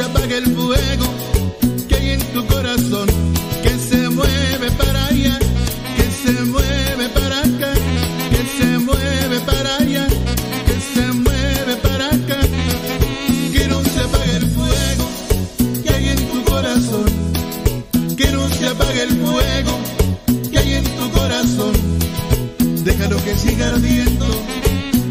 [0.00, 1.06] se apague el fuego
[1.86, 3.06] que hay en tu corazón,
[3.62, 5.38] que se mueve para allá,
[5.96, 7.72] que se mueve para acá,
[8.30, 10.06] que se mueve para allá,
[10.66, 12.40] que se mueve para acá.
[13.52, 15.06] Que no se apague el fuego
[15.84, 17.08] que hay en tu corazón,
[18.16, 19.72] que no se apague el fuego
[20.50, 21.72] que hay en tu corazón.
[22.84, 24.26] Déjalo que siga ardiendo,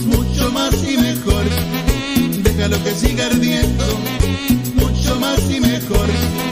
[0.07, 1.43] mucho más y mejor.
[2.43, 3.85] Déjalo que siga ardiendo
[5.89, 6.48] cores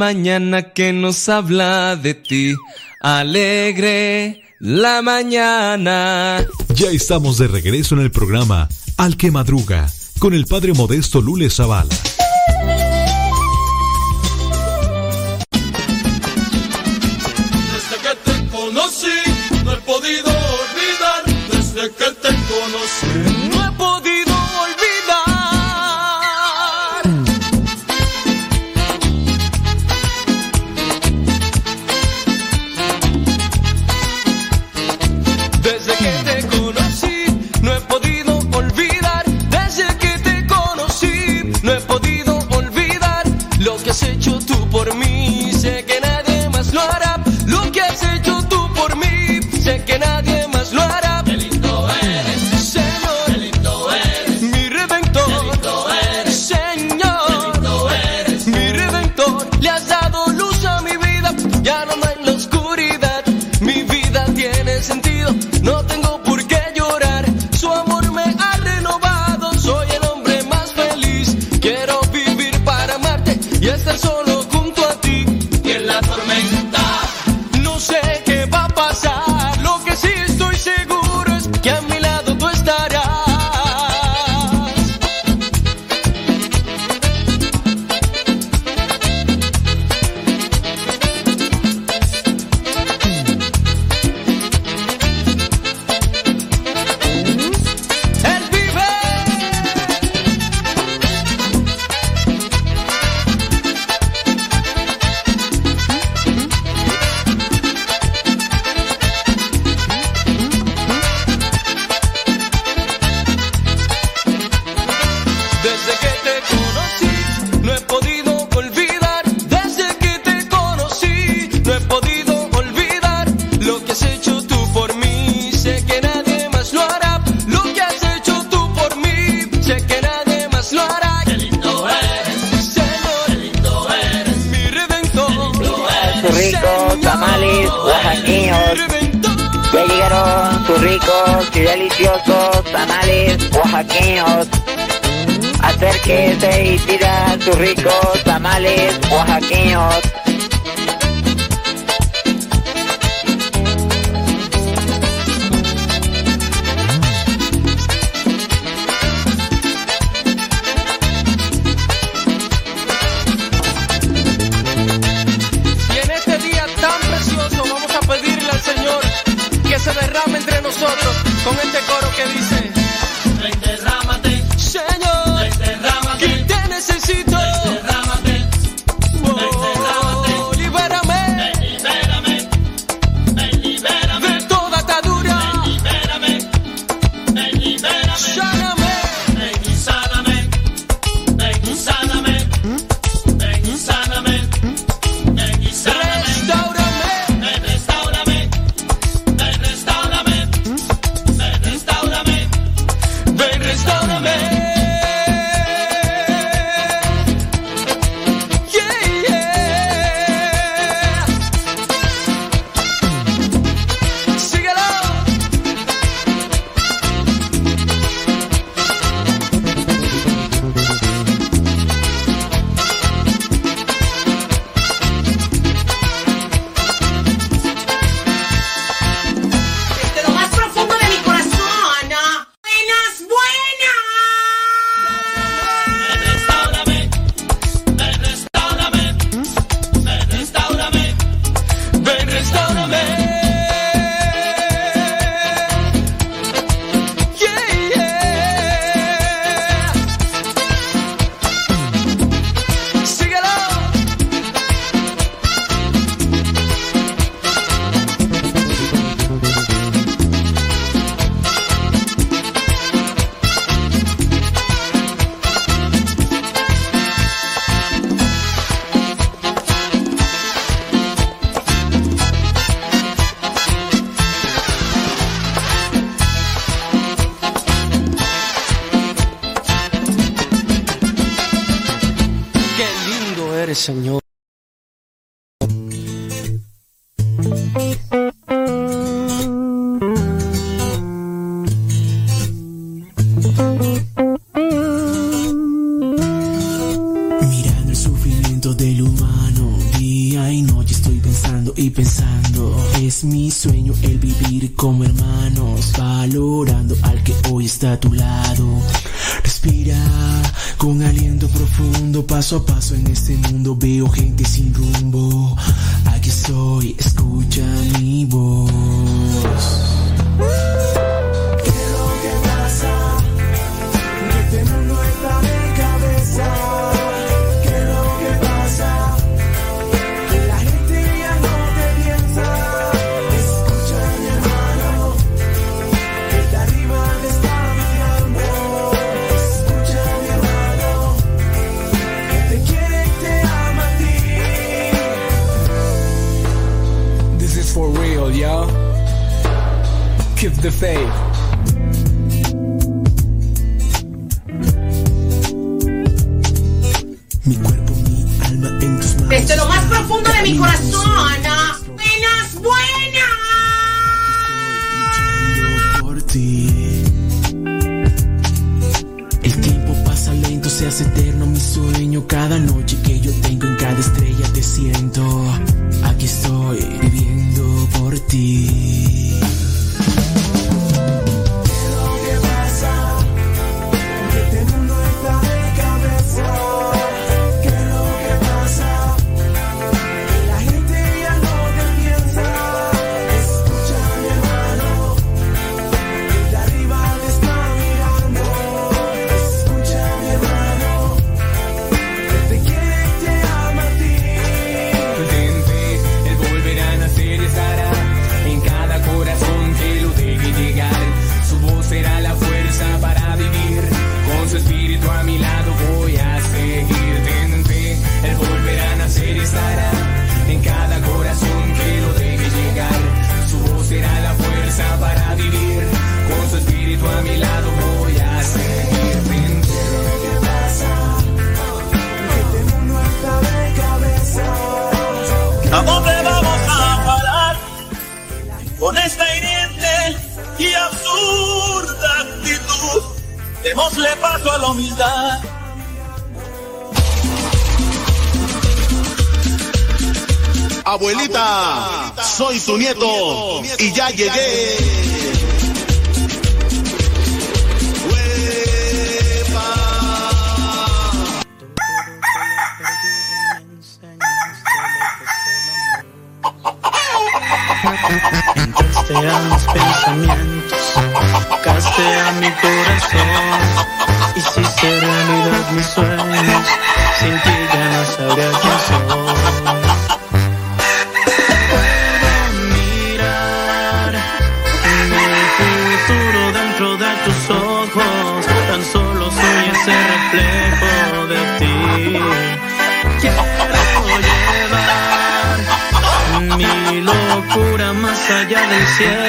[0.00, 2.54] mañana que nos habla de ti.
[3.02, 6.42] Alegre la mañana.
[6.74, 8.66] Ya estamos de regreso en el programa
[8.96, 11.94] Al que Madruga con el padre modesto Lule Zavala.
[17.72, 19.18] Desde que te conocí,
[19.64, 20.30] no he podido
[20.62, 21.22] olvidar.
[21.52, 22.19] Desde que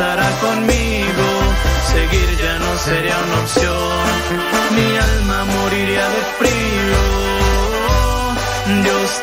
[0.00, 1.26] Pasará conmigo,
[1.92, 4.06] seguir ya no sería una opción.
[4.74, 7.00] Mi alma moriría de frío.
[8.82, 9.22] Dios,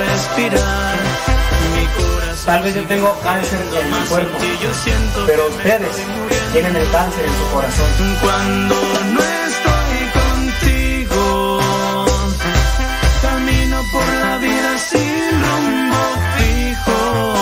[0.00, 0.96] respirar.
[1.74, 4.38] Mi corazón Tal vez yo tengo cáncer en mi cuerpo,
[5.26, 5.96] pero ustedes
[6.52, 7.86] tienen el cáncer en su corazón.
[8.22, 8.74] Cuando
[9.14, 11.60] no estoy contigo,
[13.22, 16.02] camino por la vida sin rumbo
[16.36, 17.34] fijo,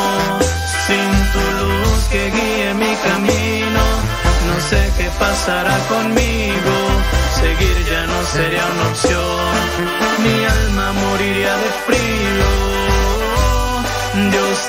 [0.87, 3.81] sin tu luz que guíe mi camino.
[4.49, 6.78] No sé qué pasará conmigo,
[7.59, 9.55] seguir ya no sería una opción.
[10.23, 12.49] Mi alma moriría de frío.
[14.31, 14.68] Dios,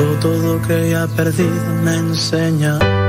[0.00, 2.99] Cuando todo creía perdido me enseña.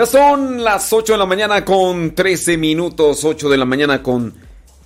[0.00, 3.22] Ya son las 8 de la mañana con 13 minutos.
[3.22, 4.32] 8 de la mañana con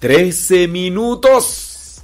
[0.00, 2.02] 13 minutos.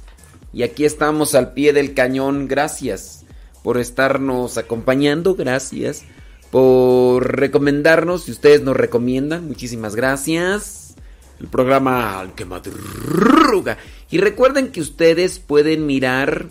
[0.53, 2.47] Y aquí estamos al pie del cañón.
[2.47, 3.25] Gracias
[3.63, 5.35] por estarnos acompañando.
[5.35, 6.03] Gracias
[6.51, 8.23] por recomendarnos.
[8.23, 10.95] Si ustedes nos recomiendan, muchísimas gracias.
[11.41, 13.77] El programa Al que madruga.
[14.09, 16.47] Y recuerden que ustedes pueden mirar.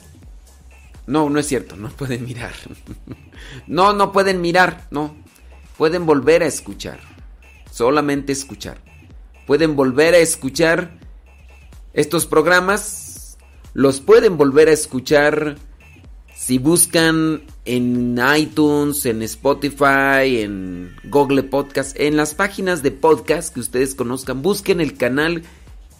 [1.06, 2.52] No, no es cierto, no pueden mirar.
[3.66, 5.16] No, no pueden mirar, no.
[5.80, 7.00] Pueden volver a escuchar.
[7.72, 8.76] Solamente escuchar.
[9.46, 10.98] Pueden volver a escuchar
[11.94, 13.38] estos programas.
[13.72, 15.56] Los pueden volver a escuchar
[16.36, 23.60] si buscan en iTunes, en Spotify, en Google Podcast, en las páginas de podcast que
[23.60, 24.42] ustedes conozcan.
[24.42, 25.44] Busquen el canal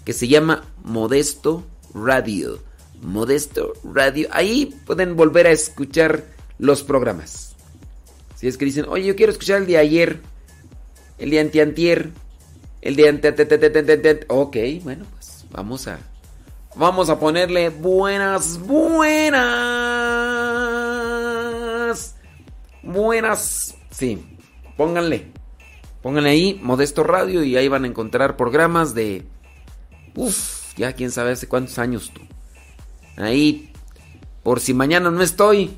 [0.04, 2.58] que se llama Modesto Radio.
[3.00, 4.28] Modesto Radio.
[4.30, 6.26] Ahí pueden volver a escuchar
[6.58, 7.49] los programas.
[8.40, 10.18] Si es que dicen, oye, yo quiero escuchar el de ayer,
[11.18, 12.08] el de antiantier,
[12.80, 14.24] el de ante...
[14.28, 15.98] Ok, bueno, pues vamos a...
[16.74, 19.44] Vamos a ponerle buenas, buenas.
[22.82, 23.74] Buenas.
[23.90, 24.38] Sí,
[24.78, 25.26] pónganle.
[26.00, 29.26] Pónganle ahí, Modesto Radio, y ahí van a encontrar programas de...
[30.14, 32.22] Uf, ya quién sabe hace cuántos años tú.
[33.18, 33.70] Ahí,
[34.42, 35.76] por si mañana no estoy.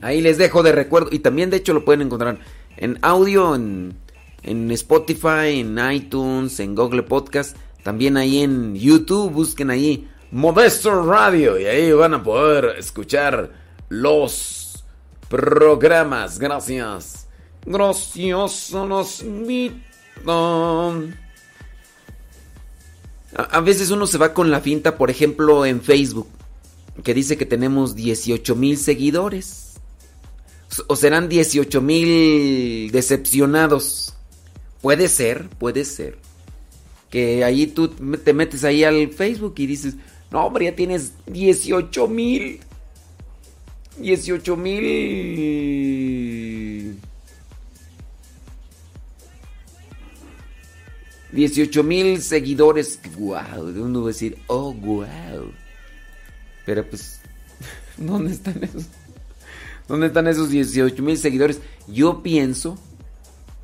[0.00, 1.08] Ahí les dejo de recuerdo.
[1.12, 2.38] Y también, de hecho, lo pueden encontrar
[2.76, 3.96] en audio, en,
[4.42, 7.56] en Spotify, en iTunes, en Google Podcast.
[7.82, 9.32] También ahí en YouTube.
[9.32, 11.58] Busquen ahí Modesto Radio.
[11.58, 13.52] Y ahí van a poder escuchar
[13.88, 14.84] los
[15.28, 16.38] programas.
[16.38, 17.26] Gracias.
[17.66, 18.12] A los
[23.36, 26.28] a veces uno se va con la finta, por ejemplo, en Facebook,
[27.02, 29.65] que dice que tenemos 18 mil seguidores.
[30.86, 34.14] O serán 18 mil decepcionados.
[34.80, 36.18] Puede ser, puede ser.
[37.10, 39.94] Que ahí tú te metes ahí al Facebook y dices,
[40.30, 42.60] no, hombre, ya tienes 18 mil.
[43.98, 45.96] 18 mil.
[51.32, 53.00] 18 mil seguidores.
[53.18, 55.52] Wow, de uno va a decir, oh, wow.
[56.64, 57.20] Pero pues,
[57.96, 58.86] ¿dónde están esos?
[59.88, 61.60] ¿Dónde están esos 18 mil seguidores?
[61.86, 62.78] Yo pienso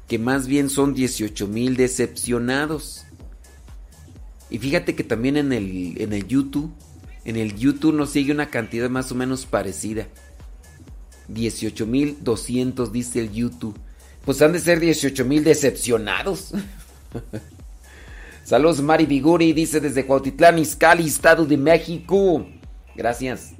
[0.07, 3.05] que más bien son 18 mil decepcionados.
[4.51, 6.71] Y fíjate que también en el, en el YouTube,
[7.25, 10.07] en el YouTube nos sigue una cantidad más o menos parecida.
[11.29, 13.79] 18 mil 200 dice el YouTube.
[14.25, 16.53] Pues han de ser 18 mil decepcionados.
[18.45, 22.47] Saludos Mari Viguri, dice desde Cuautitlán, Izcalli, Estado de México.
[22.95, 23.55] Gracias.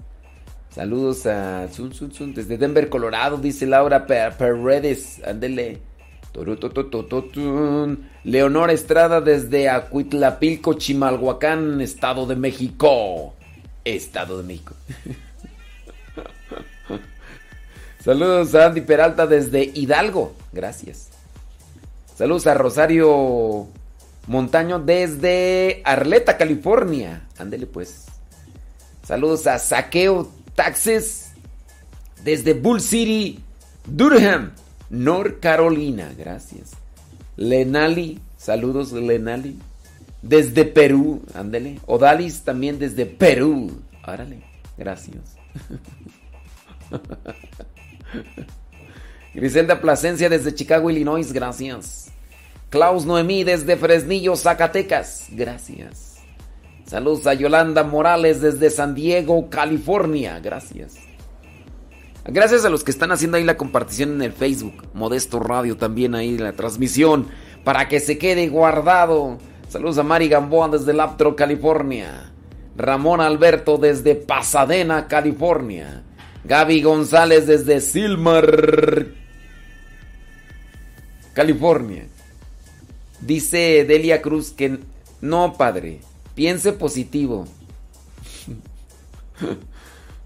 [0.75, 5.21] Saludos a Zun, Zun, desde Denver, Colorado, dice Laura Paredes.
[5.27, 5.81] Ándele.
[8.25, 13.35] Leonor Estrada desde Acuitlapilco, Chimalhuacán, Estado de México.
[13.85, 14.75] Estado de México.
[18.03, 20.35] Saludos a Andy Peralta desde Hidalgo.
[20.53, 21.11] Gracias.
[22.17, 23.69] Saludos a Rosario
[24.27, 27.29] Montaño desde Arleta, California.
[27.37, 28.07] Ándele pues.
[29.05, 31.33] Saludos a Saqueo Taxes
[32.25, 33.41] desde Bull City,
[33.87, 34.53] Durham,
[34.91, 36.13] North Carolina.
[36.17, 36.73] Gracias.
[37.37, 39.59] Lenali, saludos Lenali.
[40.23, 41.81] Desde Perú, ándele.
[41.87, 43.83] Odalis también desde Perú.
[44.03, 44.45] Árale,
[44.79, 45.37] gracias.
[49.35, 52.09] Griselda Plasencia desde Chicago, Illinois, gracias.
[52.71, 56.12] Klaus Noemí desde Fresnillo, Zacatecas, gracias.
[56.93, 60.97] Saludos a Yolanda Morales desde San Diego, California, gracias.
[62.27, 66.15] Gracias a los que están haciendo ahí la compartición en el Facebook, Modesto Radio también
[66.15, 67.29] ahí la transmisión,
[67.65, 69.39] para que se quede guardado.
[69.71, 72.31] Saludos a Mari Gamboa desde Laptro, California.
[72.77, 76.03] Ramón Alberto desde Pasadena, California.
[76.45, 79.07] Gaby González desde Silmar,
[81.33, 82.05] California.
[83.23, 84.79] Dice Delia Cruz que
[85.23, 86.01] no, padre,
[86.35, 87.47] piense positivo.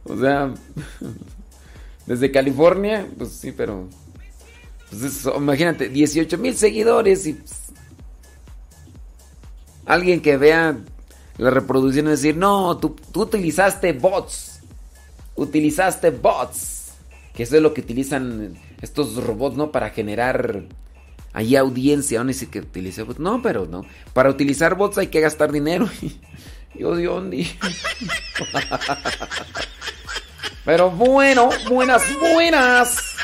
[0.04, 0.54] o sea,
[2.06, 3.88] desde California, pues sí, pero...
[4.90, 7.32] Pues eso, imagínate, 18 mil seguidores y...
[7.34, 7.66] Pues,
[9.86, 10.76] alguien que vea
[11.38, 14.60] la reproducción y decir, no, tú, tú utilizaste bots.
[15.36, 16.92] Utilizaste bots.
[17.34, 19.70] Que eso es lo que utilizan estos robots, ¿no?
[19.70, 20.64] Para generar
[21.36, 22.18] ahí audiencia.
[22.18, 23.20] Van a decir que utilice bots.
[23.20, 23.84] No, pero no.
[24.14, 25.88] Para utilizar bots hay que gastar dinero.
[26.74, 27.46] Yo de dónde.
[30.64, 33.14] Pero bueno, buenas, buenas.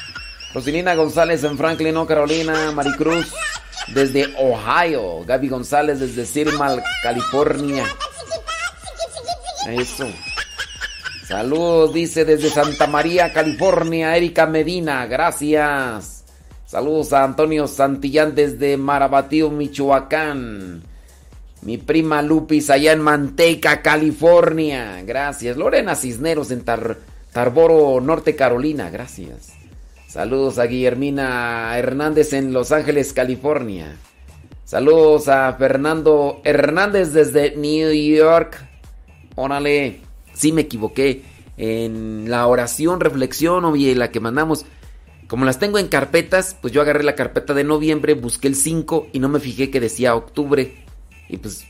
[0.55, 2.71] Rosilina González en Franklin, no Carolina.
[2.71, 3.33] Maricruz
[3.89, 5.25] desde Ohio.
[5.27, 7.85] Gaby González desde Sirmal, California.
[9.69, 10.09] Eso.
[11.27, 15.05] Saludos, dice desde Santa María, California, Erika Medina.
[15.07, 16.12] Gracias.
[16.73, 20.83] Saludos a Antonio Santillán desde Marabatío, Michoacán.
[21.61, 25.03] Mi prima Lupis allá en Manteca, California.
[25.05, 25.59] Gracias.
[25.59, 26.97] Lorena Cisneros en Tar-
[27.31, 28.89] Tarboro, Norte Carolina.
[28.89, 29.53] Gracias.
[30.09, 33.95] Saludos a Guillermina Hernández en Los Ángeles, California.
[34.65, 38.67] Saludos a Fernando Hernández desde New York.
[39.35, 40.01] Órale.
[40.33, 41.23] Sí me equivoqué.
[41.59, 44.65] En la oración, reflexión, oye, la que mandamos.
[45.29, 49.09] Como las tengo en carpetas, pues yo agarré la carpeta de noviembre, busqué el 5
[49.13, 50.75] y no me fijé que decía octubre.
[51.29, 51.65] Y pues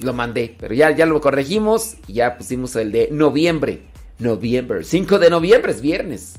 [0.00, 0.56] lo mandé.
[0.58, 3.82] Pero ya, ya lo corregimos y ya pusimos el de noviembre.
[4.18, 4.84] Noviembre.
[4.84, 6.34] 5 de noviembre es viernes.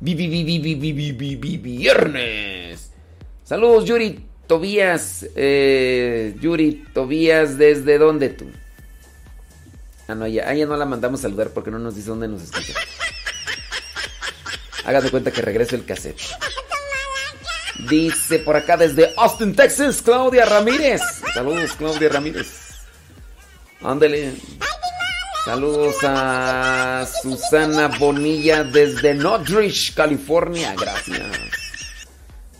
[0.00, 2.90] Vi, vi, vi, vi, vi, vi, vi, viernes.
[3.44, 5.26] Saludos, Yuri Tobías.
[5.34, 8.46] Eh, Yuri Tobías, ¿desde dónde tú?
[10.08, 12.28] Ah, no, ya, ah, ya no la mandamos a saludar porque no nos dice dónde
[12.28, 12.74] nos escucha.
[14.86, 16.20] Hágase cuenta que regreso el cassette.
[17.90, 21.02] Dice por acá desde Austin, Texas, Claudia Ramírez.
[21.34, 22.46] Saludos, Claudia Ramírez.
[23.82, 24.34] Ándele.
[25.44, 30.74] Saludos a Susana Bonilla desde Northridge, California.
[30.78, 31.26] Gracias.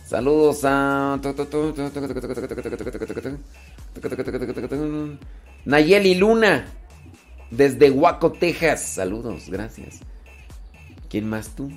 [0.05, 1.19] Saludos a.
[5.65, 6.65] Nayeli Luna
[7.49, 8.81] desde Waco, Texas.
[8.81, 10.01] Saludos, gracias.
[11.09, 11.71] ¿Quién más tú?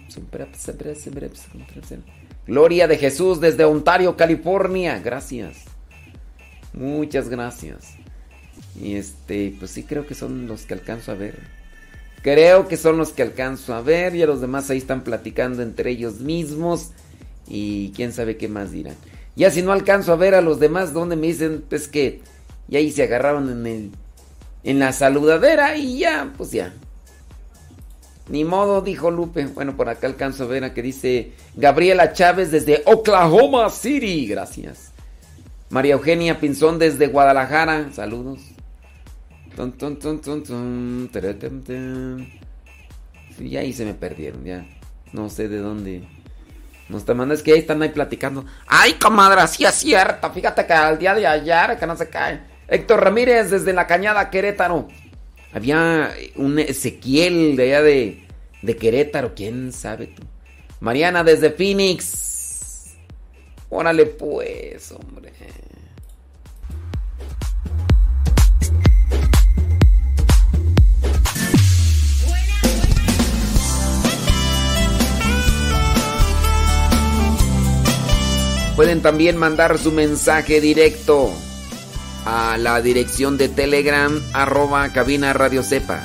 [2.46, 4.98] Gloria de Jesús desde Ontario, California.
[4.98, 5.64] Gracias.
[6.72, 7.94] Muchas gracias.
[8.80, 11.38] Y este, pues sí creo que son los que alcanzo a ver.
[12.22, 14.16] Creo que son los que alcanzo a ver.
[14.16, 16.90] Y a los demás ahí están platicando entre ellos mismos.
[17.46, 18.96] Y quién sabe qué más dirán.
[19.36, 22.20] Ya si no alcanzo a ver a los demás, donde me dicen, pues que.
[22.68, 23.90] Y ahí se agarraron en el.
[24.62, 26.74] En la saludadera y ya, pues ya.
[28.30, 29.46] Ni modo, dijo Lupe.
[29.46, 34.28] Bueno, por acá alcanzo a ver a que dice Gabriela Chávez desde Oklahoma City.
[34.28, 34.92] Gracias.
[35.68, 37.90] María Eugenia Pinzón desde Guadalajara.
[37.92, 38.38] Saludos.
[43.36, 44.64] Sí, ahí se me perdieron, ya.
[45.12, 46.04] No sé de dónde.
[46.88, 48.44] Nos te mandas que ahí están ahí platicando.
[48.68, 50.30] Ay, comadre, sí es cierto.
[50.30, 52.40] Fíjate que al día de ayer que no se cae.
[52.68, 54.86] Héctor Ramírez desde la Cañada Querétaro.
[55.52, 60.22] Había un Ezequiel de allá de, Querétaro, quién sabe tú.
[60.78, 62.94] Mariana desde Phoenix.
[63.68, 65.32] Órale pues, hombre.
[78.76, 81.30] Pueden también mandar su mensaje directo
[82.24, 86.00] a la dirección de Telegram arroba cabina radio sepa.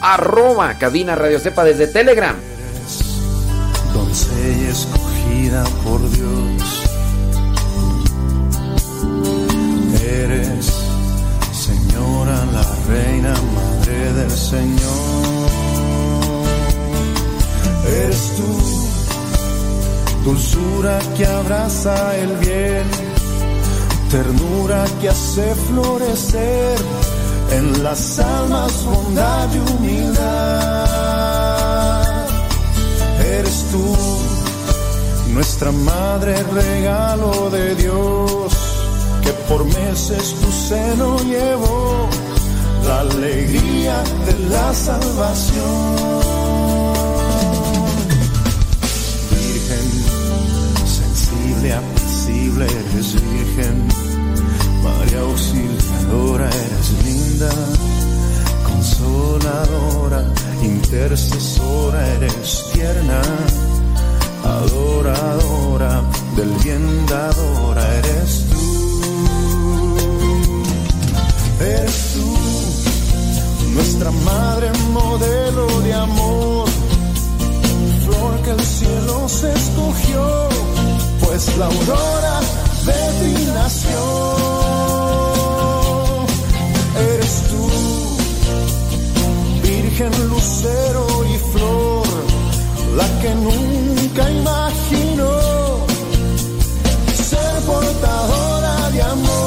[0.00, 2.36] Arroba cabina radio sepa desde Telegram.
[3.92, 6.84] doncella escogida por Dios.
[10.02, 10.66] Eres,
[11.52, 15.48] Señora, la reina, madre del Señor.
[18.02, 18.58] Eres tú,
[20.24, 22.84] dulzura que abraza el bien,
[24.10, 26.78] ternura que hace florecer
[27.52, 30.88] en las almas bondad y humildad.
[33.20, 33.96] Eres tú,
[35.34, 38.52] nuestra madre, regalo de Dios,
[39.22, 42.08] que por meses tu seno llevó
[42.86, 46.08] la alegría de la salvación.
[49.30, 49.86] Virgen,
[50.86, 53.87] sensible, apacible, eres virgen.
[55.20, 57.50] Auxiliadora, eres linda,
[58.64, 60.24] consoladora,
[60.62, 63.20] intercesora, eres tierna,
[64.44, 66.02] adoradora,
[66.36, 68.68] del bien dadora, eres tú.
[71.60, 76.68] Eres tú, nuestra madre modelo de amor,
[78.04, 80.48] flor que el cielo se escogió,
[81.20, 82.40] pues la aurora
[82.86, 84.87] de ti nació.
[89.98, 92.06] Virgen lucero y flor,
[92.96, 95.86] la que nunca imaginó
[97.14, 99.37] ser portadora de amor.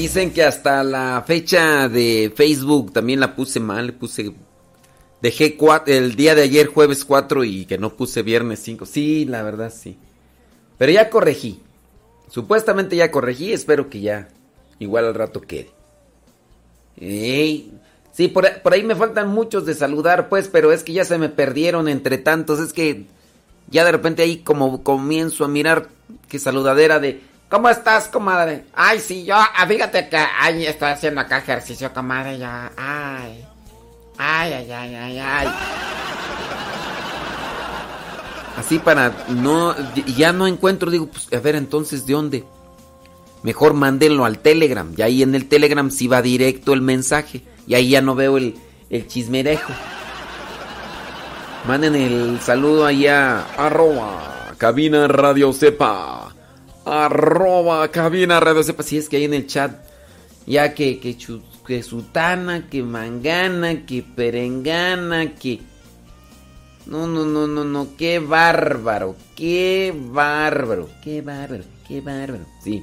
[0.00, 4.32] Dicen que hasta la fecha de Facebook también la puse mal, le puse
[5.20, 8.86] dejé el día de ayer jueves 4 y que no puse viernes 5.
[8.86, 9.98] Sí, la verdad sí.
[10.78, 11.60] Pero ya corregí.
[12.30, 14.28] Supuestamente ya corregí, espero que ya
[14.78, 15.70] igual al rato quede.
[16.96, 17.72] Ey,
[18.12, 21.18] Sí, por, por ahí me faltan muchos de saludar, pues, pero es que ya se
[21.18, 22.58] me perdieron entre tantos.
[22.58, 23.06] Es que
[23.68, 25.88] ya de repente ahí como comienzo a mirar
[26.28, 27.20] que saludadera de...
[27.50, 28.66] ¿Cómo estás, comadre?
[28.74, 32.70] Ay, sí, yo, ah, fíjate que ay, estoy haciendo acá ejercicio, comadre, ya.
[32.76, 33.44] Ay.
[34.16, 35.48] Ay, ay, ay, ay, ay.
[38.56, 39.74] Así para no...
[40.16, 42.44] Ya no encuentro, digo, pues, a ver, entonces, ¿de dónde?
[43.42, 44.94] Mejor mándenlo al Telegram.
[44.96, 47.42] Y ahí en el Telegram sí va directo el mensaje.
[47.66, 48.54] Y ahí ya no veo el,
[48.90, 49.72] el chismerejo.
[51.66, 56.29] Manden el saludo ahí a arroba cabina radio sepa.
[56.90, 58.82] Arroba cabina radio sepa.
[58.82, 59.72] Si es que hay en el chat.
[60.46, 65.60] Ya que, que, chu- que sutana, que mangana, que perengana, que...
[66.86, 67.88] No, no, no, no, no.
[67.96, 69.14] Qué bárbaro.
[69.36, 70.88] Qué bárbaro.
[71.04, 71.64] Qué bárbaro.
[71.86, 72.44] Qué bárbaro.
[72.64, 72.82] Sí.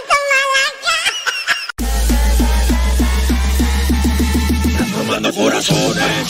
[5.11, 6.27] Robando corazones.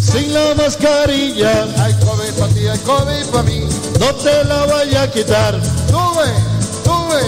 [0.00, 3.68] Sin la mascarilla, hay COVID para ti, hay COVID para mí.
[4.00, 5.60] No te la vaya a quitar.
[5.86, 6.26] Sube,
[6.82, 7.22] sube.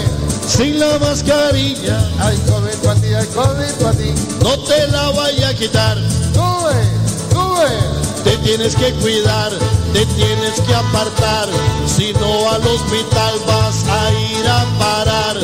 [0.45, 4.13] Sin la mascarilla, hay COVID para ti, hay COVID para ti.
[4.43, 5.99] No te la vaya a quitar.
[6.35, 6.83] Sube,
[7.31, 8.02] sube.
[8.43, 9.53] Te tienes que cuidar,
[9.93, 11.49] te tienes que apartar.
[11.87, 15.37] Si no al hospital vas a ir a parar.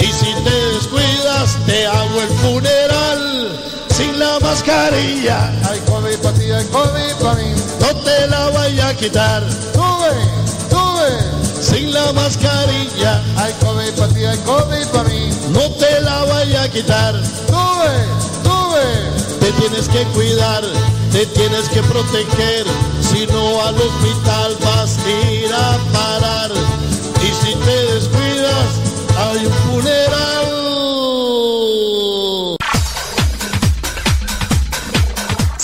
[0.00, 3.60] Y si te descuidas, te hago el funeral.
[3.90, 7.52] Sin la mascarilla, hay COVID para ti, hay COVID para mí.
[7.78, 9.42] No te la vaya a quitar.
[9.74, 10.14] Sube,
[10.70, 11.62] sube.
[11.62, 15.30] Sin la mascarilla, hay COVID para ti, hay COVID para mí.
[15.50, 17.14] No te la vaya a quitar.
[17.46, 18.29] Sube.
[19.50, 20.62] Te tienes que cuidar,
[21.10, 22.64] te tienes que proteger.
[23.02, 26.52] Si no al hospital vas a ir a parar.
[27.20, 28.78] Y si te descuidas,
[29.18, 30.19] hay un funeral.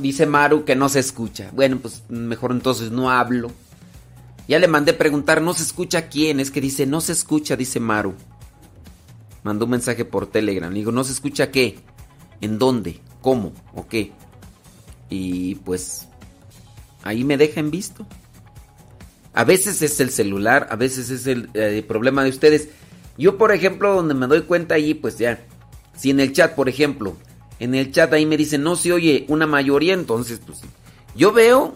[0.00, 1.50] Dice Maru que no se escucha.
[1.52, 3.50] Bueno, pues mejor entonces no hablo.
[4.48, 6.40] Ya le mandé preguntar, ¿no se escucha quién?
[6.40, 8.14] Es que dice, no se escucha, dice Maru.
[9.42, 10.70] Mandó un mensaje por Telegram.
[10.70, 11.78] Le digo, ¿no se escucha qué?
[12.40, 13.00] ¿En dónde?
[13.20, 13.52] ¿Cómo?
[13.74, 14.12] ¿O qué?
[15.10, 16.08] Y pues
[17.02, 18.06] ahí me deja en visto.
[19.34, 22.68] A veces es el celular, a veces es el eh, problema de ustedes.
[23.16, 25.40] Yo, por ejemplo, donde me doy cuenta ahí, pues ya.
[25.96, 27.16] Si en el chat, por ejemplo,
[27.62, 30.62] en el chat ahí me dicen, no se oye una mayoría, entonces, pues
[31.14, 31.72] yo veo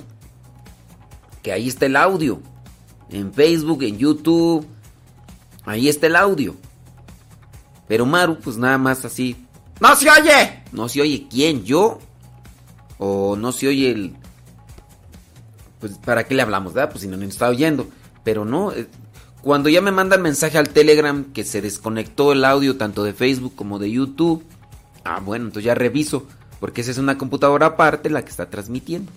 [1.45, 2.43] que ahí está el audio.
[3.09, 4.67] En Facebook, en YouTube,
[5.65, 6.57] ahí está el audio.
[7.87, 9.37] Pero Maru, pues nada más así.
[9.81, 10.65] ¡No se oye!
[10.73, 11.63] ¿No se oye quién?
[11.63, 12.01] ¿Yo?
[12.99, 14.17] ¿O no se oye el.?
[15.79, 16.91] Pues, ¿para qué le hablamos, verdad?
[16.91, 17.87] Pues si no nos está oyendo.
[18.25, 18.73] Pero no.
[18.73, 18.89] eh,
[19.41, 23.55] cuando ya me mandan mensaje al Telegram que se desconectó el audio tanto de Facebook
[23.55, 24.43] como de YouTube,
[25.07, 26.27] ah, bueno, entonces ya reviso,
[26.61, 29.11] porque esa es una computadora aparte la que está transmitiendo.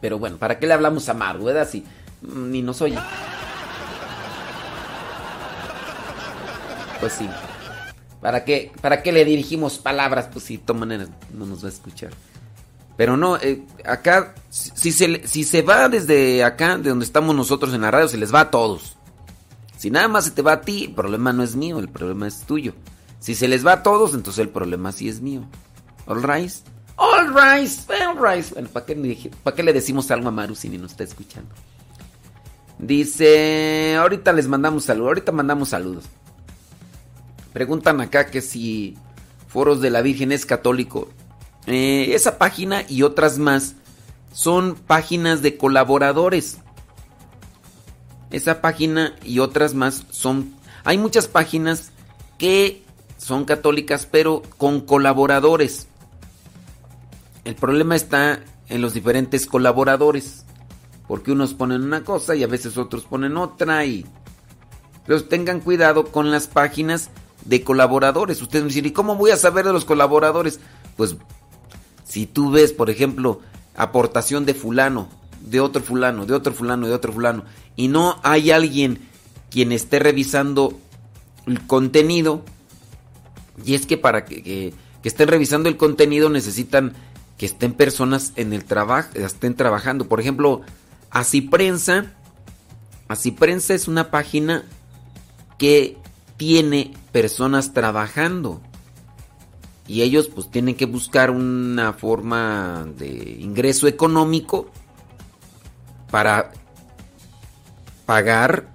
[0.00, 1.68] Pero bueno, ¿para qué le hablamos a Maru, verdad?
[1.68, 1.84] Si
[2.22, 2.98] mm, ni nos oye.
[7.00, 7.28] Pues sí.
[8.20, 10.28] ¿Para qué, ¿Para qué le dirigimos palabras?
[10.32, 12.10] Pues si de todas maneras no nos va a escuchar.
[12.96, 17.72] Pero no, eh, acá, si se, si se va desde acá, de donde estamos nosotros
[17.72, 18.98] en la radio, se les va a todos.
[19.78, 22.26] Si nada más se te va a ti, el problema no es mío, el problema
[22.26, 22.74] es tuyo.
[23.20, 25.42] Si se les va a todos, entonces el problema sí es mío.
[26.06, 26.50] All right.
[26.96, 27.70] All right.
[27.90, 28.52] All right.
[28.52, 31.54] Bueno, ¿para qué, ¿para qué le decimos algo a Maru si ni nos está escuchando?
[32.78, 36.04] Dice, ahorita les mandamos saludos, ahorita mandamos saludos.
[37.52, 38.96] Preguntan acá que si
[39.48, 41.10] Foros de la Virgen es católico.
[41.66, 43.74] Eh, esa página y otras más
[44.32, 46.58] son páginas de colaboradores.
[48.30, 50.54] Esa página y otras más son...
[50.84, 51.90] Hay muchas páginas
[52.38, 52.82] que
[53.20, 55.88] son católicas pero con colaboradores.
[57.44, 60.44] El problema está en los diferentes colaboradores.
[61.06, 64.06] Porque unos ponen una cosa y a veces otros ponen otra y...
[65.06, 67.10] Pero tengan cuidado con las páginas
[67.44, 68.40] de colaboradores.
[68.40, 70.60] Ustedes me dicen, ¿y cómo voy a saber de los colaboradores?
[70.96, 71.16] Pues
[72.04, 73.40] si tú ves, por ejemplo,
[73.76, 75.08] aportación de fulano,
[75.40, 77.44] de otro fulano, de otro fulano, de otro fulano,
[77.76, 79.00] y no hay alguien
[79.50, 80.78] quien esté revisando
[81.46, 82.44] el contenido,
[83.64, 86.92] y es que para que, estén revisando el contenido necesitan
[87.38, 90.08] que estén personas en el trabajo, estén trabajando.
[90.08, 90.60] Por ejemplo,
[91.10, 92.12] Así Prensa,
[93.08, 94.64] Así Prensa es una página
[95.58, 95.96] que
[96.36, 98.60] tiene personas trabajando.
[99.88, 104.70] Y ellos pues tienen que buscar una forma de ingreso económico
[106.10, 106.52] para
[108.06, 108.68] pagar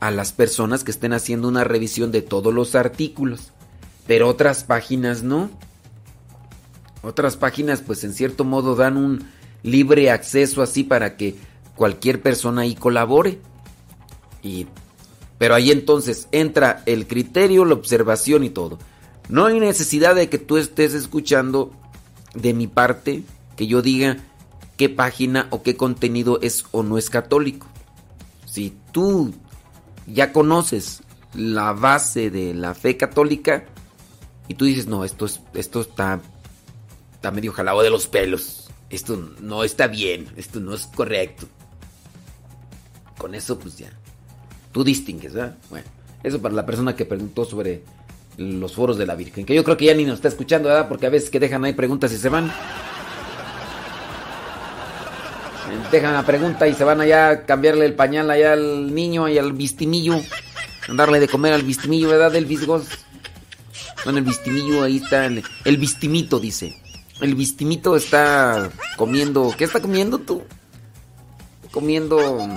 [0.00, 3.52] a las personas que estén haciendo una revisión de todos los artículos.
[4.08, 5.50] Pero otras páginas no.
[7.02, 9.28] Otras páginas pues en cierto modo dan un
[9.62, 11.36] libre acceso así para que
[11.76, 13.38] cualquier persona ahí colabore.
[14.42, 14.66] Y
[15.36, 18.78] pero ahí entonces entra el criterio, la observación y todo.
[19.28, 21.70] No hay necesidad de que tú estés escuchando
[22.34, 23.22] de mi parte
[23.56, 24.16] que yo diga
[24.78, 27.66] qué página o qué contenido es o no es católico.
[28.46, 29.34] Si tú
[30.06, 31.02] ya conoces
[31.34, 33.66] la base de la fe católica
[34.48, 36.20] y tú dices, no, esto, es, esto está,
[37.14, 38.70] está medio jalado de los pelos.
[38.90, 41.46] Esto no está bien, esto no es correcto.
[43.18, 43.90] Con eso pues ya
[44.72, 45.56] tú distingues, ¿verdad?
[45.70, 45.86] Bueno,
[46.22, 47.82] eso para la persona que preguntó sobre
[48.36, 50.88] los foros de la Virgen, que yo creo que ya ni nos está escuchando, ¿verdad?
[50.88, 52.52] Porque a veces que dejan ahí preguntas y se van.
[55.90, 59.38] Dejan la pregunta y se van allá a cambiarle el pañal allá al niño y
[59.38, 60.20] al vistimillo.
[60.88, 62.30] Darle de comer al vistimillo, ¿verdad?
[62.30, 62.86] Del visgos.
[64.04, 65.26] Bueno, el vistimillo ahí está.
[65.26, 66.80] El, el vistimito, dice.
[67.20, 69.54] El vistimito está comiendo.
[69.56, 70.42] ¿Qué está comiendo tú?
[71.70, 72.48] Comiendo.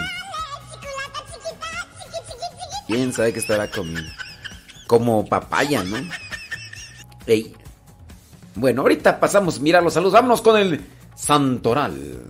[2.88, 4.12] ¿Quién sabe qué estará comiendo?
[4.88, 5.98] Como papaya, ¿no?
[7.26, 7.56] Ey.
[8.56, 10.14] Bueno, ahorita pasamos, mira los saludos.
[10.14, 10.82] Vámonos con el
[11.16, 12.24] Santoral.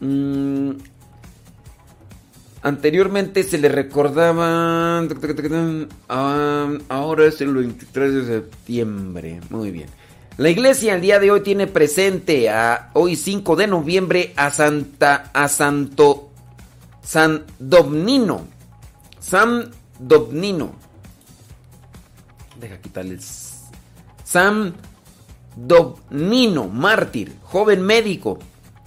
[0.00, 0.72] Mm.
[2.62, 5.06] Anteriormente se le recordaba.
[6.08, 9.40] Ah, ahora es el 23 de septiembre.
[9.50, 9.88] Muy bien.
[10.36, 15.30] La iglesia el día de hoy tiene presente a hoy 5 de noviembre a Santa
[15.32, 16.30] a Santo
[17.02, 18.46] San Domnino.
[19.20, 20.72] Sam Dobnino.
[22.60, 23.64] Deja quitarles.
[24.24, 24.74] Sam
[25.56, 28.38] Dobnino, mártir, joven médico,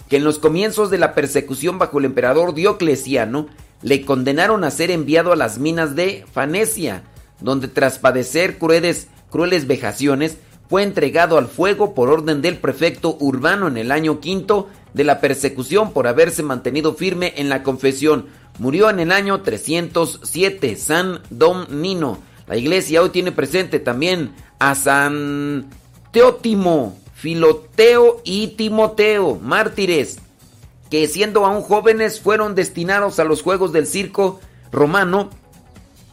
[0.08, 3.48] que en los comienzos de la persecución bajo el emperador Diocleciano
[3.82, 7.02] le condenaron a ser enviado a las minas de Fanecia,
[7.40, 10.36] donde tras padecer crueles, crueles vejaciones,
[10.68, 15.20] fue entregado al fuego por orden del prefecto urbano en el año quinto de la
[15.20, 18.26] persecución por haberse mantenido firme en la confesión
[18.58, 22.18] Murió en el año 307, San Domnino.
[22.46, 25.70] La iglesia hoy tiene presente también a San
[26.10, 30.18] Teótimo, Filoteo y Timoteo, mártires,
[30.92, 34.40] que siendo aún jóvenes fueron destinados a los juegos del circo
[34.70, 35.30] romano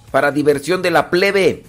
[0.10, 1.66] para diversión de la plebe.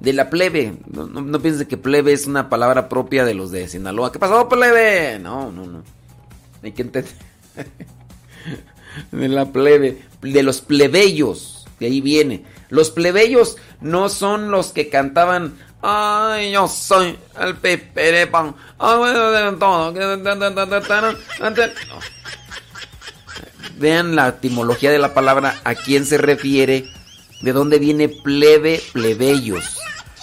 [0.00, 0.74] De la plebe.
[0.86, 4.12] No, no, pienses que plebe es una palabra propia de los de Sinaloa.
[4.12, 5.18] ¿Qué pasó, plebe?
[5.18, 5.82] No, no, no.
[6.62, 7.10] Hay que entender.
[9.12, 12.44] de la plebe, de los plebeyos, de ahí viene.
[12.68, 18.54] Los plebeyos no son los que cantaban, ay, yo soy el peperepan,
[23.78, 26.86] vean la etimología de la palabra, a quién se refiere,
[27.42, 29.78] de dónde viene plebe, plebeyos.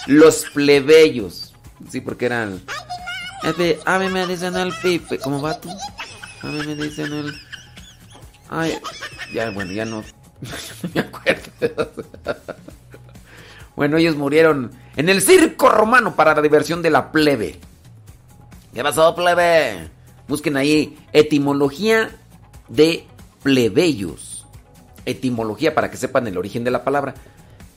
[0.06, 1.52] Los plebeyos.
[1.90, 2.62] Sí, porque eran...
[3.84, 5.18] A mí me dicen el pipe.
[5.18, 5.70] ¿Cómo va tú?
[6.42, 7.34] A mí me dicen el...
[8.48, 8.78] Ay,
[9.32, 10.02] ya, bueno, ya no...
[10.82, 11.92] no me acuerdo.
[13.80, 17.58] Bueno, ellos murieron en el circo romano para la diversión de la plebe.
[18.74, 19.88] ¿Qué pasó, plebe?
[20.28, 22.10] Busquen ahí etimología
[22.68, 23.06] de
[23.42, 24.46] plebeyos.
[25.06, 27.14] Etimología para que sepan el origen de la palabra.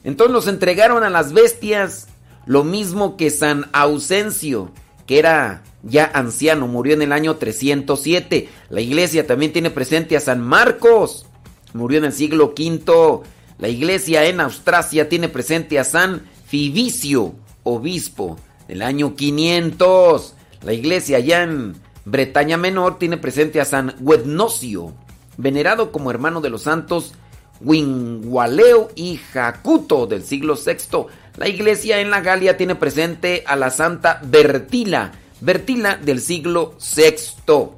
[0.03, 2.09] Entonces los entregaron a las bestias.
[2.45, 4.71] Lo mismo que San Ausencio,
[5.07, 8.49] que era ya anciano, murió en el año 307.
[8.69, 11.27] La iglesia también tiene presente a San Marcos,
[11.73, 13.23] murió en el siglo V.
[13.59, 18.37] La iglesia en Austrasia tiene presente a San Fibicio, obispo,
[18.67, 20.35] del año 500.
[20.63, 21.75] La iglesia allá en
[22.05, 24.93] Bretaña Menor tiene presente a San Wednocio,
[25.37, 27.13] venerado como hermano de los santos
[27.61, 31.05] Wingualeo y Jacuto del siglo VI.
[31.37, 37.69] La iglesia en la Galia tiene presente a la santa Bertila, Bertila del siglo VI.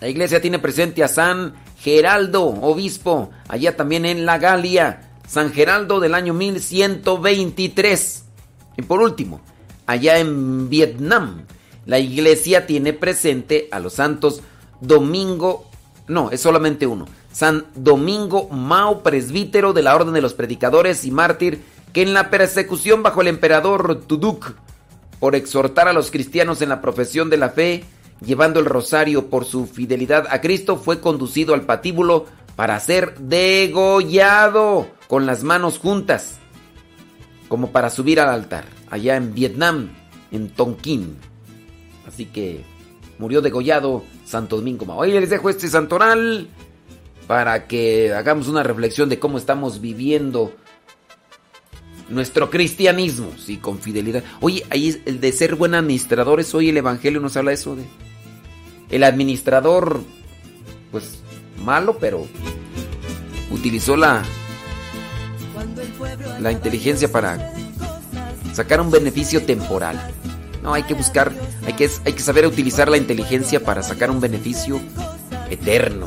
[0.00, 6.00] La iglesia tiene presente a San Geraldo, obispo, allá también en la Galia, San Geraldo
[6.00, 8.24] del año 1123.
[8.76, 9.40] Y por último,
[9.86, 11.44] allá en Vietnam,
[11.86, 14.42] la iglesia tiene presente a los santos
[14.80, 15.68] Domingo,
[16.06, 21.10] no, es solamente uno, San Domingo Mao, presbítero de la Orden de los Predicadores y
[21.10, 21.62] mártir,
[21.92, 24.54] que en la persecución bajo el emperador Tuduk,
[25.20, 27.84] por exhortar a los cristianos en la profesión de la fe,
[28.20, 34.88] llevando el rosario por su fidelidad a Cristo, fue conducido al patíbulo para ser degollado
[35.06, 36.38] con las manos juntas,
[37.48, 39.90] como para subir al altar, allá en Vietnam,
[40.32, 41.16] en Tonkin.
[42.06, 42.64] Así que
[43.18, 44.98] murió degollado Santo Domingo Mao.
[44.98, 46.48] Hoy les dejo este santoral
[47.26, 50.52] para que hagamos una reflexión de cómo estamos viviendo
[52.08, 54.24] nuestro cristianismo, sí, con fidelidad.
[54.40, 57.84] Oye, ahí el de ser buen administrador, es hoy el Evangelio nos habla eso de
[58.90, 60.02] el administrador,
[60.90, 61.20] pues
[61.64, 62.26] malo, pero
[63.50, 64.24] utilizó la
[66.40, 67.52] la inteligencia para
[68.54, 69.98] sacar un beneficio temporal.
[70.62, 71.32] No, hay que buscar,
[71.66, 74.80] hay que, hay que saber utilizar la inteligencia para sacar un beneficio
[75.50, 76.06] eterno.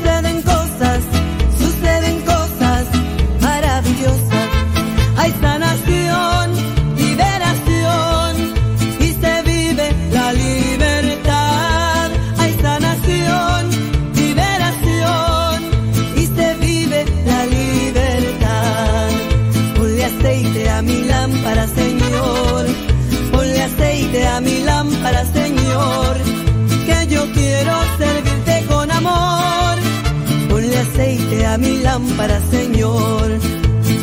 [31.91, 33.27] lámpara, Señor.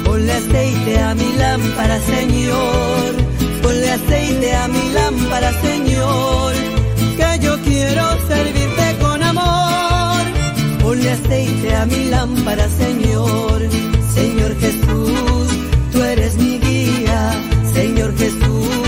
[0.05, 3.11] Ponle aceite a mi lámpara, Señor.
[3.63, 6.53] Ponle aceite a mi lámpara, Señor.
[7.19, 10.23] Que yo quiero servirte con amor.
[10.83, 13.59] Ponle aceite a mi lámpara, Señor.
[14.19, 15.49] Señor Jesús,
[15.93, 17.21] tú eres mi guía.
[17.79, 18.88] Señor Jesús,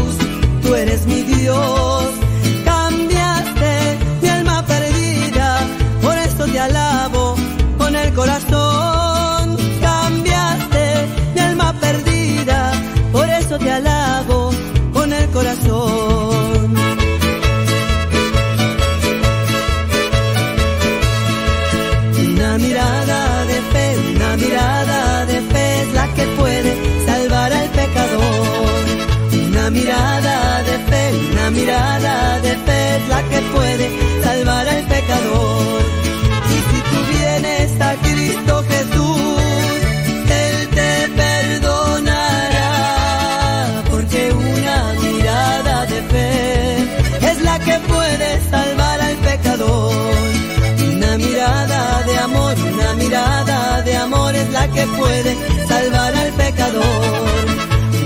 [54.81, 55.37] que puede
[55.68, 57.45] salvar al pecador.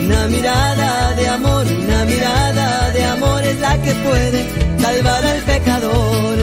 [0.05, 4.41] Una mirada de amor, una mirada de amor es la que puede
[4.81, 6.37] salvar al pecador.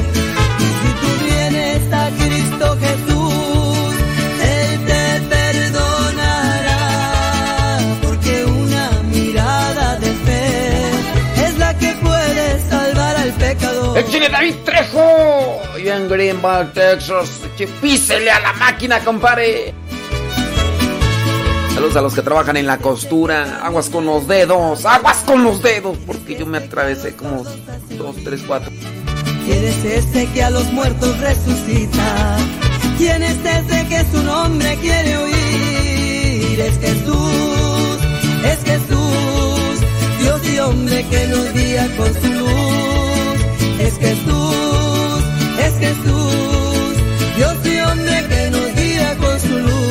[0.59, 3.93] Y si tú vienes a Cristo Jesús,
[4.55, 5.03] Él te
[5.35, 6.83] perdonará,
[8.01, 8.85] porque una
[9.17, 10.45] mirada de fe
[11.45, 13.97] es la que puede salvar al pecador.
[13.97, 15.61] ¡El chile David Trejo!
[15.83, 19.80] Y en Greenville, Texas, que písele a la máquina, compare.
[21.73, 23.65] Saludos a los que trabajan en la costura.
[23.65, 24.85] Aguas con los dedos.
[24.85, 25.97] Aguas con los dedos.
[26.05, 27.43] Porque yo me atravesé como
[27.97, 28.71] dos, tres, cuatro.
[29.45, 32.37] ¿Quién es ese que a los muertos resucita?
[32.97, 36.59] ¿Quién es ese que su nombre quiere oír?
[36.59, 37.97] Es Jesús,
[38.45, 39.79] es Jesús,
[40.19, 42.51] Dios y hombre que nos guía con su luz.
[43.79, 45.23] Es Jesús,
[45.57, 46.95] es Jesús,
[47.35, 49.90] Dios y hombre que nos guía con su luz.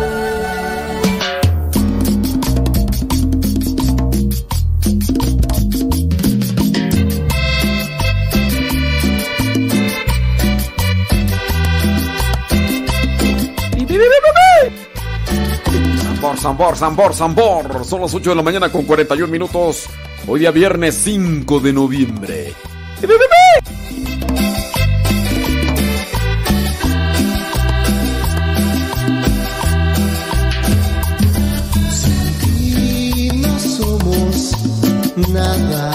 [16.41, 17.85] Zambor, zambor, zambor.
[17.85, 19.85] Son las 8 de la mañana con 41 minutos.
[20.27, 22.53] Hoy día viernes 5 de noviembre.
[32.59, 34.51] Y no somos
[35.31, 35.90] nada.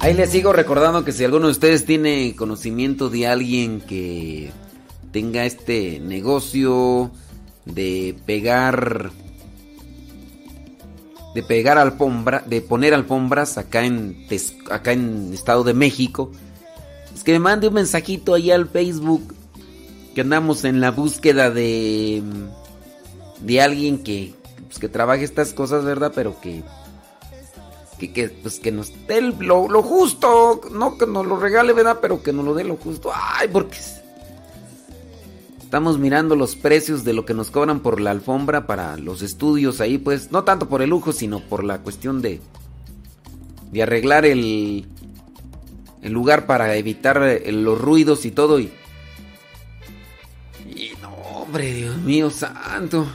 [0.00, 4.50] Ahí les sigo recordando que si alguno de ustedes tiene conocimiento de alguien que
[5.12, 7.10] tenga este negocio
[7.66, 9.10] de pegar
[11.34, 14.26] de pegar alfombra, de poner alfombras acá en
[14.70, 16.32] acá en Estado de México,
[17.14, 19.34] es que me mande un mensajito ahí al Facebook
[20.14, 22.22] que andamos en la búsqueda de
[23.40, 24.34] de alguien que
[24.66, 26.12] pues, que trabaje estas cosas, ¿verdad?
[26.14, 26.62] Pero que
[27.98, 31.98] que, que, pues que nos dé lo, lo justo, no que nos lo regale, ¿verdad?
[32.00, 33.10] Pero que nos lo dé lo justo.
[33.12, 33.78] Ay, porque
[35.60, 39.80] estamos mirando los precios de lo que nos cobran por la alfombra para los estudios
[39.80, 42.40] ahí, pues no tanto por el lujo, sino por la cuestión de
[43.72, 44.86] de arreglar el
[46.00, 48.70] el lugar para evitar eh, los ruidos y todo y
[50.66, 53.06] y no, hombre, Dios mío santo.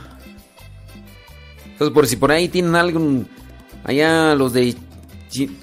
[1.74, 3.28] Entonces, por si por ahí tienen algún
[3.82, 4.76] allá los de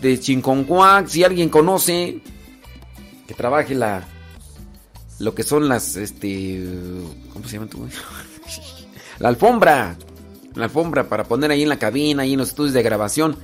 [0.01, 2.19] de Chinconcuac, si alguien conoce
[3.25, 4.05] que trabaje la
[5.19, 6.61] lo que son las este
[7.31, 7.87] ¿cómo se llama tú?
[9.19, 9.95] la alfombra.
[10.55, 13.37] La alfombra para poner ahí en la cabina, ahí en los estudios de grabación.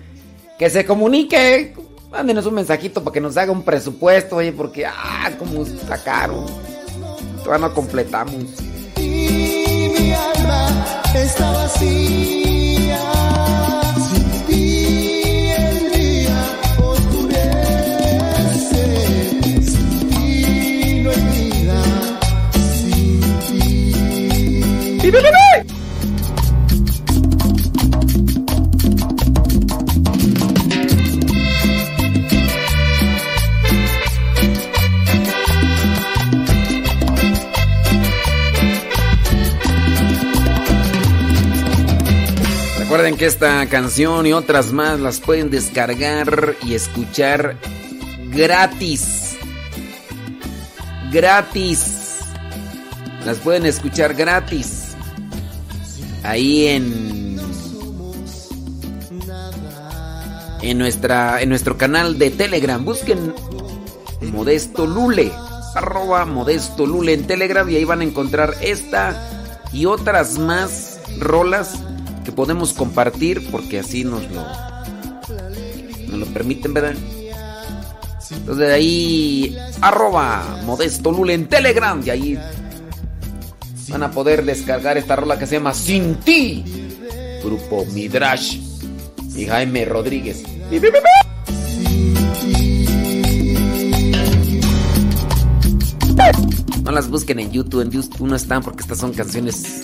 [0.60, 1.74] Que se comunique.
[2.12, 6.46] Mándenos un mensajito para que nos haga un presupuesto, oye, porque ah, como está caro.
[7.44, 8.44] Todavía no completamos.
[8.98, 12.57] Y mi alma está vacía.
[42.80, 47.58] Recuerden que esta canción y otras más las pueden descargar y escuchar
[48.32, 49.38] gratis.
[51.14, 52.18] Gratis.
[53.26, 54.87] Las pueden escuchar gratis.
[56.24, 57.38] Ahí en
[60.62, 62.84] en nuestra en nuestro canal de Telegram.
[62.84, 63.34] Busquen
[64.22, 65.32] Modesto Lule.
[65.76, 69.30] Arroba Modesto Lule en Telegram y ahí van a encontrar esta
[69.72, 71.76] y otras más rolas
[72.26, 74.44] que podemos compartir porque así nos lo
[76.08, 76.96] nos lo permiten, ¿verdad?
[78.32, 82.40] Entonces ahí arroba Modesto Lule en Telegram y ahí
[83.90, 86.64] van a poder descargar esta rola que se llama Sin ti.
[87.44, 88.60] Grupo Midrash
[89.36, 90.44] y Jaime Rodríguez.
[96.84, 99.84] No las busquen en YouTube, en YouTube no están porque estas son canciones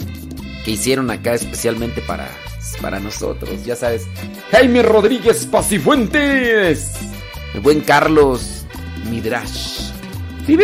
[0.66, 2.28] que hicieron acá especialmente para,
[2.82, 4.08] para nosotros, ya sabes.
[4.52, 6.94] Jaime Rodríguez Pacifuentes.
[7.54, 8.66] El buen Carlos
[9.10, 9.92] Midrash.
[10.48, 10.58] ¡Bi,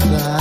[0.00, 0.31] nada.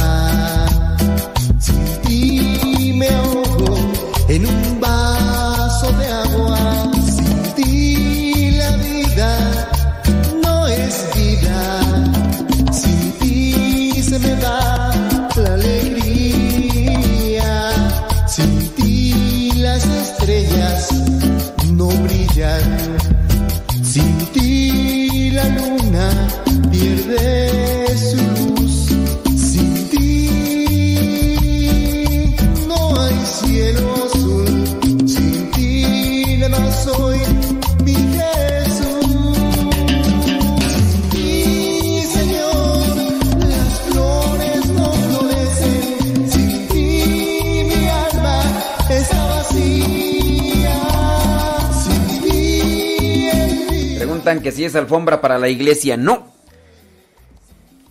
[54.40, 55.98] Que si es alfombra para la iglesia.
[55.98, 56.32] No.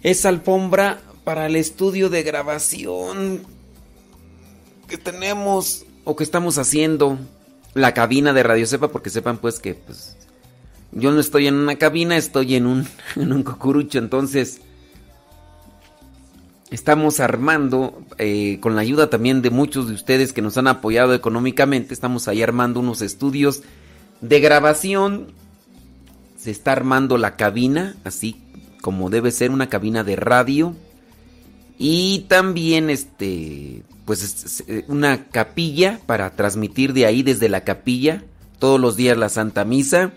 [0.02, 3.42] Es alfombra para el estudio de grabación
[4.88, 7.18] que tenemos o que estamos haciendo.
[7.74, 10.16] La cabina de Radio Cepa, porque sepan pues que pues,
[10.90, 13.98] yo no estoy en una cabina, estoy en un, en un cocurucho.
[13.98, 14.60] Entonces,
[16.70, 21.14] estamos armando, eh, con la ayuda también de muchos de ustedes que nos han apoyado
[21.14, 23.62] económicamente, estamos ahí armando unos estudios
[24.20, 25.32] de grabación.
[26.40, 28.40] Se está armando la cabina, así
[28.80, 30.74] como debe ser una cabina de radio.
[31.78, 38.24] Y también este pues es- es una capilla para transmitir de ahí desde la capilla
[38.58, 40.12] todos los días la Santa Misa.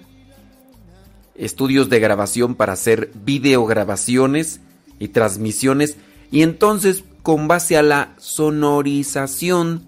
[1.36, 4.61] Estudios de grabación para hacer videograbaciones
[4.99, 5.97] y transmisiones
[6.32, 9.84] y entonces con base a la sonorización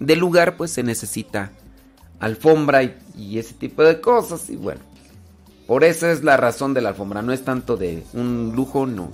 [0.00, 1.52] del lugar pues se necesita
[2.20, 4.80] alfombra y, y ese tipo de cosas y bueno,
[5.66, 9.10] por esa es la razón de la alfombra, no es tanto de un lujo, no.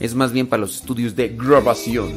[0.00, 2.12] Es más bien para los estudios de grabación.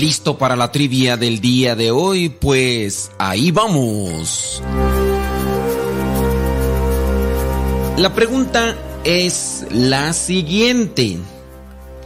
[0.00, 2.30] ¿Listo para la trivia del día de hoy?
[2.30, 4.62] Pues ahí vamos.
[7.98, 11.18] La pregunta es la siguiente.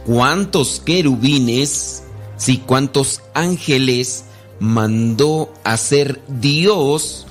[0.05, 2.03] ¿Cuántos querubines,
[2.35, 4.25] si cuántos ángeles
[4.59, 7.25] mandó hacer Dios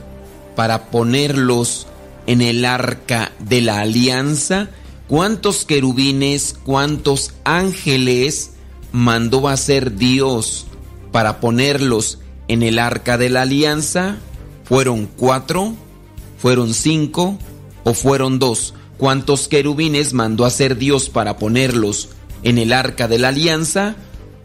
[0.56, 1.88] para ponerlos
[2.26, 4.70] en el arca de la alianza?
[5.08, 8.53] ¿Cuántos querubines, cuántos ángeles
[8.94, 10.66] mandó hacer Dios
[11.10, 14.18] para ponerlos en el arca de la alianza?
[14.62, 15.74] ¿Fueron cuatro?
[16.38, 17.36] ¿Fueron cinco?
[17.82, 18.72] ¿O fueron dos?
[18.96, 22.10] ¿Cuántos querubines mandó hacer Dios para ponerlos
[22.44, 23.96] en el arca de la alianza?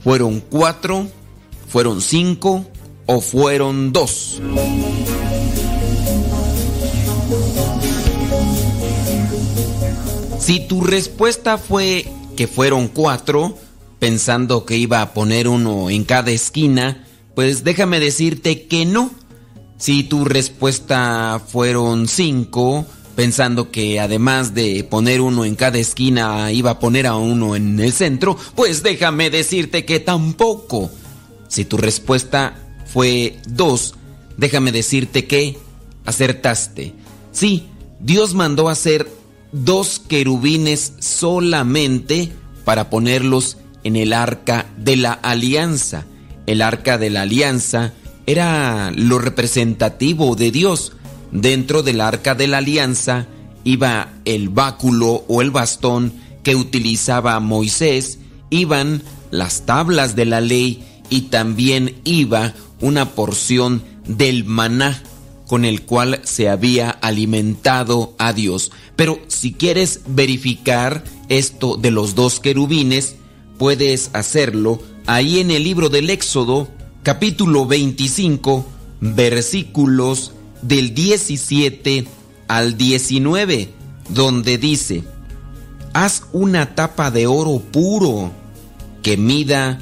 [0.03, 1.07] ¿Fueron cuatro?
[1.67, 2.65] ¿Fueron cinco?
[3.05, 4.41] ¿O fueron dos?
[10.39, 13.55] Si tu respuesta fue que fueron cuatro,
[13.99, 19.11] pensando que iba a poner uno en cada esquina, pues déjame decirte que no.
[19.77, 22.85] Si tu respuesta fueron cinco,
[23.15, 27.79] pensando que además de poner uno en cada esquina iba a poner a uno en
[27.79, 30.89] el centro, pues déjame decirte que tampoco.
[31.47, 33.95] Si tu respuesta fue dos,
[34.37, 35.57] déjame decirte que
[36.05, 36.93] acertaste.
[37.31, 37.67] Sí,
[37.99, 39.09] Dios mandó hacer
[39.51, 42.31] dos querubines solamente
[42.63, 46.05] para ponerlos en el arca de la alianza.
[46.45, 47.93] El arca de la alianza
[48.25, 50.93] era lo representativo de Dios.
[51.31, 53.27] Dentro del arca de la alianza
[53.63, 56.13] iba el báculo o el bastón
[56.43, 58.19] que utilizaba Moisés,
[58.49, 65.01] iban las tablas de la ley y también iba una porción del maná
[65.47, 68.71] con el cual se había alimentado a Dios.
[68.95, 73.15] Pero si quieres verificar esto de los dos querubines,
[73.59, 76.69] puedes hacerlo ahí en el libro del Éxodo,
[77.03, 78.65] capítulo 25,
[79.01, 80.31] versículos
[80.61, 82.07] del 17
[82.47, 83.69] al 19,
[84.09, 85.03] donde dice,
[85.93, 88.31] haz una tapa de oro puro
[89.03, 89.79] que mida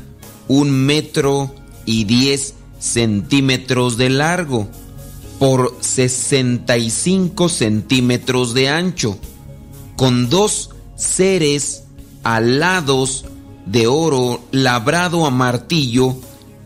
[0.48, 1.54] un metro
[1.86, 4.68] y diez centímetros de largo
[5.38, 9.20] por 65 centímetros de ancho,
[9.96, 11.84] con dos seres
[12.24, 13.26] alados
[13.68, 16.16] de oro labrado a martillo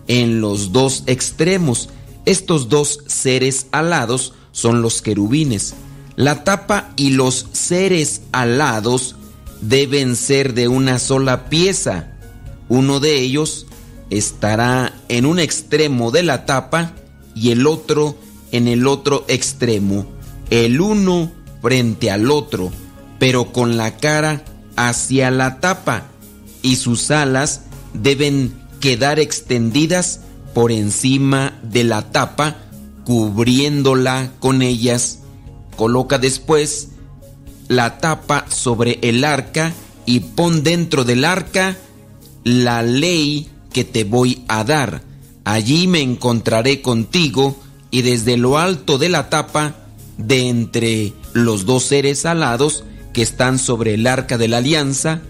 [0.08, 1.90] en los dos extremos.
[2.26, 5.74] Estos dos seres alados son los querubines.
[6.16, 9.16] La tapa y los seres alados
[9.62, 12.12] deben ser de una sola pieza.
[12.70, 13.66] Uno de ellos
[14.10, 16.94] estará en un extremo de la tapa
[17.34, 18.18] y el otro
[18.52, 20.06] en el otro extremo,
[20.50, 21.32] el uno
[21.62, 22.72] frente al otro,
[23.18, 24.44] pero con la cara
[24.76, 26.11] hacia la tapa
[26.62, 27.62] y sus alas
[27.94, 30.22] deben quedar extendidas
[30.54, 32.58] por encima de la tapa,
[33.06, 35.20] cubriéndola con ellas.
[35.76, 36.90] Coloca después
[37.68, 39.74] la tapa sobre el arca
[40.06, 41.78] y pon dentro del arca
[42.44, 45.04] la ley que te voy a dar.
[45.44, 47.58] Allí me encontraré contigo
[47.90, 49.76] y desde lo alto de la tapa,
[50.18, 52.84] de entre los dos seres alados
[53.14, 55.22] que están sobre el arca de la alianza,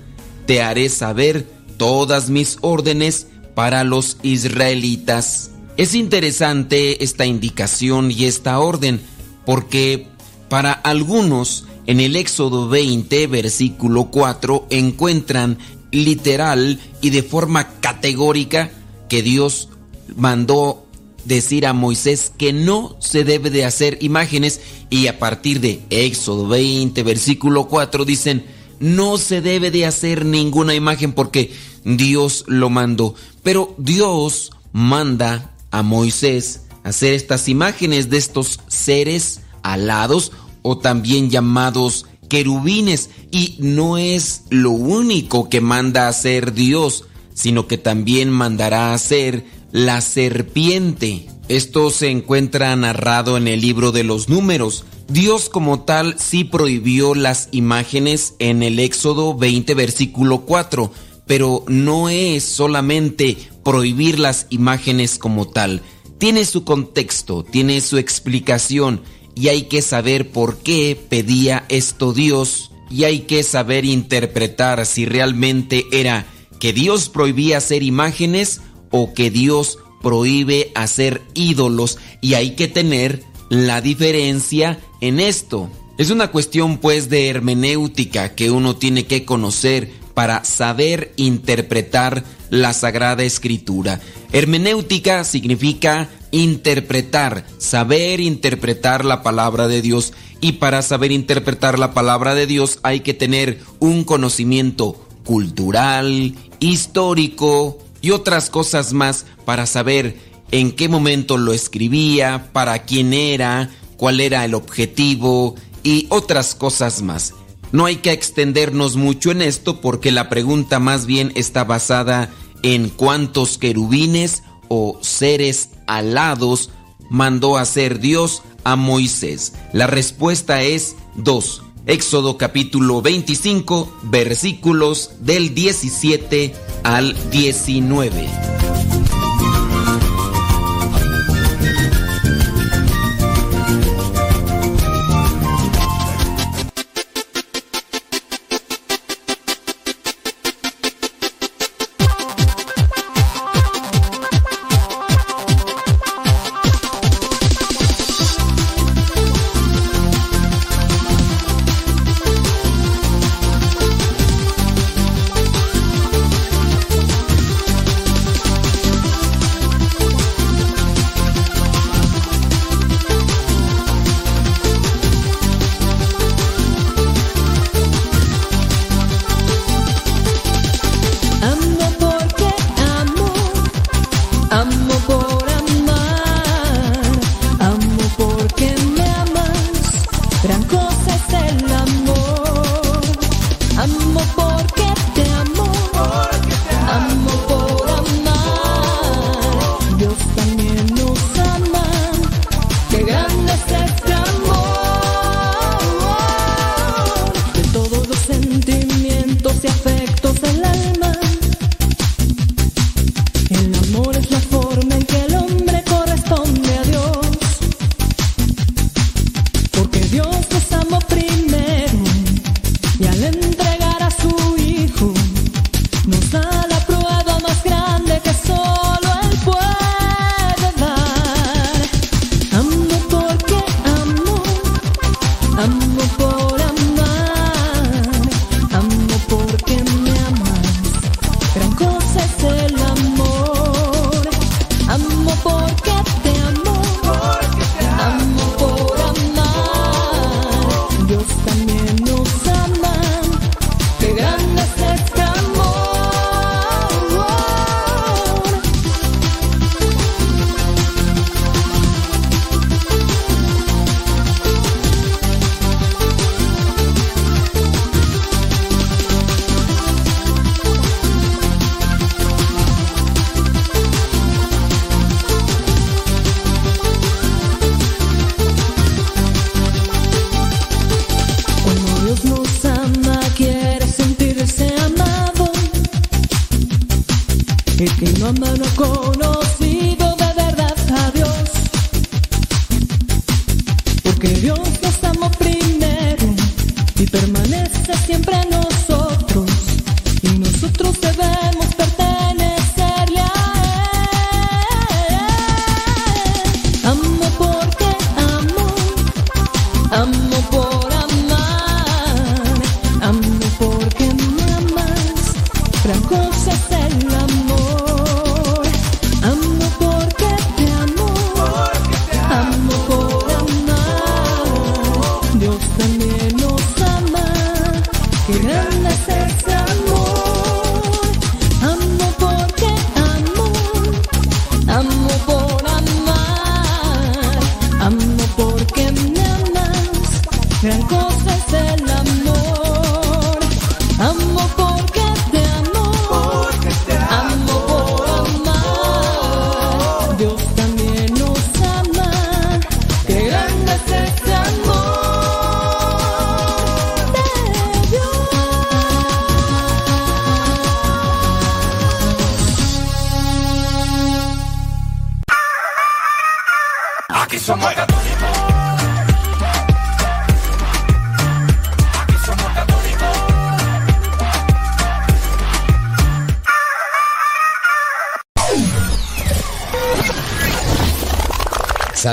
[0.45, 5.51] te haré saber todas mis órdenes para los israelitas.
[5.77, 9.01] Es interesante esta indicación y esta orden
[9.45, 10.07] porque
[10.49, 15.57] para algunos en el Éxodo 20, versículo 4, encuentran
[15.91, 18.71] literal y de forma categórica
[19.09, 19.69] que Dios
[20.15, 20.85] mandó
[21.25, 26.47] decir a Moisés que no se debe de hacer imágenes y a partir de Éxodo
[26.47, 28.45] 20, versículo 4 dicen,
[28.82, 31.53] no se debe de hacer ninguna imagen porque
[31.86, 33.15] Dios lo mandó.
[33.43, 40.32] Pero Dios manda a Moisés hacer estas imágenes de estos seres alados
[40.63, 43.11] o también llamados querubines.
[43.32, 50.01] Y no es lo único que manda hacer Dios, sino que también mandará hacer la
[50.01, 51.30] serpiente.
[51.47, 54.85] Esto se encuentra narrado en el libro de los números.
[55.07, 60.91] Dios como tal sí prohibió las imágenes en el Éxodo 20 versículo 4,
[61.25, 65.81] pero no es solamente prohibir las imágenes como tal.
[66.17, 69.01] Tiene su contexto, tiene su explicación
[69.35, 75.05] y hay que saber por qué pedía esto Dios y hay que saber interpretar si
[75.05, 76.25] realmente era
[76.59, 78.61] que Dios prohibía hacer imágenes
[78.91, 85.69] o que Dios prohíbe hacer ídolos y hay que tener la diferencia en esto.
[85.97, 92.73] Es una cuestión pues de hermenéutica que uno tiene que conocer para saber interpretar la
[92.73, 93.99] Sagrada Escritura.
[94.31, 100.13] Hermenéutica significa interpretar, saber interpretar la palabra de Dios.
[100.39, 107.77] Y para saber interpretar la palabra de Dios hay que tener un conocimiento cultural, histórico
[108.01, 110.17] y otras cosas más para saber
[110.51, 117.01] en qué momento lo escribía, para quién era, cuál era el objetivo y otras cosas
[117.01, 117.33] más.
[117.71, 122.29] No hay que extendernos mucho en esto porque la pregunta más bien está basada
[122.63, 126.69] en cuántos querubines o seres alados
[127.09, 129.53] mandó hacer Dios a Moisés.
[129.73, 131.63] La respuesta es dos.
[131.86, 136.53] Éxodo capítulo 25 versículos del 17
[136.84, 138.27] al 19.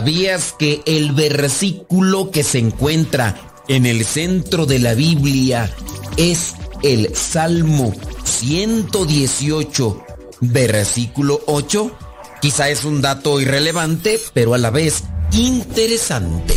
[0.09, 3.39] ¿Sabías que el versículo que se encuentra
[3.69, 5.71] en el centro de la Biblia
[6.17, 7.95] es el Salmo
[8.25, 10.05] 118,
[10.41, 11.99] versículo 8?
[12.41, 16.55] Quizá es un dato irrelevante, pero a la vez interesante.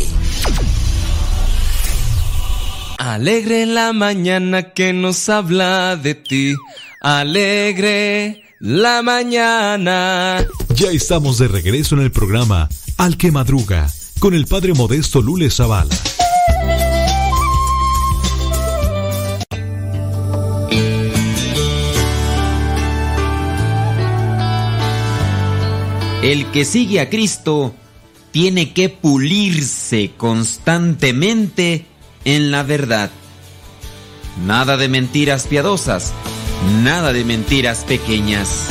[2.96, 6.54] Alegre la mañana que nos habla de ti.
[7.02, 10.42] Alegre la mañana.
[10.74, 12.70] Ya estamos de regreso en el programa
[13.02, 13.90] Al que Madruga
[14.20, 15.92] con el padre modesto Lule Zavala.
[26.22, 27.74] El que sigue a Cristo
[28.30, 31.86] tiene que pulirse constantemente
[32.24, 33.10] en la verdad.
[34.46, 36.12] Nada de mentiras piadosas,
[36.84, 38.68] nada de mentiras pequeñas.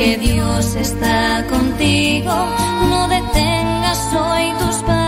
[0.00, 2.32] Porque Dios está contigo.
[2.88, 4.99] No detengas hoy tus pasos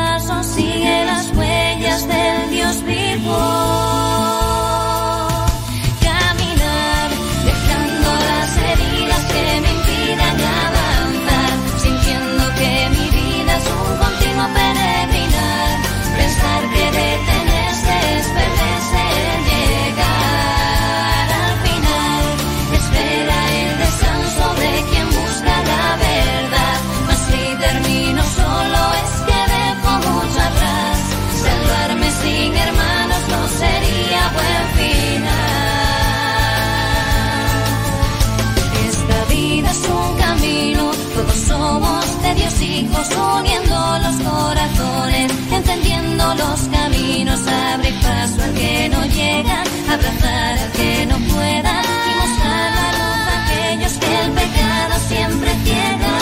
[42.81, 51.07] uniendo los corazones, entendiendo los caminos, abre paso al que no llega, abrazar al que
[51.07, 52.89] no pueda y mostrar la
[53.29, 56.15] a aquellos que el pecado siempre ciega.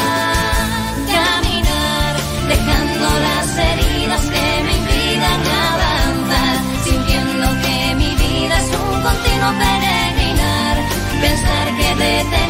[1.14, 2.14] Caminar,
[2.48, 5.40] dejando las heridas que me impidan
[5.70, 10.76] avanzar, sintiendo que mi vida es un continuo peregrinar,
[11.20, 12.49] pensar que detenerse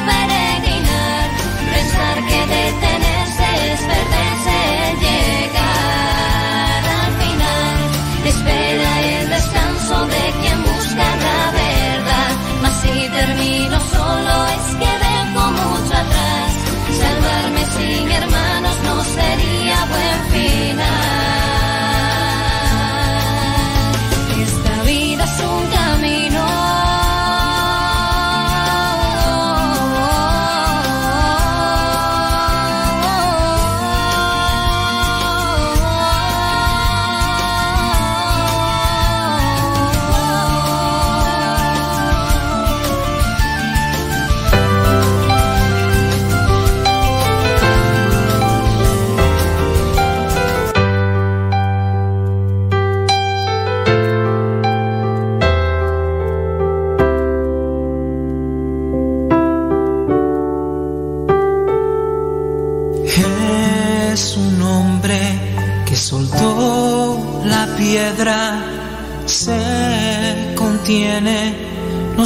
[0.00, 0.29] volveré.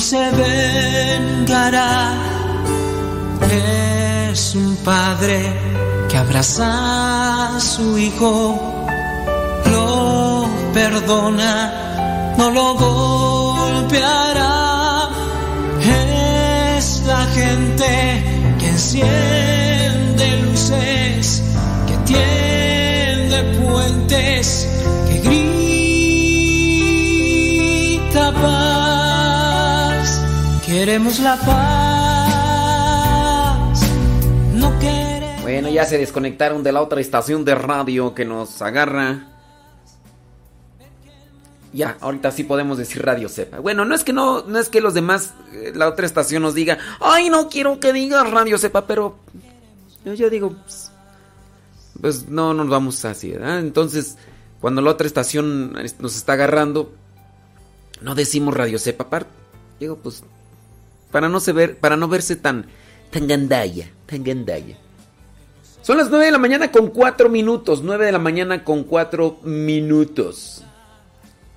[0.05, 2.13] Se vengará.
[4.31, 5.39] Es un padre
[6.11, 8.85] que abraza a su hijo,
[9.73, 14.19] lo perdona, no lo golpeará.
[16.77, 17.91] Es la gente
[18.59, 19.44] que enciende
[30.85, 31.37] Queremos la
[33.70, 33.80] paz,
[34.53, 35.41] no queremos.
[35.43, 39.28] Bueno, ya se desconectaron de la otra estación de radio que nos agarra.
[41.72, 43.61] Ya, ahorita sí podemos decir Radio Sepa.
[43.61, 46.53] Bueno, no es que no, no es que los demás, eh, la otra estación nos
[46.53, 49.16] diga, ay, no quiero que digas Radio Sepa, pero
[50.05, 50.93] yo, digo, pues,
[51.99, 53.61] pues no nos vamos así, ¿verdad?
[53.61, 54.18] Entonces,
[54.61, 56.93] cuando la otra estación es- nos está agarrando,
[58.03, 59.28] no decimos Radio Sepa, par-
[59.80, 60.22] digo, pues,
[61.15, 62.67] para no se ver, para no verse tan,
[63.12, 64.77] tan gandalla, tan gandalla.
[65.81, 67.83] Son las 9 de la mañana con 4 minutos.
[67.85, 70.65] 9 de la mañana con 4 minutos.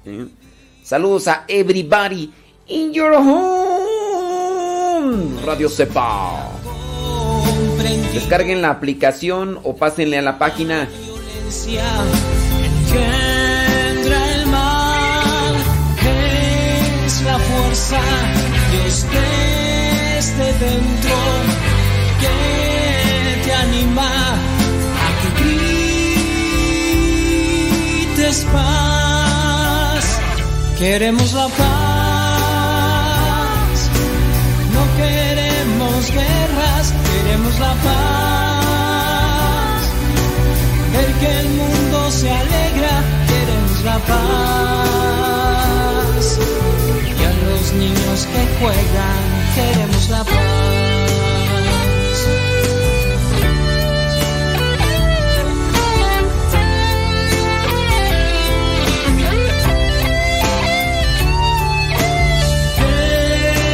[0.06, 0.28] ¿Eh?
[0.84, 2.32] Saludos a everybody
[2.68, 3.42] in your home.
[5.44, 6.52] Radio Sepa.
[8.14, 10.88] Descarguen la aplicación o pásenle a la página.
[12.94, 15.56] engendra el mal
[17.08, 18.37] es la fuerza
[20.60, 21.18] dentro
[22.22, 22.36] que
[23.44, 24.10] te anima
[25.06, 25.30] a que
[28.20, 30.06] grites paz
[30.80, 32.58] queremos la paz
[34.74, 38.28] no queremos guerras queremos la paz
[40.98, 44.26] ver que el mundo se alegra, queremos la paz.
[47.20, 49.27] Y a los niños que juegan,
[49.58, 50.34] queremos la paz.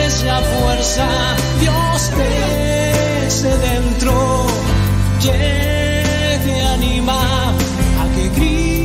[0.05, 1.07] Es la fuerza,
[1.59, 4.15] Dios desde dentro,
[5.21, 7.21] te anima
[8.01, 8.75] a que grites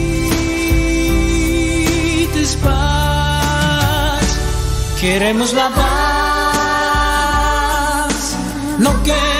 [2.64, 4.26] paz.
[5.00, 6.07] Queremos la paz,
[8.88, 9.37] no queremos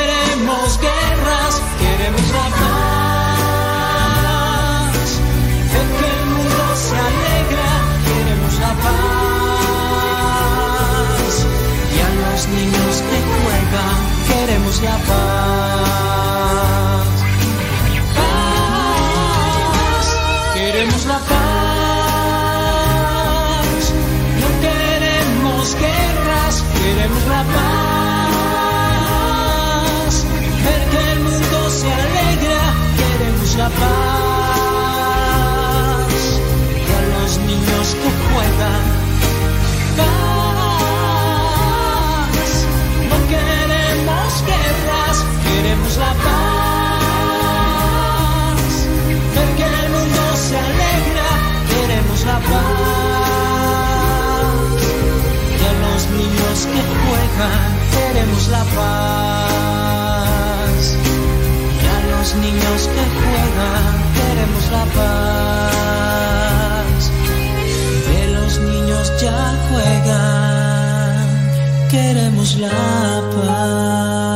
[33.69, 35.28] la paz.
[36.86, 38.85] Y a los niños que juegan,
[42.36, 42.51] paz.
[43.11, 47.07] No queremos guerras, queremos la paz.
[49.35, 49.51] Ver
[49.82, 51.28] el mundo se alegra,
[51.70, 53.53] queremos la paz.
[55.61, 59.47] Y a los niños que juegan, queremos la paz.
[62.36, 66.12] Niños que juegan, queremos la paz.
[68.06, 71.26] De los niños ya juegan,
[71.90, 72.68] queremos la
[73.34, 74.28] paz.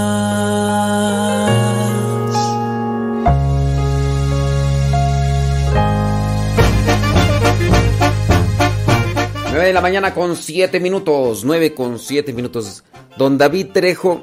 [9.51, 11.45] 9 de la mañana con 7 minutos.
[11.45, 12.85] 9 con 7 minutos.
[13.19, 14.23] Don David Trejo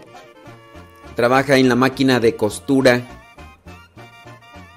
[1.16, 3.19] trabaja en la máquina de costura.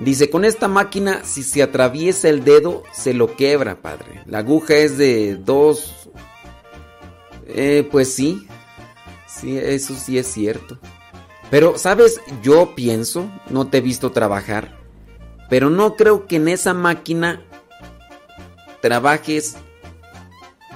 [0.05, 4.23] Dice, con esta máquina, si se atraviesa el dedo, se lo quebra, padre.
[4.27, 6.09] La aguja es de dos...
[7.47, 8.49] Eh, pues sí.
[9.27, 10.79] Sí, eso sí es cierto.
[11.51, 12.20] Pero, ¿sabes?
[12.43, 14.77] Yo pienso, no te he visto trabajar,
[15.49, 17.43] pero no creo que en esa máquina
[18.81, 19.57] trabajes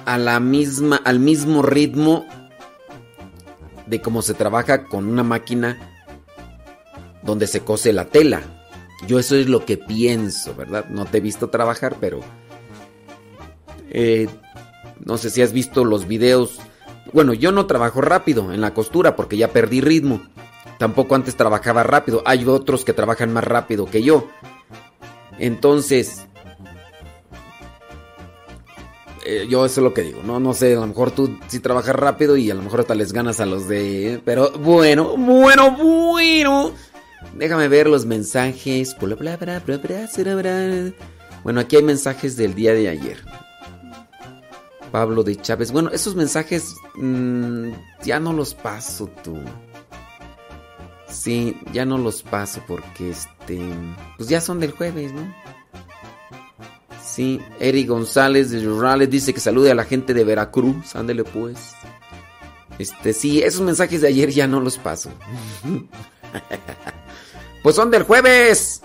[0.05, 2.25] a la misma, al mismo ritmo
[3.87, 5.79] de cómo se trabaja con una máquina
[7.23, 8.56] donde se cose la tela.
[9.05, 10.85] Yo eso es lo que pienso, ¿verdad?
[10.89, 12.21] No te he visto trabajar, pero
[13.89, 14.27] eh,
[15.05, 16.59] no sé si has visto los videos.
[17.13, 20.21] Bueno, yo no trabajo rápido en la costura porque ya perdí ritmo.
[20.79, 22.23] Tampoco antes trabajaba rápido.
[22.25, 24.27] Hay otros que trabajan más rápido que yo.
[25.39, 26.27] Entonces,
[29.29, 30.21] Eh, yo eso es lo que digo.
[30.23, 32.95] No, no sé, a lo mejor tú sí trabajas rápido y a lo mejor hasta
[32.95, 34.21] les ganas a los de...
[34.23, 36.71] Pero bueno, bueno, bueno.
[37.35, 38.95] Déjame ver los mensajes.
[41.43, 43.23] Bueno, aquí hay mensajes del día de ayer.
[44.91, 45.71] Pablo de Chávez.
[45.71, 47.69] Bueno, esos mensajes mm,
[48.03, 49.39] ya no los paso tú.
[51.09, 53.59] Sí, ya no los paso porque este,
[54.17, 55.33] pues ya son del jueves, ¿no?
[57.03, 60.95] Sí, Eric González de Rurales dice que salude a la gente de Veracruz.
[60.95, 61.73] Ándele pues.
[62.77, 65.09] Este, sí, esos mensajes de ayer ya no los paso.
[67.63, 68.81] pues son del jueves.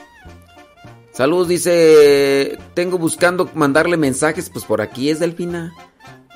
[1.13, 2.59] Saludos, dice.
[2.75, 4.49] Tengo buscando mandarle mensajes.
[4.51, 5.73] Pues por aquí es Delfina.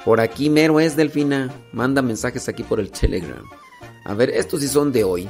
[0.05, 1.51] Por aquí mero es Delfina.
[1.73, 3.45] Manda mensajes aquí por el Telegram.
[4.05, 5.29] A ver, estos sí son de hoy.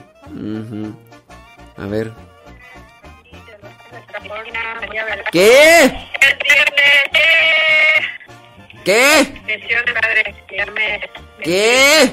[1.76, 2.12] A ver.
[5.32, 6.08] ¿Qué?
[8.84, 9.42] ¿Qué?
[9.46, 10.34] Bendiciones, Padre.
[11.46, 12.12] ¿Qué?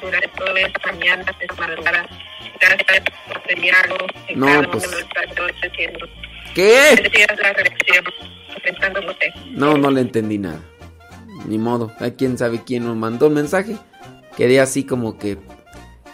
[0.00, 2.08] durante toda esta mañana, esta madrugada.
[2.58, 4.06] Gracias por el diálogo.
[4.26, 4.90] que No, cada uno pues.
[4.90, 6.06] de los pastores haciendo.
[6.54, 7.12] ¿Qué?
[7.38, 7.54] La.
[9.50, 10.60] No, no le entendí nada.
[11.46, 11.92] Ni modo.
[12.00, 13.76] Hay quién sabe quién nos mandó el mensaje.
[14.36, 15.36] Quedé así como que.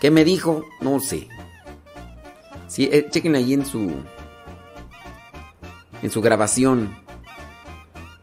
[0.00, 0.64] ¿Qué me dijo?
[0.80, 1.28] No sé.
[2.66, 3.94] Sí, eh, chequen ahí en su.
[6.02, 6.96] En su grabación.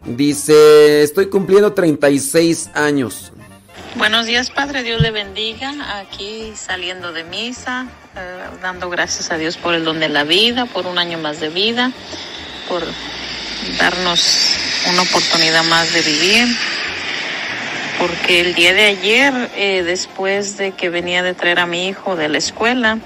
[0.06, 3.32] Dice: Estoy cumpliendo 36 años.
[3.96, 4.82] Buenos días, Padre.
[4.82, 5.72] Dios le bendiga.
[6.00, 10.66] Aquí saliendo de misa, eh, dando gracias a Dios por el don de la vida,
[10.66, 11.92] por un año más de vida,
[12.68, 12.84] por
[13.78, 14.58] darnos
[14.92, 16.48] una oportunidad más de vivir.
[18.00, 22.16] Porque el día de ayer, eh, después de que venía de traer a mi hijo
[22.16, 22.98] de la escuela,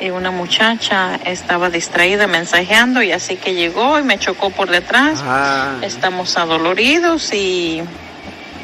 [0.00, 5.20] eh, una muchacha estaba distraída mensajeando y así que llegó y me chocó por detrás.
[5.22, 5.76] Ah.
[5.82, 7.80] Estamos adoloridos y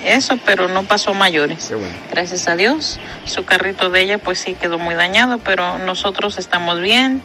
[0.04, 1.72] eso, pero no pasó mayores.
[2.10, 2.98] Gracias a Dios.
[3.24, 7.22] Su carrito de ella pues sí quedó muy dañado, pero nosotros estamos bien.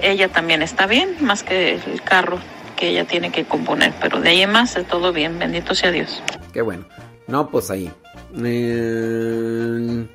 [0.00, 2.38] Ella también está bien, más que el carro
[2.76, 5.38] que ella tiene que componer, pero de ahí en más es todo bien.
[5.38, 6.22] Bendito sea Dios.
[6.52, 6.86] Qué bueno.
[7.26, 7.90] No, pues ahí.
[8.42, 10.06] Eh,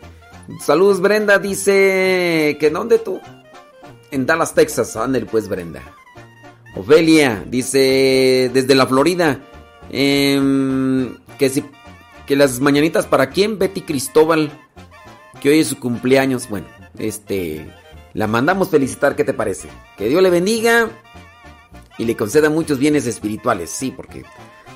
[0.59, 1.39] saludos, Brenda.
[1.39, 3.19] Dice que ¿dónde tú?
[4.11, 4.95] En Dallas, Texas.
[4.95, 5.81] Ándale, pues, Brenda.
[6.75, 9.39] Ofelia dice desde la Florida
[9.91, 11.63] em, que si
[12.27, 14.51] que las mañanitas para quién Betty Cristóbal
[15.43, 16.47] que hoy es su cumpleaños.
[16.49, 16.67] Bueno,
[16.97, 17.69] este
[18.13, 19.15] la mandamos felicitar.
[19.15, 19.67] ¿Qué te parece?
[19.97, 20.89] Que Dios le bendiga
[21.97, 23.69] y le conceda muchos bienes espirituales.
[23.69, 24.23] Sí, porque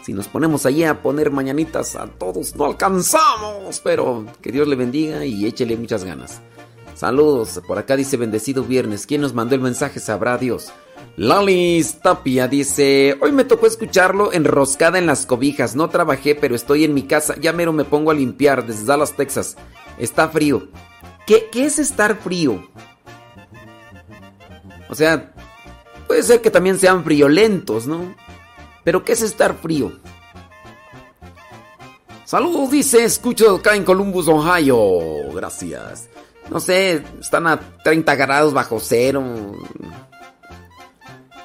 [0.03, 3.79] si nos ponemos allí a poner mañanitas a todos, no alcanzamos.
[3.81, 6.41] Pero que Dios le bendiga y échele muchas ganas.
[6.95, 9.05] Saludos, por acá dice bendecido viernes.
[9.05, 10.01] ¿Quién nos mandó el mensaje?
[10.01, 10.73] Sabrá Dios.
[11.17, 15.75] Lalis Tapia dice, hoy me tocó escucharlo enroscada en las cobijas.
[15.75, 17.35] No trabajé, pero estoy en mi casa.
[17.39, 19.57] Ya mero me pongo a limpiar desde Dallas, Texas.
[19.97, 20.67] Está frío.
[21.25, 22.69] ¿Qué, qué es estar frío?
[24.89, 25.33] O sea,
[26.07, 28.15] puede ser que también sean friolentos, ¿no?
[28.83, 29.91] Pero ¿qué es estar frío?
[32.25, 35.31] Saludos, dice, escucho acá en Columbus, Ohio.
[35.33, 36.09] Gracias.
[36.49, 39.55] No sé, están a 30 grados bajo cero.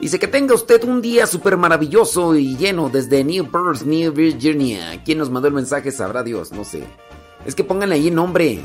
[0.03, 5.01] Dice que tenga usted un día súper maravilloso y lleno desde Newport, New Virginia.
[5.05, 5.93] ¿Quién nos mandó el mensaje?
[5.93, 6.83] Sabrá Dios, no sé.
[7.47, 8.59] Es que pónganle ahí nombre.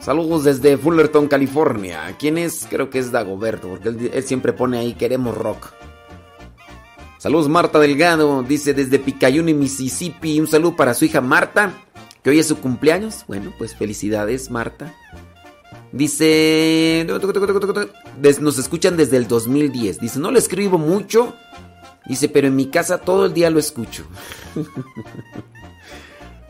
[0.00, 2.16] Saludos desde Fullerton, California.
[2.18, 2.66] ¿Quién es?
[2.70, 5.74] Creo que es Dagoberto, porque él, él siempre pone ahí queremos rock.
[7.18, 10.40] Saludos Marta Delgado, dice desde Picayune, Mississippi.
[10.40, 11.70] Un saludo para su hija Marta,
[12.22, 13.26] que hoy es su cumpleaños.
[13.28, 14.94] Bueno, pues felicidades Marta.
[15.94, 17.06] Dice,
[18.40, 20.00] nos escuchan desde el 2010.
[20.00, 21.36] Dice, no le escribo mucho.
[22.06, 24.04] Dice, pero en mi casa todo el día lo escucho.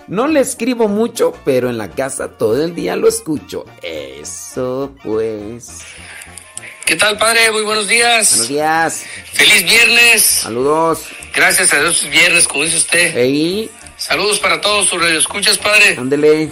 [0.08, 3.66] no le escribo mucho, pero en la casa todo el día lo escucho.
[3.82, 5.82] Eso pues.
[6.86, 7.52] ¿Qué tal, padre?
[7.52, 8.30] Muy buenos días.
[8.30, 9.04] Buenos días.
[9.30, 10.22] Feliz viernes.
[10.22, 11.02] Saludos.
[11.34, 13.14] Gracias a Dios es viernes, como dice usted.
[13.14, 13.70] Ey.
[13.98, 15.96] Saludos para todos sus radioescuchas, padre.
[15.98, 16.50] Ándele.